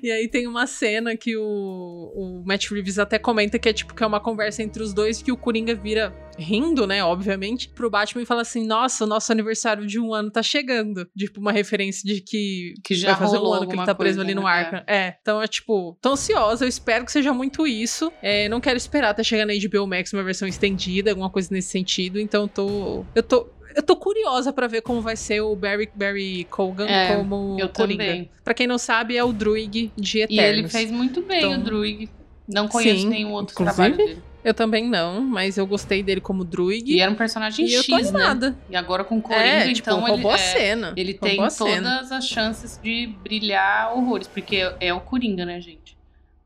e 0.02 0.12
aí 0.12 0.28
tem 0.28 0.48
uma 0.48 0.68
cena 0.68 1.16
que 1.16 1.36
o, 1.38 1.42
o 1.44 2.44
Matt 2.46 2.70
Reeves 2.70 3.00
até 3.00 3.20
comenta 3.20 3.60
que 3.60 3.70
é 3.70 3.74
tipo 3.74 3.94
que 3.94 4.04
é 4.04 4.08
uma 4.08 4.20
conversa 4.20 4.64
entre 4.64 4.82
os 4.82 4.94
dois 4.94 5.22
que 5.22 5.32
o 5.32 5.38
Coringa 5.38 5.76
vira 5.76 6.14
rindo, 6.38 6.88
né, 6.88 7.04
obviamente, 7.04 7.70
pro 7.70 7.90
Batman 7.90 8.24
e 8.24 8.26
fala 8.26 8.42
assim: 8.42 8.66
"Nossa, 8.66 9.04
o 9.04 9.08
nosso 9.08 9.32
aniversário 9.32 9.86
de 9.86 10.00
um 10.00 10.14
ano 10.14 10.32
tá 10.32 10.42
chegando". 10.42 11.08
Tipo 11.18 11.40
uma 11.40 11.52
referência 11.52 12.04
de 12.04 12.22
que 12.22 12.74
que 12.84 12.96
já 12.96 13.10
vai 13.10 13.20
fazer 13.20 13.38
um 13.38 13.54
ano 13.54 13.68
que 13.68 13.76
ele 13.76 13.86
tá 13.86 13.96
preso 13.96 14.18
coisa, 14.18 14.22
ali 14.22 14.36
no 14.36 14.44
né? 14.44 14.50
Arkham. 14.50 14.84
É. 14.88 15.16
Então 15.22 15.42
é 15.42 15.48
tipo, 15.48 15.98
tô 16.02 16.12
ansiosa, 16.12 16.66
eu 16.66 16.70
espero 16.70 17.06
que 17.06 17.12
seja 17.12 17.34
muito 17.34 17.68
isso. 17.68 18.12
É, 18.22 18.50
não 18.50 18.60
quero 18.60 18.78
esperar 18.78 19.10
até 19.10 19.24
chegar 19.24 19.46
na 19.46 19.54
HBO 19.54 19.88
Max 19.88 20.14
uma 20.14 20.24
versão 20.24 20.48
estendida, 20.48 21.12
alguma 21.12 21.30
coisa 21.30 21.50
nesse 21.52 21.70
sentido. 21.70 22.20
Então 22.20 22.48
tô 22.48 23.06
eu 23.16 23.24
tô 23.24 23.48
eu 23.76 23.84
tô 23.84 23.96
curiosa 23.96 24.52
para 24.54 24.68
ver 24.68 24.82
como 24.82 25.02
vai 25.02 25.16
ser 25.16 25.42
o 25.42 25.56
Barry, 25.56 25.90
Barry 25.96 26.46
Cogan 26.50 26.88
É, 26.88 27.16
como 27.16 27.58
eu 27.60 27.70
Coringa. 27.70 28.04
também. 28.04 28.30
Pra 28.44 28.54
quem 28.54 28.68
não 28.68 28.78
sabe, 28.78 29.16
é 29.18 29.24
o 29.24 29.32
Druig 29.34 29.92
de 29.96 30.20
E 30.20 30.22
Eternos. 30.24 30.60
ele 30.60 30.68
fez 30.70 30.92
muito 30.92 31.22
bem 31.22 31.40
Então- 31.40 31.54
o 31.54 31.64
Druig. 31.64 32.10
Não 32.48 32.68
conheço 32.68 33.02
Sim, 33.02 33.10
nenhum 33.10 33.32
outro 33.32 33.56
trabalho 33.56 33.96
dele. 33.96 34.22
Eu 34.44 34.54
também 34.56 34.90
não, 34.90 35.22
mas 35.22 35.56
eu 35.58 35.68
gostei 35.68 36.02
dele 36.02 36.20
como 36.20 36.44
Druig. 36.44 36.92
E 36.92 37.00
era 37.00 37.12
um 37.12 37.16
personagem 37.16 37.66
E 37.68 37.74
eu 37.74 37.84
X, 37.84 37.88
tô 37.88 37.96
né? 37.96 38.02
animada. 38.26 38.56
E 38.70 38.76
agora 38.76 39.04
com 39.04 39.22
Coringa, 39.22 39.44
é, 39.46 39.74
tipo, 39.74 39.88
então 39.88 40.00
ele, 40.02 40.08
roubou 40.10 40.32
a 40.32 40.36
é, 40.36 40.38
cena. 40.38 40.94
ele 40.98 41.14
tem 41.14 41.38
todas 41.38 41.54
cena. 41.54 42.00
as 42.12 42.28
chances 42.28 42.80
de 42.84 43.08
brilhar 43.24 43.96
horrores, 43.96 44.28
porque 44.28 44.56
é, 44.58 44.76
é 44.80 44.94
o 44.94 45.00
Coringa, 45.00 45.46
né, 45.46 45.62
gente? 45.62 45.96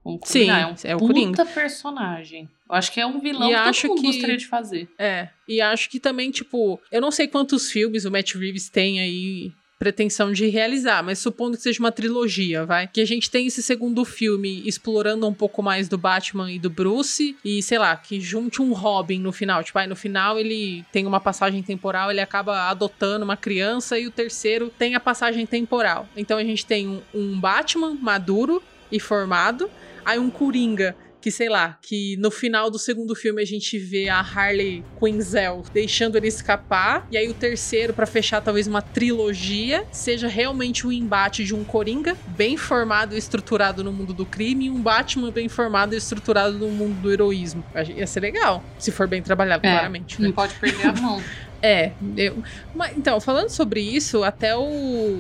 Vamos 0.04 0.20
Sim, 0.26 0.40
combinar, 0.42 0.60
é 0.62 0.66
um 0.68 0.76
é 0.84 0.96
o 0.96 1.00
puta 1.00 1.14
Coringa. 1.14 1.46
personagem. 1.46 2.50
Eu 2.70 2.76
acho 2.76 2.92
que 2.92 3.00
é 3.00 3.06
um 3.06 3.20
vilão 3.20 3.48
E 3.48 3.54
que 3.54 3.56
acho 3.56 3.82
todo 3.88 3.98
mundo 3.98 4.02
que- 4.02 4.12
gostaria 4.14 4.38
de 4.38 4.48
fazer. 4.48 4.88
É, 4.98 5.30
e 5.48 5.62
acho 5.62 5.90
que 5.90 6.00
também, 6.00 6.32
tipo, 6.32 6.80
eu 6.92 7.00
não 7.02 7.12
sei 7.12 7.28
quantos 7.28 7.72
filmes 7.72 8.06
o 8.06 8.12
Matt 8.12 8.34
Reeves 8.36 8.70
tem 8.70 9.00
aí 9.00 9.52
pretensão 9.78 10.32
de 10.32 10.48
realizar, 10.48 11.04
mas 11.04 11.20
supondo 11.20 11.58
que 11.58 11.62
seja 11.64 11.80
uma 11.82 11.92
trilogia, 11.92 12.66
vai? 12.66 12.88
Que 12.88 13.02
a 13.02 13.06
gente 13.06 13.30
tem 13.30 13.46
esse 13.46 13.62
segundo 13.62 14.06
filme 14.06 14.64
explorando 14.66 15.28
um 15.28 15.34
pouco 15.34 15.62
mais 15.62 15.90
do 15.90 15.98
Batman 15.98 16.50
e 16.50 16.58
do 16.58 16.70
Bruce 16.70 17.36
e, 17.44 17.62
sei 17.62 17.78
lá, 17.78 17.94
que 17.96 18.20
junte 18.22 18.62
um 18.62 18.72
Robin 18.72 19.20
no 19.20 19.34
final. 19.34 19.62
Tipo, 19.64 19.78
aí 19.78 19.86
no 19.88 19.96
final 19.96 20.40
ele 20.40 20.86
tem 20.94 21.06
uma 21.06 21.20
passagem 21.20 21.62
temporal, 21.62 22.10
ele 22.10 22.22
acaba 22.22 22.70
adotando 22.70 23.26
uma 23.26 23.36
criança 23.36 24.00
e 24.00 24.08
o 24.08 24.12
terceiro 24.12 24.72
tem 24.80 24.96
a 24.96 25.00
passagem 25.00 25.46
temporal. 25.46 26.08
Então 26.16 26.38
a 26.38 26.44
gente 26.44 26.66
tem 26.66 26.88
um, 26.88 27.02
um 27.14 27.40
Batman 27.40 27.96
maduro 28.02 28.64
e 28.90 28.98
formado, 29.00 29.70
aí 30.06 30.18
um 30.18 30.30
Coringa 30.30 30.96
que, 31.26 31.32
sei 31.32 31.50
lá, 31.50 31.80
que 31.82 32.16
no 32.18 32.30
final 32.30 32.70
do 32.70 32.78
segundo 32.78 33.16
filme 33.16 33.42
a 33.42 33.46
gente 33.46 33.80
vê 33.80 34.08
a 34.10 34.20
Harley 34.20 34.84
Quinzel 35.00 35.64
deixando 35.74 36.16
ele 36.18 36.28
escapar, 36.28 37.08
e 37.12 37.18
aí 37.18 37.28
o 37.28 37.34
terceiro, 37.34 37.96
pra 37.96 38.06
fechar 38.06 38.42
talvez 38.42 38.68
uma 38.68 38.80
trilogia, 38.80 39.88
seja 39.92 40.28
realmente 40.28 40.86
o 40.86 40.92
embate 40.92 41.44
de 41.44 41.56
um 41.56 41.64
Coringa 41.64 42.16
bem 42.28 42.58
formado 42.58 43.16
e 43.16 43.18
estruturado 43.18 43.84
no 43.84 43.92
mundo 43.92 44.14
do 44.14 44.24
crime 44.24 44.66
e 44.66 44.70
um 44.70 44.80
Batman 44.80 45.32
bem 45.32 45.50
formado 45.50 45.96
e 45.96 45.98
estruturado 45.98 46.60
no 46.60 46.70
mundo 46.70 46.94
do 47.02 47.12
heroísmo. 47.12 47.66
Ia 47.96 48.06
ser 48.06 48.20
legal, 48.20 48.64
se 48.78 48.92
for 48.92 49.08
bem 49.08 49.24
trabalhado, 49.24 49.66
É, 49.66 49.72
claramente. 49.72 50.22
né? 50.22 50.28
Não 50.28 50.36
pode 50.36 50.54
perder 50.54 50.90
a 50.90 50.94
mão. 50.94 51.24
É, 51.60 51.92
eu, 52.16 52.44
mas, 52.76 52.96
então, 52.96 53.20
falando 53.20 53.50
sobre 53.50 53.82
isso, 53.82 54.24
até 54.24 54.56
o, 54.56 55.20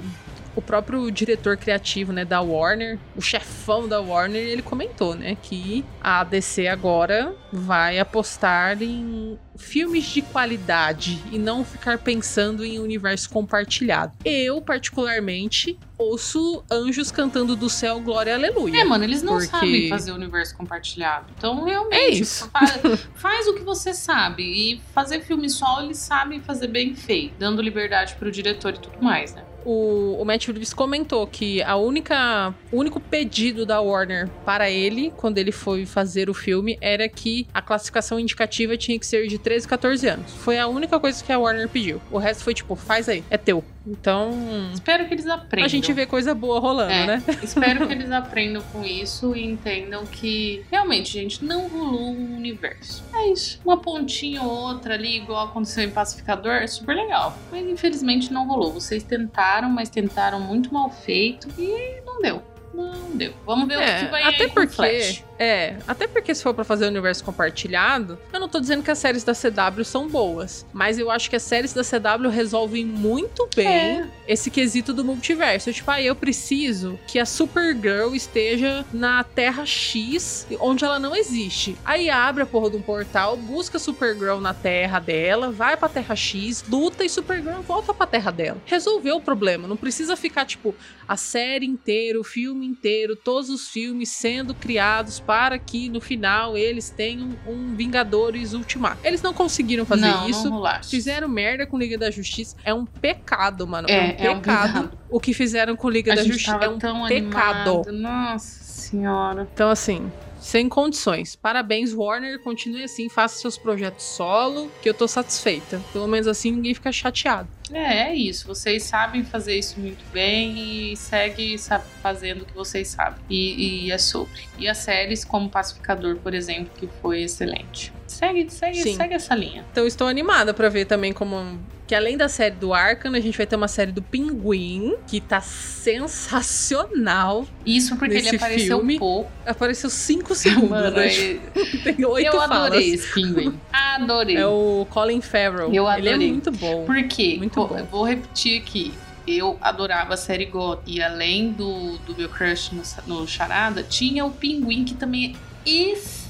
o 0.56 0.62
próprio 0.62 1.10
diretor 1.12 1.58
criativo, 1.58 2.13
né, 2.13 2.24
da 2.24 2.41
Warner, 2.41 2.98
o 3.15 3.22
chefão 3.22 3.88
da 3.88 4.00
Warner, 4.00 4.41
ele 4.41 4.62
comentou, 4.62 5.15
né, 5.15 5.38
que 5.41 5.84
a 6.02 6.24
DC 6.24 6.68
agora 6.68 7.34
vai 7.52 8.00
apostar 8.00 8.82
em 8.82 9.38
filmes 9.58 10.06
de 10.06 10.22
qualidade 10.22 11.20
e 11.32 11.38
não 11.38 11.63
ficar 11.63 11.98
pensando 11.98 12.63
em 12.65 12.80
universo 12.80 13.30
compartilhado. 13.30 14.13
Eu, 14.24 14.62
particularmente, 14.62 15.78
ouço 15.98 16.63
anjos 16.70 17.12
cantando 17.12 17.56
do 17.56 17.70
céu 17.70 18.00
glória 18.02 18.34
aleluia. 18.34 18.82
É, 18.82 18.84
mano, 18.84 19.04
eles 19.04 19.22
não 19.22 19.34
Porque- 19.34 19.48
sabem 19.48 19.89
fazer 19.89 20.12
o 20.12 20.15
universo 20.15 20.56
compartilhado. 20.56 21.28
Então, 21.38 21.63
realmente, 21.63 21.96
É 21.96 22.10
isso. 22.10 22.50
fa- 22.50 22.60
faz 23.15 23.48
o 23.48 23.54
que 23.54 23.62
você 23.63 23.94
sabe. 23.94 24.44
E 24.44 24.82
fazer 24.94 25.22
filme 25.22 25.50
solo, 25.50 25.86
eles 25.86 25.98
sabem 25.98 26.39
fazer 26.41 26.68
bem 26.68 26.96
feito, 26.96 27.34
dando 27.39 27.62
liberdade 27.62 28.15
pro 28.15 28.32
diretor 28.32 28.74
e 28.74 28.80
tudo 28.80 29.02
mais, 29.04 29.34
né? 29.34 29.44
O, 29.68 30.18
o 30.22 30.26
Matt 30.26 30.46
Reeves 30.46 30.76
comentou 30.76 31.26
que 31.26 31.60
a 31.63 31.76
única, 31.76 32.54
o 32.72 32.78
único 32.78 33.00
pedido 33.00 33.65
da 33.65 33.82
Warner 33.82 34.30
para 34.46 34.70
ele, 34.70 35.12
quando 35.18 35.39
ele 35.39 35.52
foi 35.52 35.88
fazer 35.88 36.30
o 36.30 36.36
filme, 36.36 36.78
era 36.80 37.10
que 37.10 37.48
a 37.52 37.63
classificação 37.63 38.20
indicativa 38.20 38.78
tinha 38.78 39.00
que 39.00 39.08
ser 39.08 39.28
de 39.28 39.39
13 39.45 39.67
a 39.67 39.69
14 39.69 40.08
anos. 40.08 40.31
Foi 40.34 40.58
a 40.58 40.67
única 40.67 40.99
coisa 40.99 41.23
que 41.23 41.31
a 41.31 41.38
Warner 41.38 41.69
pediu. 41.69 42.01
O 42.12 42.17
resto 42.17 42.43
foi 42.43 42.55
tipo, 42.55 42.75
faz 42.75 43.08
aí, 43.08 43.23
é 43.29 43.38
teu. 43.38 43.63
Então, 43.88 44.31
Espero 44.73 45.08
que 45.08 45.13
eles 45.13 45.27
aprendam. 45.27 45.63
a 45.65 45.69
gente 45.69 45.93
vê 45.93 46.08
coisa 46.08 46.34
boa 46.34 46.60
rolando, 46.60 46.91
É. 46.91 47.05
né? 47.05 47.23
Espero 47.43 47.86
que 47.86 47.93
eles 47.93 48.10
aprendam 48.12 48.63
com 48.73 48.84
isso 48.84 49.36
e 49.36 49.45
entendam 49.45 50.03
que 50.08 50.65
realmente, 50.71 51.13
gente, 51.13 51.45
não 51.45 51.67
rolou 51.67 52.10
um 52.10 52.36
universo. 52.36 53.03
É 53.13 53.31
isso. 53.31 53.62
Uma 53.63 53.77
pontinha 53.77 54.41
ou 54.41 54.49
outra 54.49 54.95
ali, 54.95 55.17
igual 55.17 55.45
aconteceu 55.45 55.84
em 55.84 55.91
Pacificador, 55.91 56.53
é 56.53 56.65
super 56.65 56.95
legal. 56.95 57.38
Mas 57.51 57.63
infelizmente 57.67 58.34
não 58.34 58.47
rolou. 58.47 58.73
Vocês 58.73 59.03
tentaram, 59.03 59.69
mas 59.69 59.89
tentaram 59.89 60.39
muito 60.39 60.73
mal 60.73 60.89
feito 60.89 61.47
e 61.55 62.01
não 62.03 62.19
deu. 62.19 62.41
Não 62.75 63.15
deu. 63.15 63.33
Vamos 63.45 63.67
ver 63.67 63.77
o 63.77 63.81
É, 63.81 64.03
que 64.03 64.11
vai 64.11 64.23
até 64.23 64.47
porque, 64.49 65.21
é, 65.39 65.77
até 65.88 66.07
porque 66.07 66.35
se 66.35 66.43
for 66.43 66.53
pra 66.53 66.63
fazer 66.63 66.85
o 66.85 66.88
universo 66.89 67.23
compartilhado, 67.23 68.17
eu 68.33 68.39
não 68.39 68.49
tô 68.49 68.59
dizendo 68.59 68.83
que 68.83 68.91
as 68.91 68.97
séries 68.97 69.23
da 69.23 69.33
CW 69.33 69.83
são 69.85 70.07
boas, 70.09 70.65
mas 70.73 70.99
eu 70.99 71.09
acho 71.09 71.29
que 71.29 71.35
as 71.35 71.43
séries 71.43 71.73
da 71.73 71.83
CW 71.83 72.29
resolvem 72.29 72.85
muito 72.85 73.47
bem 73.55 73.67
É. 73.67 74.07
esse 74.27 74.49
quesito 74.51 74.93
do 74.93 75.05
multiverso. 75.05 75.71
Tipo, 75.71 75.91
ah, 75.91 76.01
eu 76.01 76.15
preciso 76.15 76.99
que 77.07 77.17
a 77.19 77.25
Supergirl 77.25 78.13
esteja 78.13 78.85
na 78.91 79.23
Terra 79.23 79.65
X, 79.65 80.45
onde 80.59 80.83
ela 80.83 80.99
não 80.99 81.15
existe. 81.15 81.77
Aí 81.85 82.09
abre 82.09 82.43
a 82.43 82.45
porra 82.45 82.69
de 82.71 82.77
um 82.77 82.81
portal, 82.81 83.38
busca 83.38 83.77
a 83.77 83.79
Supergirl 83.79 84.39
na 84.39 84.53
Terra 84.53 84.99
dela, 84.99 85.51
vai 85.51 85.77
pra 85.77 85.88
Terra 85.88 86.15
X, 86.15 86.63
luta 86.69 87.03
e 87.05 87.09
Supergirl 87.09 87.61
volta 87.61 87.93
pra 87.93 88.05
Terra 88.05 88.31
dela. 88.31 88.57
Resolveu 88.65 89.15
o 89.17 89.21
problema, 89.21 89.67
não 89.67 89.77
precisa 89.77 90.15
ficar 90.17 90.45
tipo 90.45 90.75
a 91.07 91.15
série 91.15 91.65
inteira, 91.65 92.19
o 92.19 92.23
filme 92.23 92.64
inteiro, 92.65 93.15
todos 93.15 93.49
os 93.49 93.69
filmes 93.69 94.10
sendo 94.10 94.54
criados 94.54 95.19
para 95.19 95.58
que 95.58 95.89
no 95.89 96.01
final 96.01 96.58
eles 96.58 96.89
tenham 96.89 97.30
um 97.47 97.75
Vingadores 97.75 98.54
Ultimato. 98.54 98.97
Eles 99.04 99.21
não 99.21 99.34
conseguiram 99.34 99.86
fazer 99.86 100.08
não, 100.08 100.30
isso. 100.30 100.49
Não. 100.49 100.63
Fizeram 100.84 101.28
merda 101.28 101.65
com 101.65 101.78
Liga 101.78 101.97
da 101.97 102.10
Justiça. 102.12 102.56
É 102.63 102.73
um 102.73 102.86
pecado, 102.86 103.67
mano. 103.67 103.88
É, 103.89 103.93
É, 103.93 103.99
um 103.99 104.34
é 104.34 104.36
um 104.36 104.39
pecado. 104.39 104.73
pecado. 104.73 104.97
o 105.10 105.19
que 105.19 105.34
fizeram 105.34 105.75
com 105.75 105.89
Liga 105.89 106.13
A 106.13 106.15
da 106.15 106.23
Justiça. 106.23 106.58
É 106.62 106.69
um 106.69 106.80
pecado. 106.80 107.08
animado. 107.08 107.91
Nossa 107.91 108.63
senhora. 108.63 109.47
Então, 109.54 109.69
assim, 109.69 110.12
sem 110.39 110.69
condições. 110.69 111.36
Parabéns, 111.36 111.93
Warner. 111.93 112.39
Continue 112.39 112.84
assim, 112.84 113.10
faça 113.10 113.39
seus 113.39 113.58
projetos 113.58 114.06
solo, 114.06 114.71
que 114.82 114.88
eu 114.88 114.93
tô 114.93 115.08
satisfeita. 115.08 115.82
Pelo 115.91 116.08
menos 116.08 116.28
assim 116.28 116.51
ninguém 116.51 116.73
fica 116.73 116.91
chateado. 116.91 117.47
É, 117.71 118.10
é 118.10 118.15
isso. 118.15 118.47
Vocês 118.47 118.84
sabem 118.84 119.23
fazer 119.23 119.58
isso 119.58 119.80
muito 119.80 120.04
bem 120.12 120.91
e 120.91 120.97
segue 120.97 121.58
sabe, 121.58 121.86
fazendo 122.01 122.43
o 122.43 122.45
que 122.45 122.54
vocês 122.54 122.88
sabem. 122.88 123.19
E, 123.30 123.86
e 123.86 123.91
é 123.91 123.97
sobre. 123.97 124.47
E 124.58 124.67
as 124.67 124.78
séries, 124.80 125.25
como 125.25 125.49
Pacificador, 125.49 126.17
por 126.17 126.34
exemplo, 126.34 126.71
que 126.78 126.88
foi 127.01 127.23
excelente. 127.23 127.91
Segue, 128.08 128.50
segue, 128.50 128.82
Sim. 128.82 128.96
segue 128.96 129.13
essa 129.15 129.36
linha. 129.36 129.65
Então, 129.72 129.86
estou 129.88 130.08
animada 130.08 130.54
pra 130.54 130.70
ver 130.70 130.86
também 130.86 131.12
como. 131.13 131.60
Que 131.88 131.94
além 131.94 132.18
da 132.18 132.28
série 132.28 132.56
do 132.56 132.74
Arkham, 132.74 133.13
a 133.13 133.20
gente 133.20 133.38
vai 133.38 133.46
ter 133.46 133.56
uma 133.56 133.68
série 133.68 133.91
do 133.91 134.02
Pinguim, 134.02 134.96
que 135.08 135.22
tá 135.22 135.39
sensacional. 135.39 137.46
Isso 137.65 137.96
porque 137.96 138.15
ele 138.15 138.36
apareceu 138.36 138.78
filme, 138.80 139.00
pouco. 139.00 139.32
Apareceu 139.46 139.89
5 139.89 140.36
segundos. 140.36 140.70
Mano, 140.70 140.91
né? 140.91 141.08
Tem 141.84 142.06
oito 142.06 142.28
eu 142.28 142.32
falas. 142.34 142.51
adorei 142.51 142.93
esse 142.93 143.14
pinguim. 143.14 143.60
Adorei. 143.72 144.38
É 144.38 144.47
o 144.47 144.86
Colin 144.89 145.22
Farrell. 145.22 145.74
Eu 145.74 145.89
Ele 145.91 146.10
é 146.10 146.14
adorei. 146.14 146.32
muito 146.32 146.51
bom. 146.51 146.86
Por 146.86 147.03
quê? 147.08 147.36
Muito 147.38 147.56
vou, 147.56 147.68
bom. 147.68 147.78
eu 147.78 147.86
vou 147.86 148.03
repetir 148.03 148.62
aqui. 148.62 148.93
Eu 149.28 149.58
adorava 149.62 150.14
a 150.14 150.18
série 150.18 150.45
God. 150.45 150.80
E 150.86 151.01
além 151.01 151.51
do, 151.51 151.97
do 151.99 152.16
meu 152.16 152.30
crush 152.30 152.72
no, 152.74 152.84
no 153.22 153.28
Charada, 153.28 153.84
tinha 153.84 154.26
o 154.26 154.32
Pinguim, 154.32 154.86
que 154.86 154.93
também 154.95 155.36
é 155.36 155.70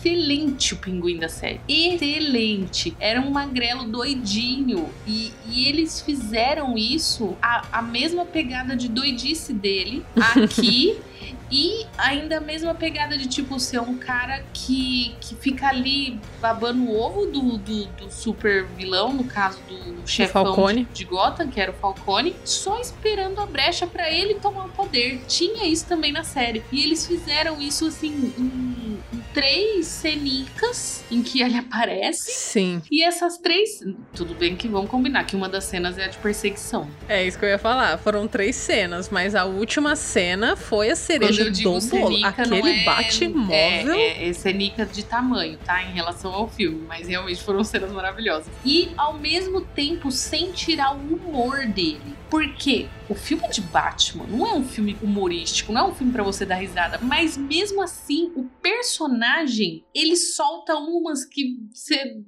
excelente 0.06 0.74
o 0.74 0.78
Pinguim 0.78 1.18
da 1.18 1.28
série. 1.28 1.60
Excelente. 1.68 2.96
Era 3.00 3.20
um 3.20 3.32
magrelo 3.32 3.86
doidinho. 3.86 4.90
E, 5.08 5.34
e 5.50 5.68
eles 5.68 6.02
fizeram 6.02 6.78
isso, 6.78 7.36
a, 7.42 7.80
a 7.80 7.82
mesma 7.82 8.26
pegada 8.26 8.76
de 8.76 8.88
doidice 8.88 9.54
dele, 9.54 10.06
aqui. 10.16 10.98
E 11.52 11.86
ainda 11.98 12.38
a 12.38 12.42
mesma 12.42 12.74
pegada 12.74 13.18
de, 13.18 13.28
tipo, 13.28 13.60
ser 13.60 13.80
um 13.80 13.98
cara 13.98 14.44
que, 14.52 15.16
que 15.22 15.36
fica 15.36 15.68
ali 15.68 16.20
babando 16.42 16.84
o 16.84 17.00
ovo 17.00 17.28
do, 17.28 17.58
do, 17.58 17.86
do 17.86 18.12
super 18.12 18.66
vilão, 18.66 19.14
no 19.14 19.24
caso 19.24 19.60
do 19.68 20.08
chefão 20.08 20.74
de, 20.74 20.84
de 20.86 21.06
Gotham, 21.06 21.48
que 21.48 21.62
era 21.62 21.72
o 21.72 21.74
Falcone, 21.76 22.36
só 22.44 22.80
esperando 22.80 23.40
a 23.40 23.46
brecha 23.46 23.86
pra 23.86 24.12
ele 24.12 24.36
tomar 24.36 24.66
o 24.66 24.70
poder. 24.70 25.22
Tinha 25.28 25.68
isso 25.68 25.86
também 25.86 26.12
na 26.12 26.24
série. 26.24 26.64
E 26.72 26.84
eles 26.84 27.06
fizeram 27.06 27.62
isso, 27.62 27.88
assim, 27.88 28.34
em 28.38 28.75
três 29.36 29.86
cenicas 29.86 31.04
em 31.12 31.22
que 31.22 31.42
ele 31.42 31.58
aparece. 31.58 32.32
Sim, 32.32 32.82
E 32.90 33.04
essas 33.04 33.38
três, 33.38 33.84
tudo 34.14 34.34
bem 34.34 34.56
que 34.56 34.66
vamos 34.68 34.90
combinar 34.90 35.26
que 35.26 35.36
uma 35.36 35.50
das 35.50 35.66
cenas 35.66 35.98
é 35.98 36.06
a 36.06 36.08
de 36.08 36.18
perseguição. 36.18 36.90
é 37.10 37.28
isso 37.28 37.38
que 37.38 37.44
eu 37.44 37.50
ia 37.50 37.60
falar. 37.60 37.98
Foram 37.98 38.28
três 38.30 38.56
cenas, 38.56 39.10
mas 39.10 39.36
a 39.36 39.44
última 39.44 39.96
cena 39.98 40.56
foi 40.56 40.90
a 40.90 40.96
cereja 40.96 41.52
do 41.52 41.62
bolo. 41.64 41.82
cenica, 41.82 42.28
Aquele 42.30 42.82
é, 42.82 42.84
Batmóvel. 42.86 43.54
É, 43.54 44.24
é, 44.24 44.30
é 44.30 44.34
cenica 44.34 44.86
de 44.86 45.04
tamanho, 45.04 45.58
tá? 45.66 45.84
Em 45.84 45.92
relação 45.92 46.34
ao 46.34 46.48
filme. 46.48 46.86
Mas 46.88 47.08
realmente 47.10 47.44
foram 47.44 47.64
cenas 47.64 47.92
maravilhosas. 47.92 48.48
E, 48.64 48.92
ao 48.96 49.18
mesmo 49.20 49.62
tempo, 49.62 50.12
sem 50.12 50.54
tirar 50.54 50.96
o 50.96 51.00
humor 51.16 51.66
dele. 51.66 52.16
Porque 52.30 52.88
o 53.10 53.16
filme 53.16 53.48
de 53.50 53.62
Batman 53.62 54.26
não 54.28 54.46
é 54.48 54.54
um 54.54 54.64
filme 54.64 54.98
humorístico, 55.02 55.72
não 55.72 55.82
é 55.82 55.88
um 55.90 55.94
filme 55.96 56.12
pra 56.12 56.24
você 56.24 56.46
dar 56.46 56.56
risada. 56.56 57.00
Mas, 57.02 57.38
mesmo 57.38 57.82
assim, 57.82 58.32
o 58.36 58.44
personagem, 58.62 59.84
ele 59.94 60.16
solta 60.16 60.76
umas 60.76 61.26
que 61.26 61.58
você... 61.74 62.22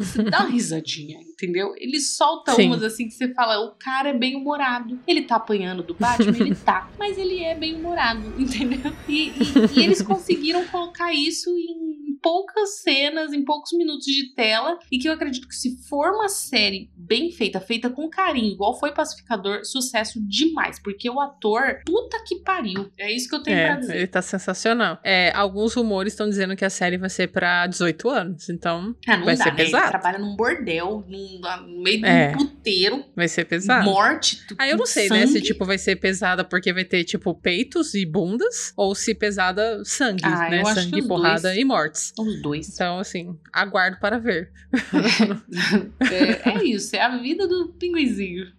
Você 0.00 0.24
dá 0.24 0.40
uma 0.40 0.48
risadinha, 0.50 1.20
entendeu? 1.20 1.72
Ele 1.76 2.00
solta 2.00 2.52
Sim. 2.54 2.66
umas 2.66 2.82
assim 2.82 3.06
que 3.06 3.14
você 3.14 3.32
fala, 3.32 3.60
o 3.64 3.76
cara 3.76 4.08
é 4.08 4.12
bem 4.12 4.34
humorado. 4.34 4.98
Ele 5.06 5.22
tá 5.22 5.36
apanhando 5.36 5.80
do 5.84 5.94
Batman, 5.94 6.36
ele 6.36 6.56
tá. 6.56 6.90
Mas 6.98 7.16
ele 7.16 7.38
é 7.40 7.54
bem 7.54 7.76
humorado, 7.76 8.20
entendeu? 8.36 8.92
E, 9.08 9.28
e- 9.28 9.78
e 9.78 9.78
eles 9.84 10.02
conseguiram 10.02 10.66
colocar 10.66 11.12
isso 11.14 11.50
em 11.56 11.89
poucas 12.22 12.80
cenas, 12.82 13.32
em 13.32 13.44
poucos 13.44 13.72
minutos 13.72 14.06
de 14.06 14.34
tela. 14.34 14.78
E 14.90 14.98
que 14.98 15.08
eu 15.08 15.12
acredito 15.12 15.48
que 15.48 15.54
se 15.54 15.76
for 15.88 16.12
uma 16.12 16.28
série 16.28 16.90
bem 16.96 17.30
feita, 17.32 17.60
feita 17.60 17.90
com 17.90 18.08
carinho, 18.08 18.52
igual 18.52 18.78
foi 18.78 18.92
Pacificador, 18.92 19.64
sucesso 19.64 20.20
demais. 20.26 20.78
Porque 20.82 21.08
o 21.08 21.20
ator, 21.20 21.80
puta 21.86 22.22
que 22.26 22.40
pariu. 22.40 22.90
É 22.98 23.10
isso 23.10 23.28
que 23.28 23.34
eu 23.34 23.42
tenho 23.42 23.56
pra 23.56 23.74
É, 23.74 23.76
dizer. 23.76 23.96
ele 23.96 24.06
tá 24.06 24.22
sensacional. 24.22 24.98
É, 25.04 25.32
alguns 25.34 25.74
rumores 25.74 26.12
estão 26.12 26.28
dizendo 26.28 26.54
que 26.56 26.64
a 26.64 26.70
série 26.70 26.96
vai 26.98 27.10
ser 27.10 27.28
pra 27.28 27.66
18 27.66 28.08
anos, 28.08 28.48
então 28.48 28.94
Ah, 29.06 29.16
não 29.16 29.24
vai 29.24 29.36
dá, 29.36 29.44
ser 29.44 29.50
né? 29.50 29.56
pesado. 29.56 29.84
Ele 29.84 29.90
trabalha 29.90 30.18
num 30.18 30.36
bordel, 30.36 31.04
num, 31.08 31.40
no 31.66 31.82
meio 31.82 32.00
de 32.00 32.06
É. 32.06 32.32
um 32.34 32.36
puteiro, 32.38 33.04
vai 33.14 33.28
ser 33.28 33.44
pesado. 33.44 33.84
morte. 33.84 34.46
tu- 34.46 34.54
Aí 34.58 34.70
eu 34.70 34.76
não 34.76 34.86
sei, 34.86 35.08
né, 35.08 35.20
sangue. 35.26 35.32
se 35.32 35.42
tipo 35.42 35.64
vai 35.64 35.78
ser 35.78 35.96
pesada 35.96 36.44
porque 36.44 36.72
vai 36.72 36.84
ter 36.84 37.04
tipo 37.04 37.34
peitos 37.34 37.94
e 37.94 38.04
bundas 38.04 38.72
ou 38.76 38.94
se 38.94 39.14
pesada 39.14 39.82
sangue, 39.84 40.22
Ah, 40.24 40.48
né, 40.50 40.64
sangue, 40.64 41.06
porrada 41.06 41.42
dois. 41.42 41.56
e 41.56 41.64
mortes. 41.64 42.09
Os 42.18 42.42
dois. 42.42 42.68
Então 42.68 42.98
assim, 42.98 43.38
aguardo 43.52 43.98
para 44.00 44.18
ver. 44.18 44.52
é, 46.00 46.50
é 46.50 46.64
isso, 46.64 46.96
é 46.96 47.00
a 47.00 47.16
vida 47.16 47.46
do 47.46 47.68
pinguizinho. 47.68 48.52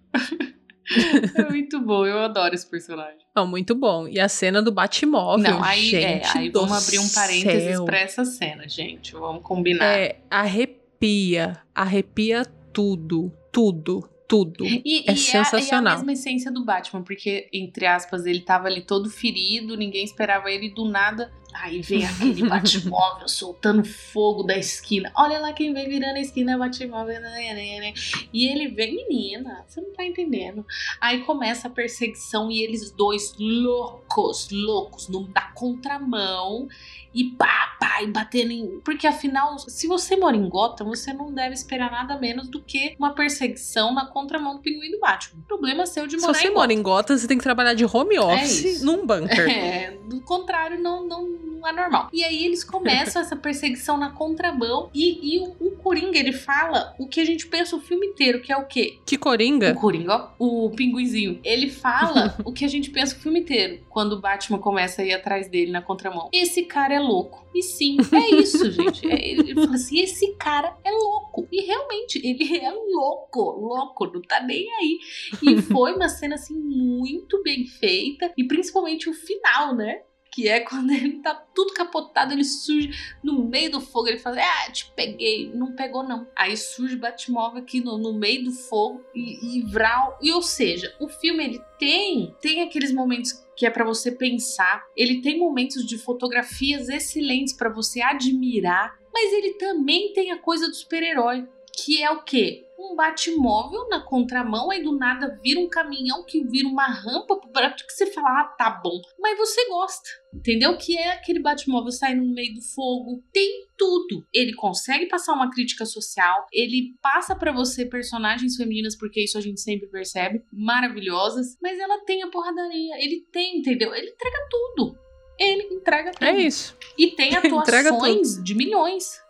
é 1.35 1.49
muito 1.49 1.79
bom, 1.79 2.05
eu 2.05 2.19
adoro 2.19 2.53
esse 2.53 2.69
personagem. 2.69 3.21
Não, 3.35 3.47
muito 3.47 3.73
bom. 3.73 4.07
E 4.07 4.19
a 4.19 4.27
cena 4.27 4.61
do 4.61 4.71
Batmóvel, 4.71 5.51
Não, 5.51 5.63
aí, 5.63 5.95
é, 5.95 6.23
gente 6.23 6.37
aí 6.37 6.49
do 6.49 6.61
vamos 6.61 6.83
abrir 6.83 6.99
um 6.99 7.09
parênteses 7.09 7.75
céu. 7.75 7.85
pra 7.85 7.99
essa 7.99 8.25
cena, 8.25 8.67
gente. 8.67 9.13
Vamos 9.13 9.41
combinar. 9.41 9.85
É, 9.85 10.19
arrepia, 10.29 11.57
arrepia 11.73 12.45
tudo, 12.73 13.31
tudo, 13.51 14.09
tudo. 14.27 14.65
E, 14.65 15.05
é 15.07 15.13
e 15.13 15.17
sensacional. 15.17 15.93
É, 15.93 15.95
a 15.95 15.97
mesma 15.99 16.13
essência 16.13 16.51
do 16.51 16.65
Batman, 16.65 17.03
porque, 17.03 17.49
entre 17.53 17.85
aspas, 17.85 18.25
ele 18.25 18.41
tava 18.41 18.67
ali 18.67 18.81
todo 18.81 19.09
ferido, 19.09 19.77
ninguém 19.77 20.03
esperava 20.03 20.51
ele 20.51 20.69
do 20.69 20.85
nada. 20.85 21.31
Aí 21.53 21.81
vem 21.81 22.05
aquele 22.05 22.47
Batmóvel 22.47 23.27
soltando 23.27 23.83
fogo 23.83 24.43
da 24.43 24.57
esquina. 24.57 25.11
Olha 25.15 25.39
lá 25.39 25.53
quem 25.53 25.73
vem 25.73 25.87
virando 25.89 26.17
a 26.17 26.21
esquina, 26.21 26.53
é 26.53 26.55
o 26.55 26.59
Batmóvel. 26.59 27.21
né, 27.21 27.53
né, 27.53 27.79
né. 27.79 27.93
E 28.33 28.47
ele 28.47 28.67
vem, 28.69 29.07
menina, 29.07 29.63
você 29.67 29.81
não 29.81 29.91
tá 29.93 30.05
entendendo. 30.05 30.65
Aí 30.99 31.21
começa 31.21 31.67
a 31.67 31.71
perseguição 31.71 32.49
e 32.51 32.61
eles 32.61 32.91
dois 32.91 33.33
loucos, 33.37 34.49
loucos, 34.51 35.07
no, 35.07 35.27
da 35.27 35.51
contramão. 35.53 36.67
E 37.13 37.25
pá, 37.25 37.75
pá, 37.79 38.01
e 38.01 38.07
batendo 38.07 38.51
em. 38.51 38.79
Porque 38.83 39.05
afinal, 39.07 39.57
se 39.59 39.87
você 39.87 40.15
mora 40.15 40.35
em 40.35 40.47
Gotham, 40.47 40.87
você 40.87 41.13
não 41.13 41.31
deve 41.33 41.53
esperar 41.53 41.91
nada 41.91 42.17
menos 42.17 42.47
do 42.47 42.61
que 42.61 42.95
uma 42.97 43.13
perseguição 43.13 43.93
na 43.93 44.05
contramão 44.05 44.55
do 44.55 44.61
pinguim 44.61 44.91
do 44.91 44.99
Batman. 44.99 45.41
Problema 45.47 45.85
seu 45.85 46.07
de 46.07 46.19
Se 46.19 46.21
morar 46.21 46.33
você 46.33 46.47
em 46.47 46.53
mora 46.53 46.73
em 46.73 46.81
Gotham, 46.81 47.17
você 47.17 47.27
tem 47.27 47.37
que 47.37 47.43
trabalhar 47.43 47.73
de 47.73 47.85
home 47.85 48.17
office 48.17 48.63
isso. 48.63 48.85
num 48.85 49.05
bunker. 49.05 49.49
É, 49.61 49.91
do 50.05 50.21
contrário, 50.21 50.81
não, 50.81 51.05
não, 51.05 51.27
não 51.27 51.67
é 51.67 51.71
normal. 51.71 52.09
E 52.11 52.23
aí 52.23 52.45
eles 52.45 52.63
começam 52.63 53.21
essa 53.21 53.35
perseguição 53.35 53.97
na 53.97 54.11
contramão. 54.11 54.89
E, 54.93 55.35
e 55.35 55.39
o, 55.39 55.67
o 55.67 55.71
Coringa, 55.71 56.17
ele 56.17 56.31
fala 56.31 56.95
o 56.97 57.07
que 57.07 57.19
a 57.19 57.25
gente 57.25 57.47
pensa 57.47 57.75
o 57.75 57.81
filme 57.81 58.07
inteiro, 58.07 58.41
que 58.41 58.51
é 58.51 58.57
o 58.57 58.65
quê? 58.65 58.99
Que 59.05 59.17
coringa. 59.17 59.73
O 59.73 59.75
Coringa, 59.75 60.15
ó, 60.15 60.65
o 60.65 60.69
pinguizinho. 60.69 61.39
Ele 61.43 61.69
fala 61.69 62.35
o 62.45 62.51
que 62.51 62.65
a 62.65 62.67
gente 62.67 62.89
pensa 62.89 63.15
o 63.15 63.19
filme 63.19 63.41
inteiro, 63.41 63.81
quando 63.89 64.13
o 64.13 64.21
Batman 64.21 64.59
começa 64.59 65.01
a 65.01 65.05
ir 65.05 65.13
atrás 65.13 65.49
dele 65.49 65.71
na 65.71 65.81
contramão. 65.81 66.29
Esse 66.31 66.63
cara 66.63 66.93
é 66.93 66.99
louco. 67.01 67.45
E 67.53 67.61
sim, 67.61 67.97
é 68.13 68.35
isso, 68.35 68.71
gente. 68.71 69.09
É, 69.09 69.29
ele 69.29 69.53
fala 69.53 69.75
assim: 69.75 69.99
esse 69.99 70.35
cara 70.35 70.77
é 70.83 70.91
louco. 70.91 71.47
E 71.51 71.61
realmente, 71.61 72.19
ele 72.25 72.57
é 72.57 72.71
louco, 72.71 73.41
louco, 73.41 74.05
não 74.07 74.21
tá 74.21 74.41
nem 74.41 74.71
aí. 74.75 74.99
E 75.41 75.61
foi 75.61 75.93
uma 75.93 76.07
cena 76.07 76.35
assim 76.35 76.55
muito 76.55 77.41
bem 77.43 77.65
feita. 77.65 78.31
E 78.37 78.43
principalmente 78.43 79.09
o 79.09 79.13
final, 79.13 79.75
né? 79.75 80.01
Que 80.31 80.47
é 80.47 80.59
quando 80.65 80.91
ele 80.91 81.19
tá 81.19 81.35
tudo 81.53 81.73
capotado, 81.73 82.33
ele 82.33 82.43
surge 82.43 82.91
no 83.23 83.43
meio 83.43 83.71
do 83.71 83.81
fogo, 83.81 84.07
ele 84.07 84.19
fala, 84.19 84.37
ah, 84.41 84.71
te 84.71 84.91
peguei. 84.95 85.51
Não 85.53 85.75
pegou, 85.75 86.03
não. 86.03 86.27
Aí 86.35 86.55
surge 86.55 86.95
Batmóvel 86.95 87.61
aqui 87.61 87.81
no, 87.81 87.97
no 87.97 88.13
meio 88.13 88.43
do 88.45 88.51
fogo 88.51 89.03
e, 89.13 89.59
e 89.59 89.61
vral. 89.63 90.17
E 90.21 90.31
ou 90.31 90.41
seja, 90.41 90.95
o 90.99 91.07
filme 91.07 91.43
ele 91.43 91.61
tem, 91.77 92.35
tem 92.41 92.61
aqueles 92.61 92.93
momentos 92.93 93.45
que 93.55 93.65
é 93.65 93.69
pra 93.69 93.85
você 93.85 94.11
pensar, 94.11 94.83
ele 94.97 95.21
tem 95.21 95.37
momentos 95.37 95.85
de 95.85 95.97
fotografias 95.97 96.89
excelentes 96.89 97.53
pra 97.53 97.69
você 97.69 98.01
admirar, 98.01 98.97
mas 99.13 99.31
ele 99.33 99.53
também 99.53 100.13
tem 100.13 100.31
a 100.31 100.37
coisa 100.39 100.67
do 100.67 100.73
super-herói, 100.73 101.47
que 101.75 102.01
é 102.01 102.11
o 102.11 102.23
quê? 102.23 102.67
Um 102.77 102.95
Batmóvel 102.95 103.87
na 103.89 103.99
contramão, 103.99 104.71
aí 104.71 104.81
do 104.81 104.97
nada 104.97 105.39
vira 105.43 105.59
um 105.59 105.69
caminhão 105.69 106.25
que 106.25 106.43
vira 106.43 106.67
uma 106.67 106.87
rampa 106.87 107.39
para 107.53 107.71
que 107.71 107.91
você 107.91 108.07
fala, 108.07 108.41
ah, 108.41 108.43
tá 108.57 108.69
bom. 108.83 108.99
Mas 109.19 109.37
você 109.37 109.67
gosta, 109.69 110.09
entendeu? 110.33 110.75
Que 110.77 110.97
é 110.97 111.11
aquele 111.11 111.39
Batmóvel 111.39 111.91
saindo 111.91 112.23
no 112.23 112.33
meio 112.33 112.55
do 112.55 112.61
fogo. 112.61 113.23
Tem 113.31 113.67
tudo. 113.77 114.25
Ele 114.33 114.53
consegue 114.53 115.05
passar 115.07 115.33
uma 115.33 115.51
crítica 115.51 115.85
social, 115.85 116.47
ele 116.51 116.95
passa 117.01 117.35
pra 117.35 117.51
você 117.51 117.85
personagens 117.85 118.55
femininas, 118.55 118.95
porque 118.95 119.23
isso 119.23 119.37
a 119.37 119.41
gente 119.41 119.61
sempre 119.61 119.87
percebe, 119.87 120.43
maravilhosas, 120.51 121.57
mas 121.61 121.79
ela 121.79 121.99
tem 122.03 122.23
a 122.23 122.29
porradaria, 122.29 122.95
ele 123.03 123.25
tem, 123.31 123.59
entendeu? 123.59 123.93
Ele 123.93 124.09
entrega 124.09 124.47
tudo. 124.49 124.97
ele 125.39 125.63
entrega 125.75 126.11
tudo. 126.11 126.23
É 126.23 126.39
isso. 126.39 126.75
E 126.97 127.11
tem 127.11 127.33
atuações 127.37 128.43
de 128.43 128.55
milhões. 128.55 129.21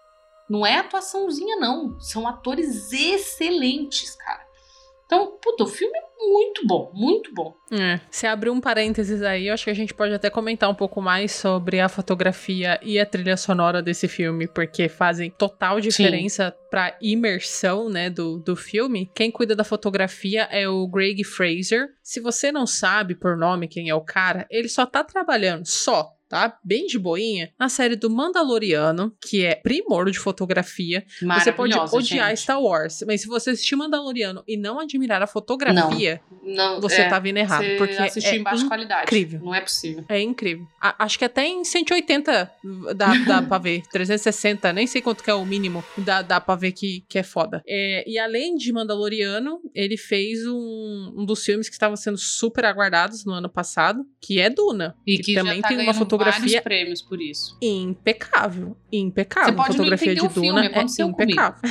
Não 0.52 0.66
é 0.66 0.80
atuaçãozinha, 0.80 1.56
não. 1.56 1.98
São 1.98 2.28
atores 2.28 2.92
excelentes, 2.92 4.18
cara. 4.18 4.42
Então, 5.06 5.38
puta, 5.42 5.64
o 5.64 5.68
filme 5.68 5.98
é 5.98 6.28
muito 6.28 6.68
bom, 6.68 6.92
muito 6.94 7.34
bom. 7.34 7.56
É. 7.72 8.02
Se 8.10 8.28
abrir 8.28 8.50
um 8.50 8.60
parênteses 8.60 9.22
aí, 9.22 9.48
eu 9.48 9.54
acho 9.54 9.64
que 9.64 9.70
a 9.70 9.74
gente 9.74 9.94
pode 9.94 10.14
até 10.14 10.30
comentar 10.30 10.70
um 10.70 10.76
pouco 10.76 11.02
mais 11.02 11.32
sobre 11.32 11.80
a 11.80 11.88
fotografia 11.88 12.78
e 12.84 13.00
a 13.00 13.06
trilha 13.06 13.38
sonora 13.38 13.82
desse 13.82 14.10
filme, 14.10 14.46
porque 14.46 14.90
fazem 14.90 15.30
total 15.32 15.80
diferença 15.80 16.54
pra 16.70 16.98
imersão, 17.02 17.88
né, 17.88 18.10
do, 18.10 18.38
do 18.38 18.58
filme. 18.58 19.10
Quem 19.16 19.32
cuida 19.32 19.56
da 19.56 19.64
fotografia 19.64 20.50
é 20.52 20.68
o 20.68 20.86
Greg 20.86 21.24
Fraser. 21.24 21.88
Se 22.04 22.20
você 22.20 22.52
não 22.52 22.68
sabe 22.68 23.16
por 23.16 23.38
nome 23.38 23.70
quem 23.70 23.88
é 23.88 23.96
o 23.96 24.02
cara, 24.04 24.46
ele 24.50 24.68
só 24.68 24.86
tá 24.86 25.02
trabalhando 25.02 25.66
só 25.66 26.14
tá? 26.32 26.58
Bem 26.64 26.88
de 26.88 26.98
boinha, 26.98 27.52
na 27.60 27.68
série 27.68 27.98
do 27.98 28.10
Mandaloriano, 28.10 29.14
que 29.22 29.46
é 29.46 29.56
primor 29.56 30.10
de 30.10 30.18
fotografia. 30.18 31.04
Você 31.22 31.52
pode 31.52 31.78
odiar 31.78 32.30
gente. 32.30 32.40
Star 32.40 32.62
Wars, 32.62 33.04
mas 33.06 33.20
se 33.22 33.28
você 33.28 33.50
assistir 33.50 33.76
Mandaloriano 33.76 34.42
e 34.48 34.56
não 34.56 34.80
admirar 34.80 35.22
a 35.22 35.28
fotografia, 35.28 36.22
Não, 36.42 36.80
você 36.80 37.02
é, 37.02 37.10
tá 37.10 37.20
vindo 37.20 37.36
errado. 37.36 37.66
Porque 37.78 37.96
assistiu 37.96 38.32
é 38.32 38.36
em 38.38 38.44
baixa 38.44 38.66
qualidade. 38.66 39.04
incrível. 39.04 39.42
Não 39.44 39.54
é 39.54 39.60
possível. 39.60 40.06
É 40.08 40.22
incrível. 40.22 40.66
A- 40.80 41.04
acho 41.04 41.20
que 41.20 41.26
até 41.26 41.46
em 41.46 41.66
180 41.66 42.50
dá, 42.96 43.14
dá 43.28 43.42
pra 43.42 43.58
ver. 43.58 43.82
360, 43.92 44.72
nem 44.72 44.88
sei 44.88 45.02
quanto 45.02 45.22
que 45.24 45.30
é 45.30 45.34
o 45.34 45.46
mínimo. 45.46 45.84
Dá, 45.98 46.22
dá 46.22 46.40
pra 46.40 46.56
ver 46.56 46.72
que, 46.72 47.04
que 47.10 47.20
é 47.20 47.24
foda. 47.24 47.62
É, 47.68 48.06
e 48.10 48.18
além 48.18 48.56
de 48.56 48.72
Mandaloriano, 48.72 49.60
ele 49.76 49.98
fez 49.98 50.48
um, 50.48 51.14
um 51.18 51.26
dos 51.26 51.44
filmes 51.44 51.68
que 51.68 51.74
estavam 51.76 51.98
sendo 51.98 52.18
super 52.18 52.64
aguardados 52.64 53.26
no 53.26 53.34
ano 53.34 53.50
passado, 53.50 54.06
que 54.22 54.40
é 54.40 54.50
Duna. 54.50 54.96
E 55.06 55.18
que 55.18 55.24
que, 55.24 55.34
também 55.34 55.62
tá 55.62 55.68
tem 55.68 55.78
uma 55.78 55.84
ganhando 55.84 56.00
fotografia- 56.24 56.42
vários 56.42 56.62
prêmios 56.64 57.02
por 57.02 57.22
isso. 57.22 57.58
Impecável. 57.62 58.76
Impecável. 58.92 59.50
Você 59.52 59.56
pode 59.56 59.70
não 59.70 59.76
fotografia 59.78 60.12
entender 60.14 60.22
de 60.22 60.40
o 60.40 60.42
filme, 60.42 60.62
é 60.62 60.66
aconteceu 60.68 61.08
impecável. 61.08 61.70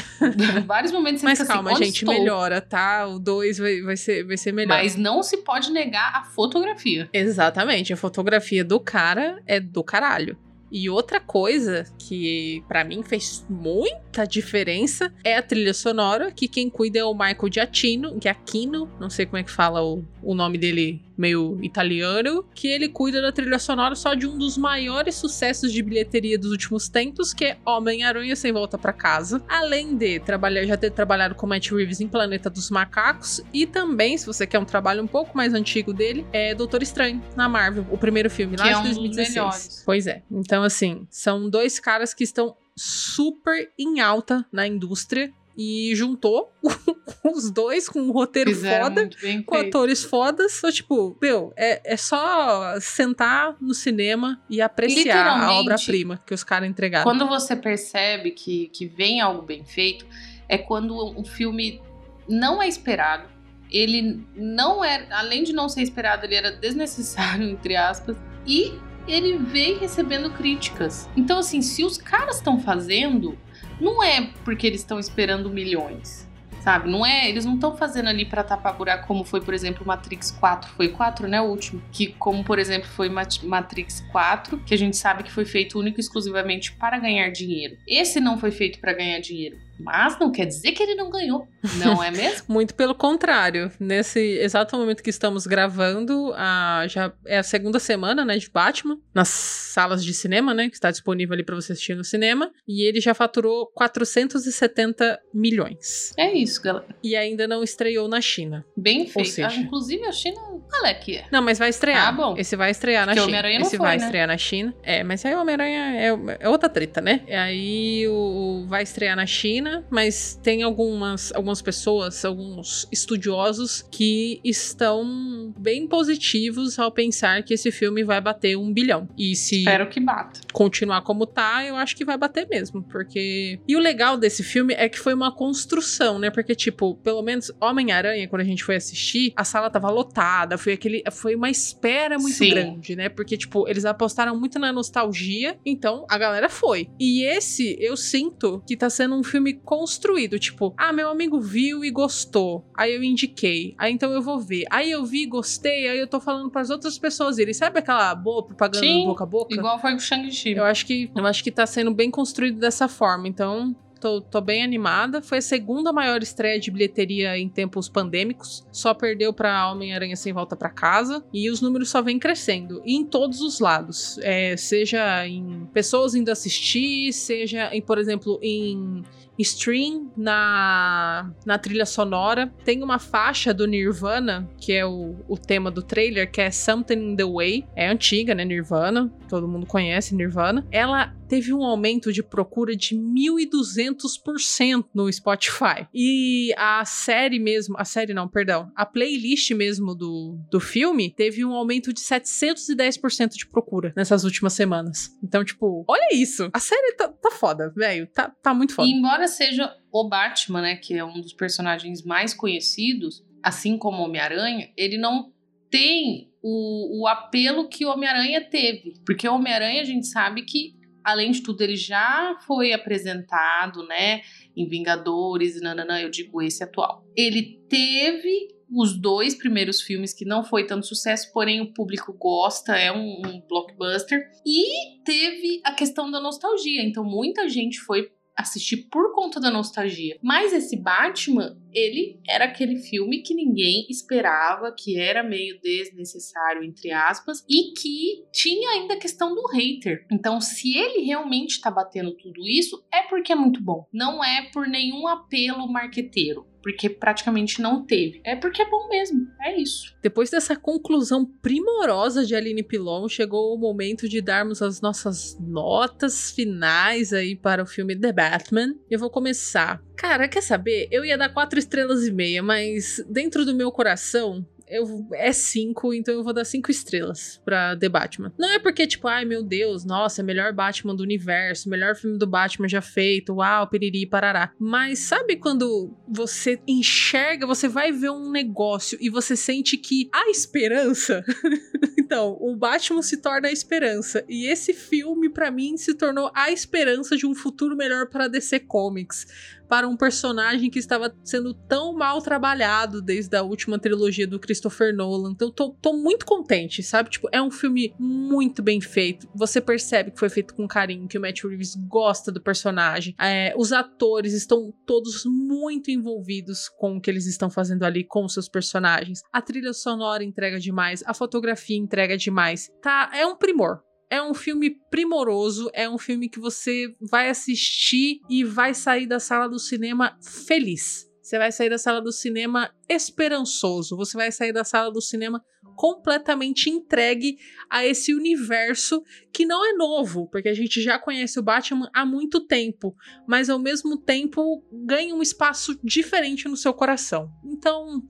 vários 0.67 0.93
momentos 0.93 1.21
você 1.21 1.27
Mas 1.27 1.39
fica 1.41 1.53
calma, 1.53 1.73
assim, 1.73 1.85
gente, 1.85 1.97
estou? 2.03 2.15
melhora, 2.15 2.61
tá? 2.61 3.07
O 3.07 3.19
2 3.19 3.59
vai, 3.59 3.81
vai, 3.83 3.97
ser, 3.97 4.25
vai 4.25 4.37
ser 4.37 4.53
melhor. 4.53 4.77
Mas 4.77 4.97
não 4.97 5.23
se 5.23 5.39
pode 5.39 5.71
negar 5.71 6.13
a 6.17 6.25
fotografia. 6.25 7.09
Exatamente, 7.13 7.93
a 7.93 7.97
fotografia 7.97 8.65
do 8.65 8.79
cara 8.81 9.43
é 9.47 9.59
do 9.61 9.83
caralho. 9.83 10.37
E 10.73 10.89
outra 10.89 11.19
coisa 11.19 11.85
que 11.99 12.63
pra 12.69 12.85
mim 12.85 13.03
fez 13.03 13.45
muita 13.51 14.25
diferença 14.25 15.13
é 15.25 15.37
a 15.37 15.43
trilha 15.43 15.75
sonora, 15.75 16.31
que 16.31 16.47
quem 16.47 16.71
cuida 16.71 17.01
é 17.01 17.05
o 17.05 17.13
Michael 17.13 17.53
Giacchino, 17.53 18.17
Giacchino, 18.23 18.89
não 19.01 19.11
sei 19.11 19.27
como 19.27 19.39
é 19.39 19.43
que 19.43 19.51
fala 19.51 19.83
o, 19.83 20.05
o 20.23 20.33
nome 20.33 20.57
dele 20.59 21.03
meio 21.21 21.59
italiano, 21.63 22.45
que 22.55 22.67
ele 22.67 22.89
cuida 22.89 23.21
da 23.21 23.31
trilha 23.31 23.59
sonora 23.59 23.95
só 23.95 24.15
de 24.15 24.27
um 24.27 24.39
dos 24.39 24.57
maiores 24.57 25.15
sucessos 25.17 25.71
de 25.71 25.83
bilheteria 25.83 26.39
dos 26.39 26.51
últimos 26.51 26.89
tempos, 26.89 27.35
que 27.35 27.45
é 27.45 27.59
Homem-Aranha 27.67 28.35
Sem 28.35 28.53
Volta 28.53 28.79
pra 28.79 28.93
Casa. 28.93 29.43
Além 29.47 29.97
de 29.97 30.19
trabalhar, 30.21 30.65
já 30.65 30.77
ter 30.77 30.91
trabalhado 30.91 31.35
com 31.35 31.47
Matt 31.47 31.71
Reeves 31.71 32.01
em 32.01 32.09
Planeta 32.09 32.49
dos 32.49 32.71
Macacos, 32.71 33.43
e 33.53 33.67
também, 33.67 34.17
se 34.17 34.25
você 34.25 34.47
quer 34.47 34.59
um 34.59 34.65
trabalho 34.65 35.03
um 35.03 35.07
pouco 35.07 35.37
mais 35.37 35.53
antigo 35.53 35.93
dele, 35.93 36.27
é 36.33 36.55
Doutor 36.55 36.83
Estranho, 36.83 37.23
na 37.37 37.49
Marvel, 37.49 37.87
o 37.91 37.99
primeiro 37.99 38.31
filme, 38.31 38.57
lá 38.57 38.63
Que 38.65 38.69
de 38.71 38.75
é 38.75 38.79
um 38.79 38.83
dos 38.83 38.95
2016. 38.97 39.35
melhores. 39.35 39.83
Pois 39.85 40.07
é. 40.07 40.23
Então, 40.31 40.63
assim, 40.63 41.07
são 41.11 41.51
dois 41.51 41.79
caras 41.79 42.15
que 42.15 42.25
estão 42.25 42.57
super 42.77 43.71
em 43.79 44.01
alta 44.01 44.47
na 44.51 44.67
indústria 44.67 45.31
e 45.63 45.95
juntou 45.95 46.57
os 47.23 47.51
dois 47.51 47.87
com 47.87 48.01
um 48.01 48.13
roteiro 48.13 48.49
Fizeram 48.49 48.87
foda 48.87 49.11
com 49.11 49.19
feito. 49.19 49.55
atores 49.55 50.03
fodas. 50.03 50.53
Só, 50.53 50.73
tipo, 50.73 51.19
meu, 51.21 51.53
é, 51.55 51.93
é 51.93 51.97
só 51.99 52.81
sentar 52.81 53.55
no 53.61 53.75
cinema 53.75 54.41
e 54.49 54.63
apreciar 54.63 55.27
a 55.27 55.53
obra-prima 55.53 56.19
que 56.25 56.33
os 56.33 56.43
caras 56.43 56.67
entregaram. 56.67 57.05
Quando 57.05 57.29
você 57.29 57.55
percebe 57.55 58.31
que, 58.31 58.69
que 58.69 58.87
vem 58.87 59.21
algo 59.21 59.43
bem 59.43 59.63
feito, 59.63 60.07
é 60.49 60.57
quando 60.57 60.97
um 61.19 61.25
filme 61.25 61.83
não 62.27 62.63
é 62.63 62.67
esperado. 62.67 63.29
Ele 63.71 64.27
não 64.35 64.83
é, 64.83 65.07
além 65.11 65.45
de 65.45 65.53
não 65.53 65.69
ser 65.69 65.83
esperado, 65.83 66.25
ele 66.25 66.37
era 66.37 66.53
desnecessário, 66.53 67.45
entre 67.51 67.77
aspas, 67.77 68.17
e 68.47 68.73
ele 69.07 69.37
vem 69.37 69.77
recebendo 69.77 70.31
críticas. 70.31 71.07
Então, 71.15 71.39
assim, 71.39 71.61
se 71.61 71.85
os 71.85 71.99
caras 71.99 72.37
estão 72.37 72.59
fazendo, 72.59 73.39
não 73.81 74.03
é 74.03 74.29
porque 74.45 74.67
eles 74.67 74.81
estão 74.81 74.99
esperando 74.99 75.49
milhões. 75.51 76.29
Sabe, 76.61 76.91
não 76.91 77.07
é, 77.07 77.27
eles 77.27 77.47
não 77.47 77.55
estão 77.55 77.75
fazendo 77.75 78.11
ali 78.11 78.27
pra 78.27 78.45
tapar 78.45 78.77
buraco 78.77 79.07
como 79.07 79.25
foi, 79.25 79.41
por 79.41 79.55
exemplo, 79.55 79.83
Matrix 79.87 80.31
4, 80.33 80.71
foi 80.73 80.89
4, 80.89 81.27
né, 81.27 81.41
o 81.41 81.45
último, 81.47 81.81
que 81.91 82.09
como 82.19 82.45
por 82.45 82.59
exemplo 82.59 82.87
foi 82.87 83.09
Mat- 83.09 83.43
Matrix 83.43 84.03
4, 84.13 84.59
que 84.59 84.75
a 84.75 84.77
gente 84.77 84.95
sabe 84.95 85.23
que 85.23 85.33
foi 85.33 85.47
feito 85.47 85.79
único 85.81 85.99
e 85.99 86.03
exclusivamente 86.03 86.73
para 86.73 86.99
ganhar 86.99 87.31
dinheiro. 87.31 87.79
Esse 87.89 88.21
não 88.21 88.37
foi 88.37 88.51
feito 88.51 88.79
para 88.79 88.93
ganhar 88.93 89.21
dinheiro, 89.21 89.57
mas 89.85 90.19
não 90.19 90.31
quer 90.33 90.47
dizer 90.47 90.73
que 90.73 90.83
ele 90.83 90.95
não 90.95 91.11
ganhou, 91.11 91.47
não 91.79 92.03
é 92.03 92.11
mesmo? 92.11 92.45
Muito 92.49 92.75
pelo 92.75 92.95
contrário. 92.95 93.71
Nesse 93.81 94.19
exato 94.39 94.77
momento 94.77 95.03
que 95.03 95.11
estamos 95.11 95.47
gravando, 95.47 96.33
a, 96.37 96.85
já 96.89 97.13
é 97.27 97.39
a 97.39 97.43
segunda 97.43 97.79
semana, 97.79 98.25
né, 98.25 98.37
de 98.39 98.51
Batman, 98.51 98.99
nas 99.15 99.29
salas 99.29 100.05
de 100.05 100.13
cinema, 100.15 100.53
né, 100.55 100.69
que 100.69 100.75
está 100.75 100.91
disponível 100.91 101.35
ali 101.35 101.45
para 101.45 101.55
você 101.55 101.73
assistir 101.73 101.95
no 101.95 102.05
cinema, 102.05 102.51
e 102.67 102.83
ele 102.83 103.01
já 103.01 103.15
faturou 103.15 103.67
470 103.75 105.19
milhões. 105.35 106.13
É 106.17 106.33
isso, 106.33 106.63
galera. 106.63 106.87
E 107.03 107.17
ainda 107.17 107.47
não 107.47 107.63
estreou 107.63 108.09
na 108.09 108.21
China. 108.21 108.65
Bem 108.77 109.07
feito. 109.07 109.29
seja- 109.31 109.49
Ah, 109.49 109.55
inclusive 109.57 110.05
a 110.05 110.13
China, 110.13 110.41
qual 110.69 110.87
é 110.87 110.95
que 110.95 111.17
é? 111.17 111.25
Não, 111.31 111.43
mas 111.43 111.59
vai 111.59 111.69
estrear. 111.71 112.09
Ah, 112.09 112.13
bom. 112.13 112.35
Esse 112.37 112.57
vai 112.57 112.71
estrear 112.71 113.07
na 113.07 113.13
Porque 113.15 113.21
o 113.21 113.25
China. 113.27 113.43
Não 113.43 113.61
Esse 113.61 113.77
foi, 113.77 113.87
vai 113.87 113.97
né? 113.99 114.05
estrear 114.05 114.27
na 114.29 114.39
China. 114.39 114.75
É, 114.83 115.03
mas 115.03 115.25
aí 115.25 115.35
o 115.35 115.41
Homem-Aranha 115.41 115.95
é, 115.97 116.37
é 116.41 116.49
outra 116.49 116.69
treta, 116.69 117.01
né? 117.01 117.21
E 117.27 117.33
aí 117.35 118.09
o, 118.09 118.13
o- 118.13 118.67
vai 118.67 118.83
estrear 118.83 119.17
na 119.17 119.27
China, 119.27 119.70
mas 119.91 120.39
tem 120.43 120.63
algumas, 120.63 121.33
algumas 121.33 121.63
pessoas, 121.63 122.25
alguns 122.25 122.89
estudiosos 122.91 123.85
que 123.91 124.41
estão 124.45 125.53
bem 125.59 125.87
positivos 125.87 126.79
ao 126.79 126.91
pensar 126.91 127.43
que 127.43 127.55
esse 127.55 127.71
filme 127.71 128.05
vai 128.05 128.21
bater 128.21 128.57
um 128.57 128.73
bilhão. 128.73 129.09
E 129.17 129.35
se 129.37 129.59
Espero 129.59 129.89
que 129.89 130.01
bata. 130.01 130.41
continuar 130.53 131.03
como 131.03 131.27
tá, 131.27 131.65
eu 131.65 131.77
acho 131.77 131.97
que 131.97 132.05
vai 132.05 132.17
bater 132.17 132.49
mesmo, 132.49 132.83
porque... 132.83 133.61
E 133.67 133.77
o 133.77 133.81
legal 133.81 134.17
desse 134.17 134.43
filme 134.43 134.75
é 134.75 134.89
que 134.89 134.99
foi 134.99 135.15
uma 135.15 135.35
construção, 135.35 136.19
né? 136.19 136.31
Porque, 136.31 136.55
tipo, 136.55 136.97
pelo 136.97 137.23
menos 137.23 137.51
Homem-Aranha, 137.61 138.29
quando 138.29 138.43
a 138.43 138.45
gente 138.45 138.65
foi 138.65 138.77
assistir, 138.77 139.33
a 139.37 139.45
sala 139.45 139.71
tava 139.71 139.91
lotada, 139.91 140.59
foi 140.59 140.73
aquele... 140.73 141.03
Foi 141.11 141.35
uma 141.35 141.51
espera 141.51 142.19
muito 142.19 142.37
Sim. 142.37 142.51
grande, 142.51 142.97
né? 142.97 143.09
Porque, 143.09 143.37
tipo, 143.37 143.69
eles 143.69 143.85
apostaram 143.85 144.39
muito 144.39 144.59
na 144.59 144.73
nostalgia, 144.73 145.59
então 145.65 146.07
a 146.09 146.19
galera 146.19 146.49
foi. 146.49 146.89
E 146.99 147.23
esse, 147.25 147.77
eu 147.81 147.97
sinto 147.97 148.63
que 148.67 148.77
tá 148.77 148.91
sendo 148.91 149.15
um 149.15 149.23
filme 149.23 149.60
construído, 149.65 150.39
tipo, 150.39 150.75
ah, 150.77 150.93
meu 150.93 151.11
amigo 151.11 151.41
viu 151.41 151.85
e 151.85 151.91
gostou, 151.91 152.65
aí 152.75 152.95
eu 152.95 153.03
indiquei, 153.03 153.75
aí 153.79 153.93
então 153.93 154.13
eu 154.13 154.23
vou 154.23 154.41
ver. 154.41 154.65
Aí 154.71 154.91
eu 154.91 155.05
vi, 155.05 155.27
gostei, 155.27 155.89
aí 155.89 155.99
eu 155.99 156.07
tô 156.07 156.21
falando 156.21 156.51
pras 156.51 156.71
outras 156.71 156.99
pessoas 156.99 157.39
irem. 157.39 157.55
Sabe 157.55 157.79
aquela 157.79 158.15
boa 158.15 158.43
propaganda 158.43 158.87
Sim, 158.87 159.07
boca 159.07 159.25
a 159.25 159.27
boca? 159.27 159.55
Igual 159.55 159.79
foi 159.79 159.91
com 159.93 159.97
o 159.97 160.01
Shang-Chi. 160.01 160.53
Eu 160.53 160.65
acho 160.65 160.87
que 160.87 161.11
eu 161.15 161.27
acho 161.27 161.43
que 161.43 161.51
tá 161.51 161.67
sendo 161.67 161.93
bem 161.93 162.11
construído 162.11 162.59
dessa 162.59 162.89
forma. 162.89 163.29
Então, 163.29 163.75
tô, 164.01 164.21
tô 164.21 164.41
bem 164.41 164.65
animada. 164.65 165.21
Foi 165.21 165.39
a 165.39 165.43
segunda 165.43 165.93
maior 165.93 166.23
estreia 166.23 166.59
de 166.59 166.71
bilheteria 166.71 167.39
em 167.39 167.49
tempos 167.49 167.89
pandêmicos. 167.89 168.67
Só 168.73 168.95
perdeu 168.95 169.33
pra 169.33 169.71
Homem-Aranha 169.71 170.17
Sem 170.17 170.33
Volta 170.33 170.57
pra 170.57 170.71
Casa. 170.71 171.23
E 171.33 171.51
os 171.51 171.61
números 171.61 171.91
só 171.91 172.03
vêm 172.03 172.19
crescendo. 172.19 172.83
E 172.85 172.97
em 172.97 173.05
todos 173.05 173.41
os 173.41 173.61
lados. 173.61 174.19
É, 174.23 174.57
seja 174.57 175.27
em 175.27 175.69
pessoas 175.73 176.15
indo 176.15 176.31
assistir, 176.31 177.13
seja 177.13 177.75
em, 177.75 177.83
por 177.83 177.99
exemplo, 177.99 178.39
em 178.43 179.03
stream 179.41 180.11
na, 180.17 181.31
na 181.45 181.59
trilha 181.59 181.87
sonora. 181.87 182.53
Tem 182.65 182.83
uma 182.83 182.99
faixa 182.99 183.53
do 183.53 183.67
Nirvana, 183.67 184.49
que 184.59 184.73
é 184.73 184.85
o, 184.85 185.17
o 185.29 185.37
tema 185.37 185.71
do 185.71 185.83
trailer, 185.83 186.31
que 186.31 186.41
é 186.41 186.51
Something 186.51 187.13
in 187.13 187.17
the 187.17 187.25
Way. 187.25 187.67
É 187.75 187.89
antiga, 187.89 188.35
né? 188.35 188.45
Nirvana. 188.45 189.13
Todo 189.29 189.49
mundo 189.49 189.67
conhece 189.67 190.15
Nirvana. 190.15 190.67
Ela 190.71 191.15
teve 191.31 191.55
um 191.55 191.63
aumento 191.63 192.13
de 192.13 192.25
procura 192.25 192.75
de 192.75 192.97
1.200% 192.97 194.87
no 194.93 195.11
Spotify. 195.13 195.87
E 195.95 196.53
a 196.57 196.85
série 196.85 197.39
mesmo, 197.39 197.77
a 197.79 197.85
série 197.85 198.13
não, 198.13 198.27
perdão, 198.27 198.73
a 198.75 198.85
playlist 198.85 199.53
mesmo 199.53 199.95
do, 199.95 200.37
do 200.51 200.59
filme 200.59 201.09
teve 201.09 201.45
um 201.45 201.53
aumento 201.53 201.93
de 201.93 202.01
710% 202.01 203.35
de 203.37 203.47
procura 203.47 203.93
nessas 203.97 204.25
últimas 204.25 204.55
semanas. 204.55 205.17
Então, 205.23 205.45
tipo, 205.45 205.85
olha 205.87 206.09
isso. 206.13 206.51
A 206.53 206.59
série 206.59 206.97
tá, 206.97 207.07
tá 207.07 207.31
foda, 207.31 207.73
velho. 207.77 208.09
Tá, 208.09 208.29
tá 208.43 208.53
muito 208.53 208.75
foda. 208.75 208.89
E 208.89 208.91
embora 208.91 209.29
seja 209.29 209.73
o 209.93 210.09
Batman, 210.09 210.63
né, 210.63 210.75
que 210.75 210.95
é 210.95 211.05
um 211.05 211.21
dos 211.21 211.33
personagens 211.33 212.03
mais 212.03 212.35
conhecidos, 212.35 213.25
assim 213.41 213.79
como 213.79 214.03
Homem-Aranha, 214.03 214.69
ele 214.77 214.99
não 214.99 215.33
tem 215.71 216.29
o, 216.43 217.03
o 217.03 217.07
apelo 217.07 217.69
que 217.69 217.87
o 217.87 217.91
Homem-Aranha 217.91 218.41
teve. 218.41 218.95
Porque 219.07 219.29
o 219.29 219.35
Homem-Aranha, 219.35 219.83
a 219.83 219.85
gente 219.85 220.09
sabe 220.09 220.43
que, 220.43 220.75
além 221.05 221.31
de 221.31 221.43
tudo, 221.43 221.63
ele 221.63 221.77
já 221.77 222.39
foi 222.47 222.73
apresentado, 222.73 223.87
né, 223.87 224.23
em 224.57 224.67
Vingadores 224.69 225.57
e 225.57 225.61
nananã, 225.61 226.01
eu 226.01 226.11
digo 226.11 226.43
esse 226.43 226.63
atual. 226.63 227.05
Ele 227.17 227.61
teve 227.69 228.49
os 228.73 228.97
dois 228.97 229.35
primeiros 229.35 229.81
filmes 229.81 230.15
que 230.15 230.25
não 230.25 230.45
foi 230.45 230.65
tanto 230.65 230.87
sucesso, 230.87 231.33
porém 231.33 231.61
o 231.61 231.73
público 231.73 232.13
gosta, 232.13 232.77
é 232.77 232.93
um, 232.93 233.21
um 233.27 233.41
blockbuster. 233.49 234.31
E 234.47 235.03
teve 235.05 235.61
a 235.65 235.73
questão 235.73 236.11
da 236.11 236.21
nostalgia, 236.21 236.83
então 236.83 237.05
muita 237.05 237.49
gente 237.49 237.81
foi 237.81 238.11
assistir 238.41 238.89
por 238.91 239.15
conta 239.15 239.41
da 239.41 239.51
nostalgia. 239.51 240.19
Mas 240.23 240.53
esse 240.53 240.77
Batman, 240.77 241.57
ele 241.73 242.19
era 242.29 242.47
aquele 242.47 242.77
filme 242.77 243.23
que 243.23 243.35
ninguém 243.35 243.87
esperava, 243.89 244.73
que 244.73 244.99
era 244.99 245.23
meio 245.23 245.61
desnecessário, 245.61 246.65
entre 246.65 246.91
aspas, 246.93 247.45
e 247.49 247.73
que 247.73 248.25
tinha 248.33 248.71
ainda 248.71 248.95
a 248.95 248.99
questão 248.99 249.35
do 249.35 249.47
hater. 249.49 250.07
Então, 250.11 250.41
se 250.41 250.77
ele 250.77 251.05
realmente 251.05 251.61
tá 251.61 251.71
batendo 251.71 252.13
tudo 252.17 252.47
isso, 252.47 252.85
é 252.93 253.03
porque 253.03 253.33
é 253.33 253.37
muito 253.37 253.63
bom. 253.63 253.87
Não 253.93 254.25
é 254.25 254.51
por 254.53 254.67
nenhum 254.67 255.07
apelo 255.07 255.71
marqueteiro 255.71 256.50
porque 256.63 256.89
praticamente 256.89 257.61
não 257.61 257.85
teve. 257.85 258.21
É 258.25 258.37
porque 258.37 258.63
é 258.63 258.69
bom 258.69 258.89
mesmo, 258.89 259.27
é 259.41 259.61
isso. 259.61 259.95
Depois 260.03 260.31
dessa 260.31 260.57
conclusão 260.57 261.25
primorosa 261.25 262.25
de 262.25 262.35
Aline 262.35 262.63
Pilon, 262.63 263.09
chegou 263.09 263.55
o 263.55 263.59
momento 263.59 264.09
de 264.09 264.21
darmos 264.21 264.63
as 264.63 264.81
nossas 264.81 265.39
notas 265.41 266.31
finais 266.31 267.13
aí 267.13 267.35
para 267.37 267.63
o 267.63 267.67
filme 267.67 267.97
The 267.97 268.13
Batman. 268.13 268.75
Eu 268.91 268.99
vou 268.99 269.11
começar. 269.11 269.83
Cara, 269.97 270.29
quer 270.29 270.43
saber? 270.43 270.89
Eu 270.91 271.05
ia 271.05 271.19
dar 271.19 271.29
quatro 271.29 271.59
estrelas 271.59 272.07
e 272.07 272.11
meia, 272.11 272.43
mas 272.43 273.05
dentro 273.07 273.45
do 273.45 273.55
meu 273.55 273.71
coração, 273.71 274.47
eu, 274.71 275.07
é 275.13 275.33
cinco, 275.33 275.93
então 275.93 276.15
eu 276.15 276.23
vou 276.23 276.33
dar 276.33 276.45
cinco 276.45 276.71
estrelas 276.71 277.41
pra 277.45 277.77
The 277.77 277.89
Batman. 277.89 278.33
Não 278.39 278.49
é 278.49 278.59
porque, 278.59 278.87
tipo, 278.87 279.09
ai 279.09 279.25
meu 279.25 279.43
Deus, 279.43 279.85
nossa, 279.85 280.21
é 280.21 280.25
melhor 280.25 280.53
Batman 280.53 280.95
do 280.95 281.03
universo, 281.03 281.69
melhor 281.69 281.97
filme 281.97 282.19
do 282.19 282.27
Batman 282.27 282.69
já 282.69 282.81
feito, 282.81 283.35
uau, 283.35 283.69
piriri, 283.69 284.07
parará. 284.07 284.53
Mas 284.59 285.01
sabe 285.01 285.37
quando 285.37 285.95
você 286.09 286.61
enxerga, 286.67 287.47
você 287.47 287.69
vai 287.69 287.93
ver 287.93 288.11
um 288.11 288.31
negócio 288.31 288.97
e 289.01 289.11
você 289.11 289.37
sente 289.37 289.77
que 289.77 290.09
há 290.13 290.31
esperança? 290.31 291.25
então, 291.99 292.37
o 292.41 292.57
Batman 292.57 293.03
se 293.03 293.17
torna 293.17 293.49
a 293.49 293.53
esperança. 293.53 294.25
E 294.29 294.47
esse 294.47 294.73
filme, 294.73 295.29
para 295.29 295.51
mim, 295.51 295.77
se 295.77 295.95
tornou 295.95 296.31
a 296.35 296.51
esperança 296.51 297.17
de 297.17 297.27
um 297.27 297.35
futuro 297.35 297.77
melhor 297.77 298.07
para 298.09 298.29
DC 298.29 298.61
Comics 298.61 299.27
para 299.71 299.89
um 299.89 299.97
personagem 299.97 300.69
que 300.69 300.81
estava 300.81 301.15
sendo 301.23 301.55
tão 301.55 301.95
mal 301.95 302.21
trabalhado 302.21 303.01
desde 303.01 303.37
a 303.37 303.43
última 303.45 303.79
trilogia 303.79 304.27
do 304.27 304.41
Christopher 304.41 304.93
Nolan. 304.93 305.31
Então, 305.31 305.49
tô, 305.49 305.71
tô 305.81 305.93
muito 305.93 306.27
contente, 306.27 306.83
sabe? 306.83 307.09
Tipo, 307.09 307.29
é 307.31 307.41
um 307.41 307.53
filme 307.53 307.95
muito 307.97 308.65
bem 308.65 308.81
feito. 308.81 309.29
Você 309.33 309.61
percebe 309.61 310.11
que 310.11 310.19
foi 310.19 310.29
feito 310.29 310.57
com 310.57 310.67
carinho, 310.67 311.07
que 311.07 311.17
o 311.17 311.21
Matt 311.21 311.45
Reeves 311.45 311.77
gosta 311.77 312.33
do 312.33 312.41
personagem. 312.41 313.15
É, 313.21 313.55
os 313.57 313.73
atores 313.73 314.33
estão 314.33 314.75
todos 314.85 315.25
muito 315.25 315.89
envolvidos 315.89 316.69
com 316.69 316.97
o 316.97 317.01
que 317.01 317.09
eles 317.09 317.27
estão 317.27 317.49
fazendo 317.49 317.85
ali 317.85 318.03
com 318.03 318.29
seus 318.29 318.49
personagens. 318.49 319.23
A 319.33 319.41
trilha 319.41 319.73
sonora 319.73 320.25
entrega 320.25 320.59
demais, 320.59 321.05
a 321.07 321.15
fotografia 321.15 321.79
entrega 321.79 322.17
demais. 322.17 322.69
Tá, 322.83 323.09
é 323.15 323.25
um 323.25 323.37
primor 323.37 323.85
é 324.11 324.21
um 324.21 324.35
filme 324.35 324.77
primoroso, 324.91 325.71
é 325.73 325.89
um 325.89 325.97
filme 325.97 326.29
que 326.29 326.41
você 326.41 326.93
vai 327.01 327.31
assistir 327.31 328.21
e 328.29 328.43
vai 328.43 328.75
sair 328.75 329.07
da 329.07 329.21
sala 329.21 329.49
do 329.49 329.59
cinema 329.59 330.19
feliz. 330.21 331.09
Você 331.23 331.39
vai 331.39 331.53
sair 331.53 331.71
da 331.71 331.79
sala 331.79 332.03
do 332.03 332.11
cinema 332.11 332.75
esperançoso, 332.89 333.97
você 333.97 334.17
vai 334.17 334.33
sair 334.33 334.53
da 334.53 334.65
sala 334.65 334.91
do 334.91 335.01
cinema 335.01 335.41
completamente 335.77 336.69
entregue 336.69 337.37
a 337.71 337.87
esse 337.87 338.13
universo 338.13 339.01
que 339.33 339.47
não 339.47 339.65
é 339.65 339.73
novo, 339.73 340.29
porque 340.29 340.49
a 340.49 340.55
gente 340.55 340.83
já 340.83 340.99
conhece 340.99 341.39
o 341.39 341.43
Batman 341.43 341.89
há 341.95 342.05
muito 342.05 342.45
tempo, 342.47 342.97
mas 343.29 343.49
ao 343.49 343.61
mesmo 343.61 343.97
tempo 343.97 344.65
ganha 344.85 345.15
um 345.15 345.23
espaço 345.23 345.79
diferente 345.85 346.49
no 346.49 346.57
seu 346.57 346.75
coração. 346.75 347.31
Então, 347.45 348.03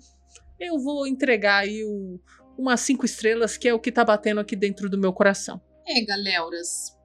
eu 0.59 0.79
vou 0.79 1.07
entregar 1.07 1.59
aí 1.59 1.85
o, 1.85 2.19
umas 2.57 2.81
cinco 2.81 3.05
estrelas, 3.05 3.59
que 3.59 3.69
é 3.69 3.75
o 3.75 3.79
que 3.79 3.93
tá 3.93 4.05
batendo 4.05 4.41
aqui 4.41 4.57
dentro 4.57 4.89
do 4.89 4.99
meu 4.99 5.13
coração. 5.13 5.61
É, 5.87 6.05
galeras. 6.05 6.97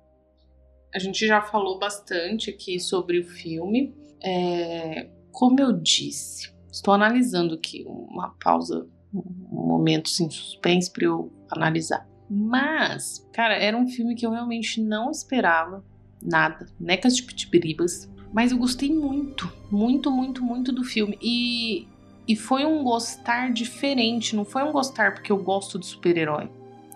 A 0.94 1.00
gente 1.00 1.28
já 1.28 1.42
falou 1.42 1.78
bastante 1.80 2.50
aqui 2.50 2.80
sobre 2.80 3.20
o 3.20 3.26
filme. 3.26 3.94
É, 4.24 5.10
como 5.32 5.60
eu 5.60 5.74
disse, 5.74 6.54
estou 6.72 6.94
analisando 6.94 7.56
aqui 7.56 7.84
uma 7.86 8.36
pausa, 8.42 8.88
um 9.14 9.68
momento 9.68 10.10
sem 10.10 10.30
suspense 10.30 10.92
para 10.92 11.06
eu 11.06 11.32
analisar. 11.50 12.08
Mas, 12.30 13.28
cara, 13.34 13.56
era 13.56 13.78
um 13.78 13.88
filme 13.88 14.16
que 14.16 14.26
eu 14.26 14.32
realmente 14.32 14.82
não 14.82 15.12
esperava 15.12 15.84
nada, 16.22 16.66
necas 16.80 17.16
de 17.16 17.24
pitibiribas. 17.24 18.10
Mas 18.34 18.52
eu 18.52 18.58
gostei 18.58 18.94
muito, 18.94 19.52
muito, 19.72 20.12
muito, 20.12 20.44
muito 20.44 20.72
do 20.72 20.84
filme. 20.84 21.18
E, 21.22 21.88
e 22.28 22.36
foi 22.36 22.66
um 22.66 22.84
gostar 22.84 23.54
diferente, 23.54 24.36
não 24.36 24.44
foi 24.44 24.64
um 24.64 24.72
gostar 24.72 25.14
porque 25.14 25.32
eu 25.32 25.38
gosto 25.38 25.80
de 25.80 25.86
super-herói. 25.86 26.50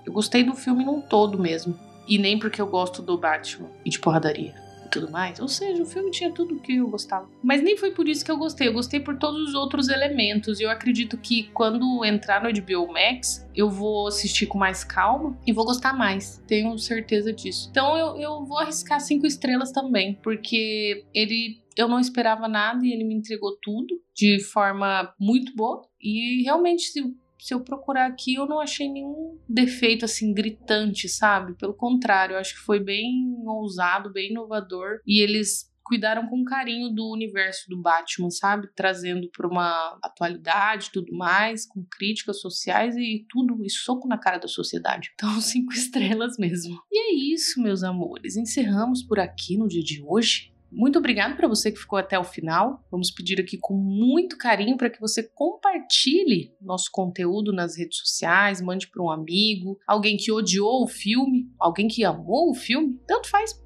Eu 0.10 0.14
gostei 0.14 0.44
do 0.44 0.56
filme 0.56 0.84
num 0.84 1.00
todo 1.00 1.38
mesmo. 1.38 1.80
E 2.08 2.18
nem 2.18 2.40
porque 2.40 2.60
eu 2.60 2.66
gosto 2.66 3.04
do 3.04 3.16
Batman 3.16 3.70
e 3.86 3.92
de 3.92 4.00
porradaria 4.00 4.56
e 4.84 4.90
tudo 4.90 5.12
mais. 5.12 5.40
Ou 5.40 5.48
seja, 5.48 5.84
o 5.84 5.86
filme 5.86 6.10
tinha 6.10 6.32
tudo 6.32 6.60
que 6.60 6.78
eu 6.78 6.88
gostava. 6.88 7.30
Mas 7.44 7.62
nem 7.62 7.78
foi 7.78 7.92
por 7.92 8.10
isso 8.10 8.26
que 8.26 8.32
eu 8.32 8.38
gostei. 8.38 8.70
Eu 8.70 8.74
gostei 8.74 9.00
por 9.00 9.20
todos 9.20 9.50
os 9.50 9.54
outros 9.54 9.88
elementos. 9.88 10.60
E 10.60 10.64
eu 10.64 10.72
acredito 10.72 11.16
que 11.16 11.44
quando 11.54 12.04
entrar 12.04 12.42
no 12.42 12.50
HBO 12.52 12.92
Max, 12.92 13.48
eu 13.56 13.70
vou 13.70 14.08
assistir 14.08 14.48
com 14.48 14.58
mais 14.58 14.84
calma 14.84 15.38
e 15.46 15.54
vou 15.54 15.64
gostar 15.64 15.94
mais. 15.94 16.44
Tenho 16.48 16.76
certeza 16.80 17.32
disso. 17.32 17.68
Então 17.70 17.96
eu, 17.96 18.18
eu 18.18 18.46
vou 18.46 18.58
arriscar 18.58 19.00
cinco 19.00 19.28
estrelas 19.28 19.72
também. 19.72 20.16
Porque 20.24 21.06
ele 21.14 21.62
eu 21.78 21.88
não 21.88 22.00
esperava 22.00 22.48
nada 22.48 22.84
e 22.84 22.92
ele 22.92 23.04
me 23.04 23.14
entregou 23.14 23.56
tudo 23.62 24.02
de 24.16 24.44
forma 24.44 25.14
muito 25.20 25.56
boa. 25.56 25.84
E 26.02 26.42
realmente, 26.42 26.92
se 27.40 27.54
eu 27.54 27.62
procurar 27.62 28.08
aqui, 28.08 28.36
eu 28.36 28.46
não 28.46 28.60
achei 28.60 28.90
nenhum 28.90 29.40
defeito 29.48 30.06
assim 30.06 30.34
gritante, 30.34 31.08
sabe? 31.08 31.56
Pelo 31.56 31.74
contrário, 31.74 32.34
eu 32.34 32.40
acho 32.40 32.54
que 32.54 32.62
foi 32.62 32.80
bem 32.80 33.34
ousado, 33.46 34.12
bem 34.12 34.32
inovador 34.32 35.00
e 35.08 35.22
eles 35.22 35.70
cuidaram 35.90 36.28
com 36.28 36.44
carinho 36.44 36.94
do 36.94 37.12
universo 37.12 37.68
do 37.68 37.82
Batman, 37.82 38.30
sabe? 38.30 38.70
Trazendo 38.76 39.28
para 39.36 39.48
uma 39.48 39.98
atualidade 40.04 40.88
e 40.88 40.92
tudo 40.92 41.12
mais, 41.18 41.66
com 41.66 41.84
críticas 41.84 42.40
sociais 42.40 42.96
e 42.96 43.26
tudo 43.28 43.66
isso 43.66 43.84
soco 43.84 44.08
na 44.08 44.18
cara 44.18 44.38
da 44.38 44.48
sociedade. 44.48 45.10
Então, 45.20 45.42
cinco 45.42 45.74
estrelas 45.74 46.38
mesmo. 46.38 46.80
E 46.92 46.98
é 46.98 47.34
isso, 47.34 47.62
meus 47.62 47.84
amores. 47.84 48.38
Encerramos 48.38 49.04
por 49.04 49.20
aqui 49.20 49.58
no 49.58 49.68
dia 49.68 49.84
de 49.84 50.02
hoje. 50.02 50.54
Muito 50.72 51.00
obrigado 51.00 51.36
para 51.36 51.48
você 51.48 51.72
que 51.72 51.80
ficou 51.80 51.98
até 51.98 52.18
o 52.20 52.24
final. 52.24 52.86
Vamos 52.92 53.10
pedir 53.10 53.40
aqui 53.42 53.58
com 53.58 53.74
muito 53.74 54.38
carinho 54.38 54.78
para 54.78 54.90
que 54.90 55.00
você 55.00 55.24
compartilhe 55.24 56.54
nosso 56.62 56.90
conteúdo 56.92 57.52
nas 57.52 57.78
redes 57.78 57.98
sociais, 57.98 58.62
mande 58.62 58.88
para 58.88 59.04
um 59.04 59.10
amigo, 59.10 59.80
alguém 59.88 60.16
que 60.16 60.32
odiou 60.32 60.84
o 60.84 60.88
filme, 60.88 61.50
alguém 61.60 61.88
que 61.88 62.04
amou 62.04 62.52
o 62.52 62.56
filme, 62.56 63.00
tanto 63.08 63.28
faz. 63.30 63.60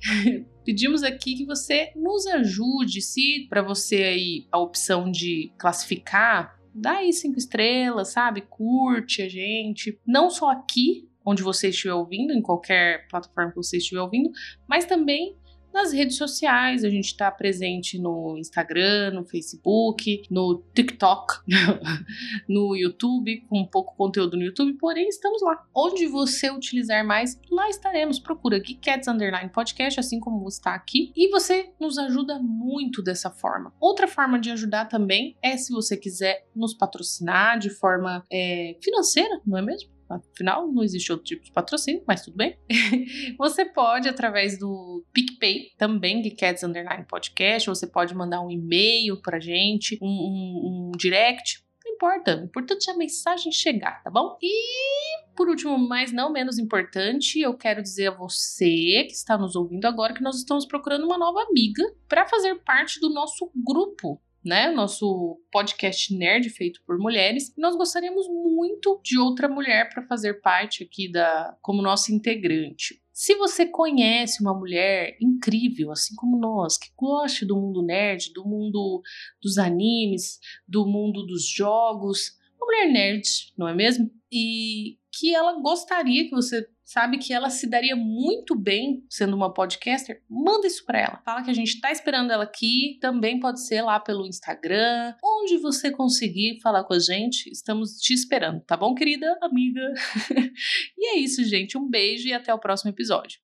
Pedimos 0.64 1.02
aqui 1.02 1.34
que 1.34 1.44
você 1.44 1.92
nos 1.96 2.26
ajude, 2.26 3.02
se 3.02 3.46
para 3.48 3.62
você 3.62 4.04
aí 4.04 4.46
a 4.50 4.58
opção 4.58 5.10
de 5.10 5.52
classificar, 5.58 6.58
dá 6.74 6.98
aí 6.98 7.12
cinco 7.12 7.38
estrelas, 7.38 8.08
sabe? 8.08 8.42
Curte 8.42 9.22
a 9.22 9.28
gente, 9.28 9.98
não 10.06 10.30
só 10.30 10.50
aqui 10.50 11.08
onde 11.24 11.42
você 11.42 11.68
estiver 11.68 11.92
ouvindo, 11.92 12.32
em 12.32 12.40
qualquer 12.40 13.06
plataforma 13.08 13.50
que 13.50 13.56
você 13.56 13.76
estiver 13.76 14.00
ouvindo, 14.00 14.30
mas 14.66 14.86
também 14.86 15.36
nas 15.78 15.92
redes 15.92 16.16
sociais. 16.16 16.84
A 16.84 16.90
gente 16.90 17.06
está 17.06 17.30
presente 17.30 17.98
no 17.98 18.36
Instagram, 18.36 19.12
no 19.12 19.24
Facebook, 19.24 20.22
no 20.28 20.64
TikTok, 20.74 21.34
no 22.48 22.74
YouTube, 22.76 23.42
com 23.48 23.64
pouco 23.64 23.94
conteúdo 23.96 24.36
no 24.36 24.42
YouTube, 24.42 24.74
porém 24.74 25.08
estamos 25.08 25.40
lá. 25.40 25.64
Onde 25.74 26.06
você 26.06 26.50
utilizar 26.50 27.06
mais, 27.06 27.40
lá 27.50 27.68
estaremos. 27.68 28.18
Procura 28.18 28.58
Geekcats 28.58 29.06
Underline 29.06 29.50
Podcast, 29.50 30.00
assim 30.00 30.18
como 30.18 30.46
está 30.48 30.74
aqui, 30.74 31.12
e 31.16 31.30
você 31.30 31.70
nos 31.78 31.96
ajuda 31.96 32.40
muito 32.40 33.00
dessa 33.00 33.30
forma. 33.30 33.72
Outra 33.80 34.08
forma 34.08 34.38
de 34.40 34.50
ajudar 34.50 34.86
também 34.86 35.36
é 35.40 35.56
se 35.56 35.72
você 35.72 35.96
quiser 35.96 36.46
nos 36.54 36.74
patrocinar 36.74 37.58
de 37.58 37.70
forma 37.70 38.24
é, 38.32 38.76
financeira, 38.82 39.40
não 39.46 39.58
é 39.58 39.62
mesmo? 39.62 39.97
Afinal, 40.08 40.70
não 40.72 40.82
existe 40.82 41.12
outro 41.12 41.26
tipo 41.26 41.44
de 41.44 41.52
patrocínio, 41.52 42.02
mas 42.06 42.22
tudo 42.22 42.36
bem. 42.36 42.56
você 43.36 43.64
pode, 43.64 44.08
através 44.08 44.58
do 44.58 45.04
PicPay, 45.12 45.72
também 45.76 46.22
Geekets 46.22 46.62
Underline 46.62 47.04
Podcast, 47.06 47.68
você 47.68 47.86
pode 47.86 48.14
mandar 48.14 48.40
um 48.40 48.50
e-mail 48.50 49.20
pra 49.20 49.38
gente, 49.38 49.98
um, 50.00 50.08
um, 50.08 50.90
um 50.90 50.92
direct, 50.96 51.62
não 51.84 51.92
importa. 51.94 52.36
O 52.36 52.44
importante 52.44 52.88
é 52.88 52.92
a 52.92 52.96
mensagem 52.96 53.52
chegar, 53.52 54.02
tá 54.02 54.10
bom? 54.10 54.36
E 54.42 55.28
por 55.38 55.48
último, 55.48 55.78
mas 55.78 56.10
não 56.10 56.32
menos 56.32 56.58
importante, 56.58 57.38
eu 57.38 57.56
quero 57.56 57.80
dizer 57.80 58.08
a 58.08 58.16
você 58.16 59.04
que 59.06 59.12
está 59.12 59.38
nos 59.38 59.54
ouvindo 59.54 59.84
agora 59.84 60.12
que 60.12 60.20
nós 60.20 60.36
estamos 60.36 60.66
procurando 60.66 61.04
uma 61.04 61.16
nova 61.16 61.40
amiga 61.42 61.84
para 62.08 62.26
fazer 62.26 62.56
parte 62.64 62.98
do 62.98 63.08
nosso 63.08 63.48
grupo 63.54 64.20
né? 64.44 64.70
Nosso 64.70 65.40
podcast 65.50 66.14
nerd 66.14 66.48
feito 66.50 66.80
por 66.86 66.98
mulheres. 66.98 67.52
Nós 67.56 67.76
gostaríamos 67.76 68.26
muito 68.28 69.00
de 69.02 69.18
outra 69.18 69.48
mulher 69.48 69.88
para 69.90 70.06
fazer 70.06 70.40
parte 70.40 70.84
aqui 70.84 71.10
da 71.10 71.56
como 71.60 71.82
nossa 71.82 72.12
integrante. 72.12 73.02
Se 73.12 73.34
você 73.34 73.66
conhece 73.66 74.40
uma 74.40 74.54
mulher 74.54 75.16
incrível, 75.20 75.90
assim 75.90 76.14
como 76.14 76.38
nós, 76.38 76.78
que 76.78 76.90
goste 76.96 77.44
do 77.44 77.56
mundo 77.56 77.82
nerd, 77.82 78.32
do 78.32 78.46
mundo 78.46 79.02
dos 79.42 79.58
animes, 79.58 80.38
do 80.68 80.86
mundo 80.86 81.26
dos 81.26 81.48
jogos, 81.48 82.38
uma 82.56 82.66
mulher 82.66 82.92
nerd, 82.92 83.52
não 83.56 83.66
é 83.66 83.74
mesmo? 83.74 84.08
E 84.30 84.97
que 85.12 85.34
ela 85.34 85.60
gostaria 85.60 86.24
que 86.24 86.30
você 86.30 86.66
sabe 86.84 87.18
que 87.18 87.34
ela 87.34 87.50
se 87.50 87.66
daria 87.66 87.94
muito 87.94 88.54
bem 88.54 89.04
sendo 89.10 89.36
uma 89.36 89.52
podcaster, 89.52 90.22
manda 90.28 90.66
isso 90.66 90.84
para 90.86 91.00
ela. 91.00 91.22
Fala 91.24 91.42
que 91.42 91.50
a 91.50 91.54
gente 91.54 91.80
tá 91.80 91.92
esperando 91.92 92.32
ela 92.32 92.44
aqui, 92.44 92.98
também 93.00 93.38
pode 93.38 93.66
ser 93.66 93.82
lá 93.82 94.00
pelo 94.00 94.26
Instagram, 94.26 95.14
onde 95.22 95.58
você 95.58 95.90
conseguir 95.90 96.60
falar 96.62 96.84
com 96.84 96.94
a 96.94 96.98
gente, 96.98 97.50
estamos 97.50 97.98
te 97.98 98.14
esperando, 98.14 98.62
tá 98.62 98.76
bom, 98.76 98.94
querida 98.94 99.38
amiga? 99.42 99.80
e 100.96 101.14
é 101.14 101.18
isso, 101.18 101.44
gente, 101.44 101.76
um 101.76 101.88
beijo 101.88 102.28
e 102.28 102.32
até 102.32 102.52
o 102.54 102.58
próximo 102.58 102.90
episódio. 102.90 103.38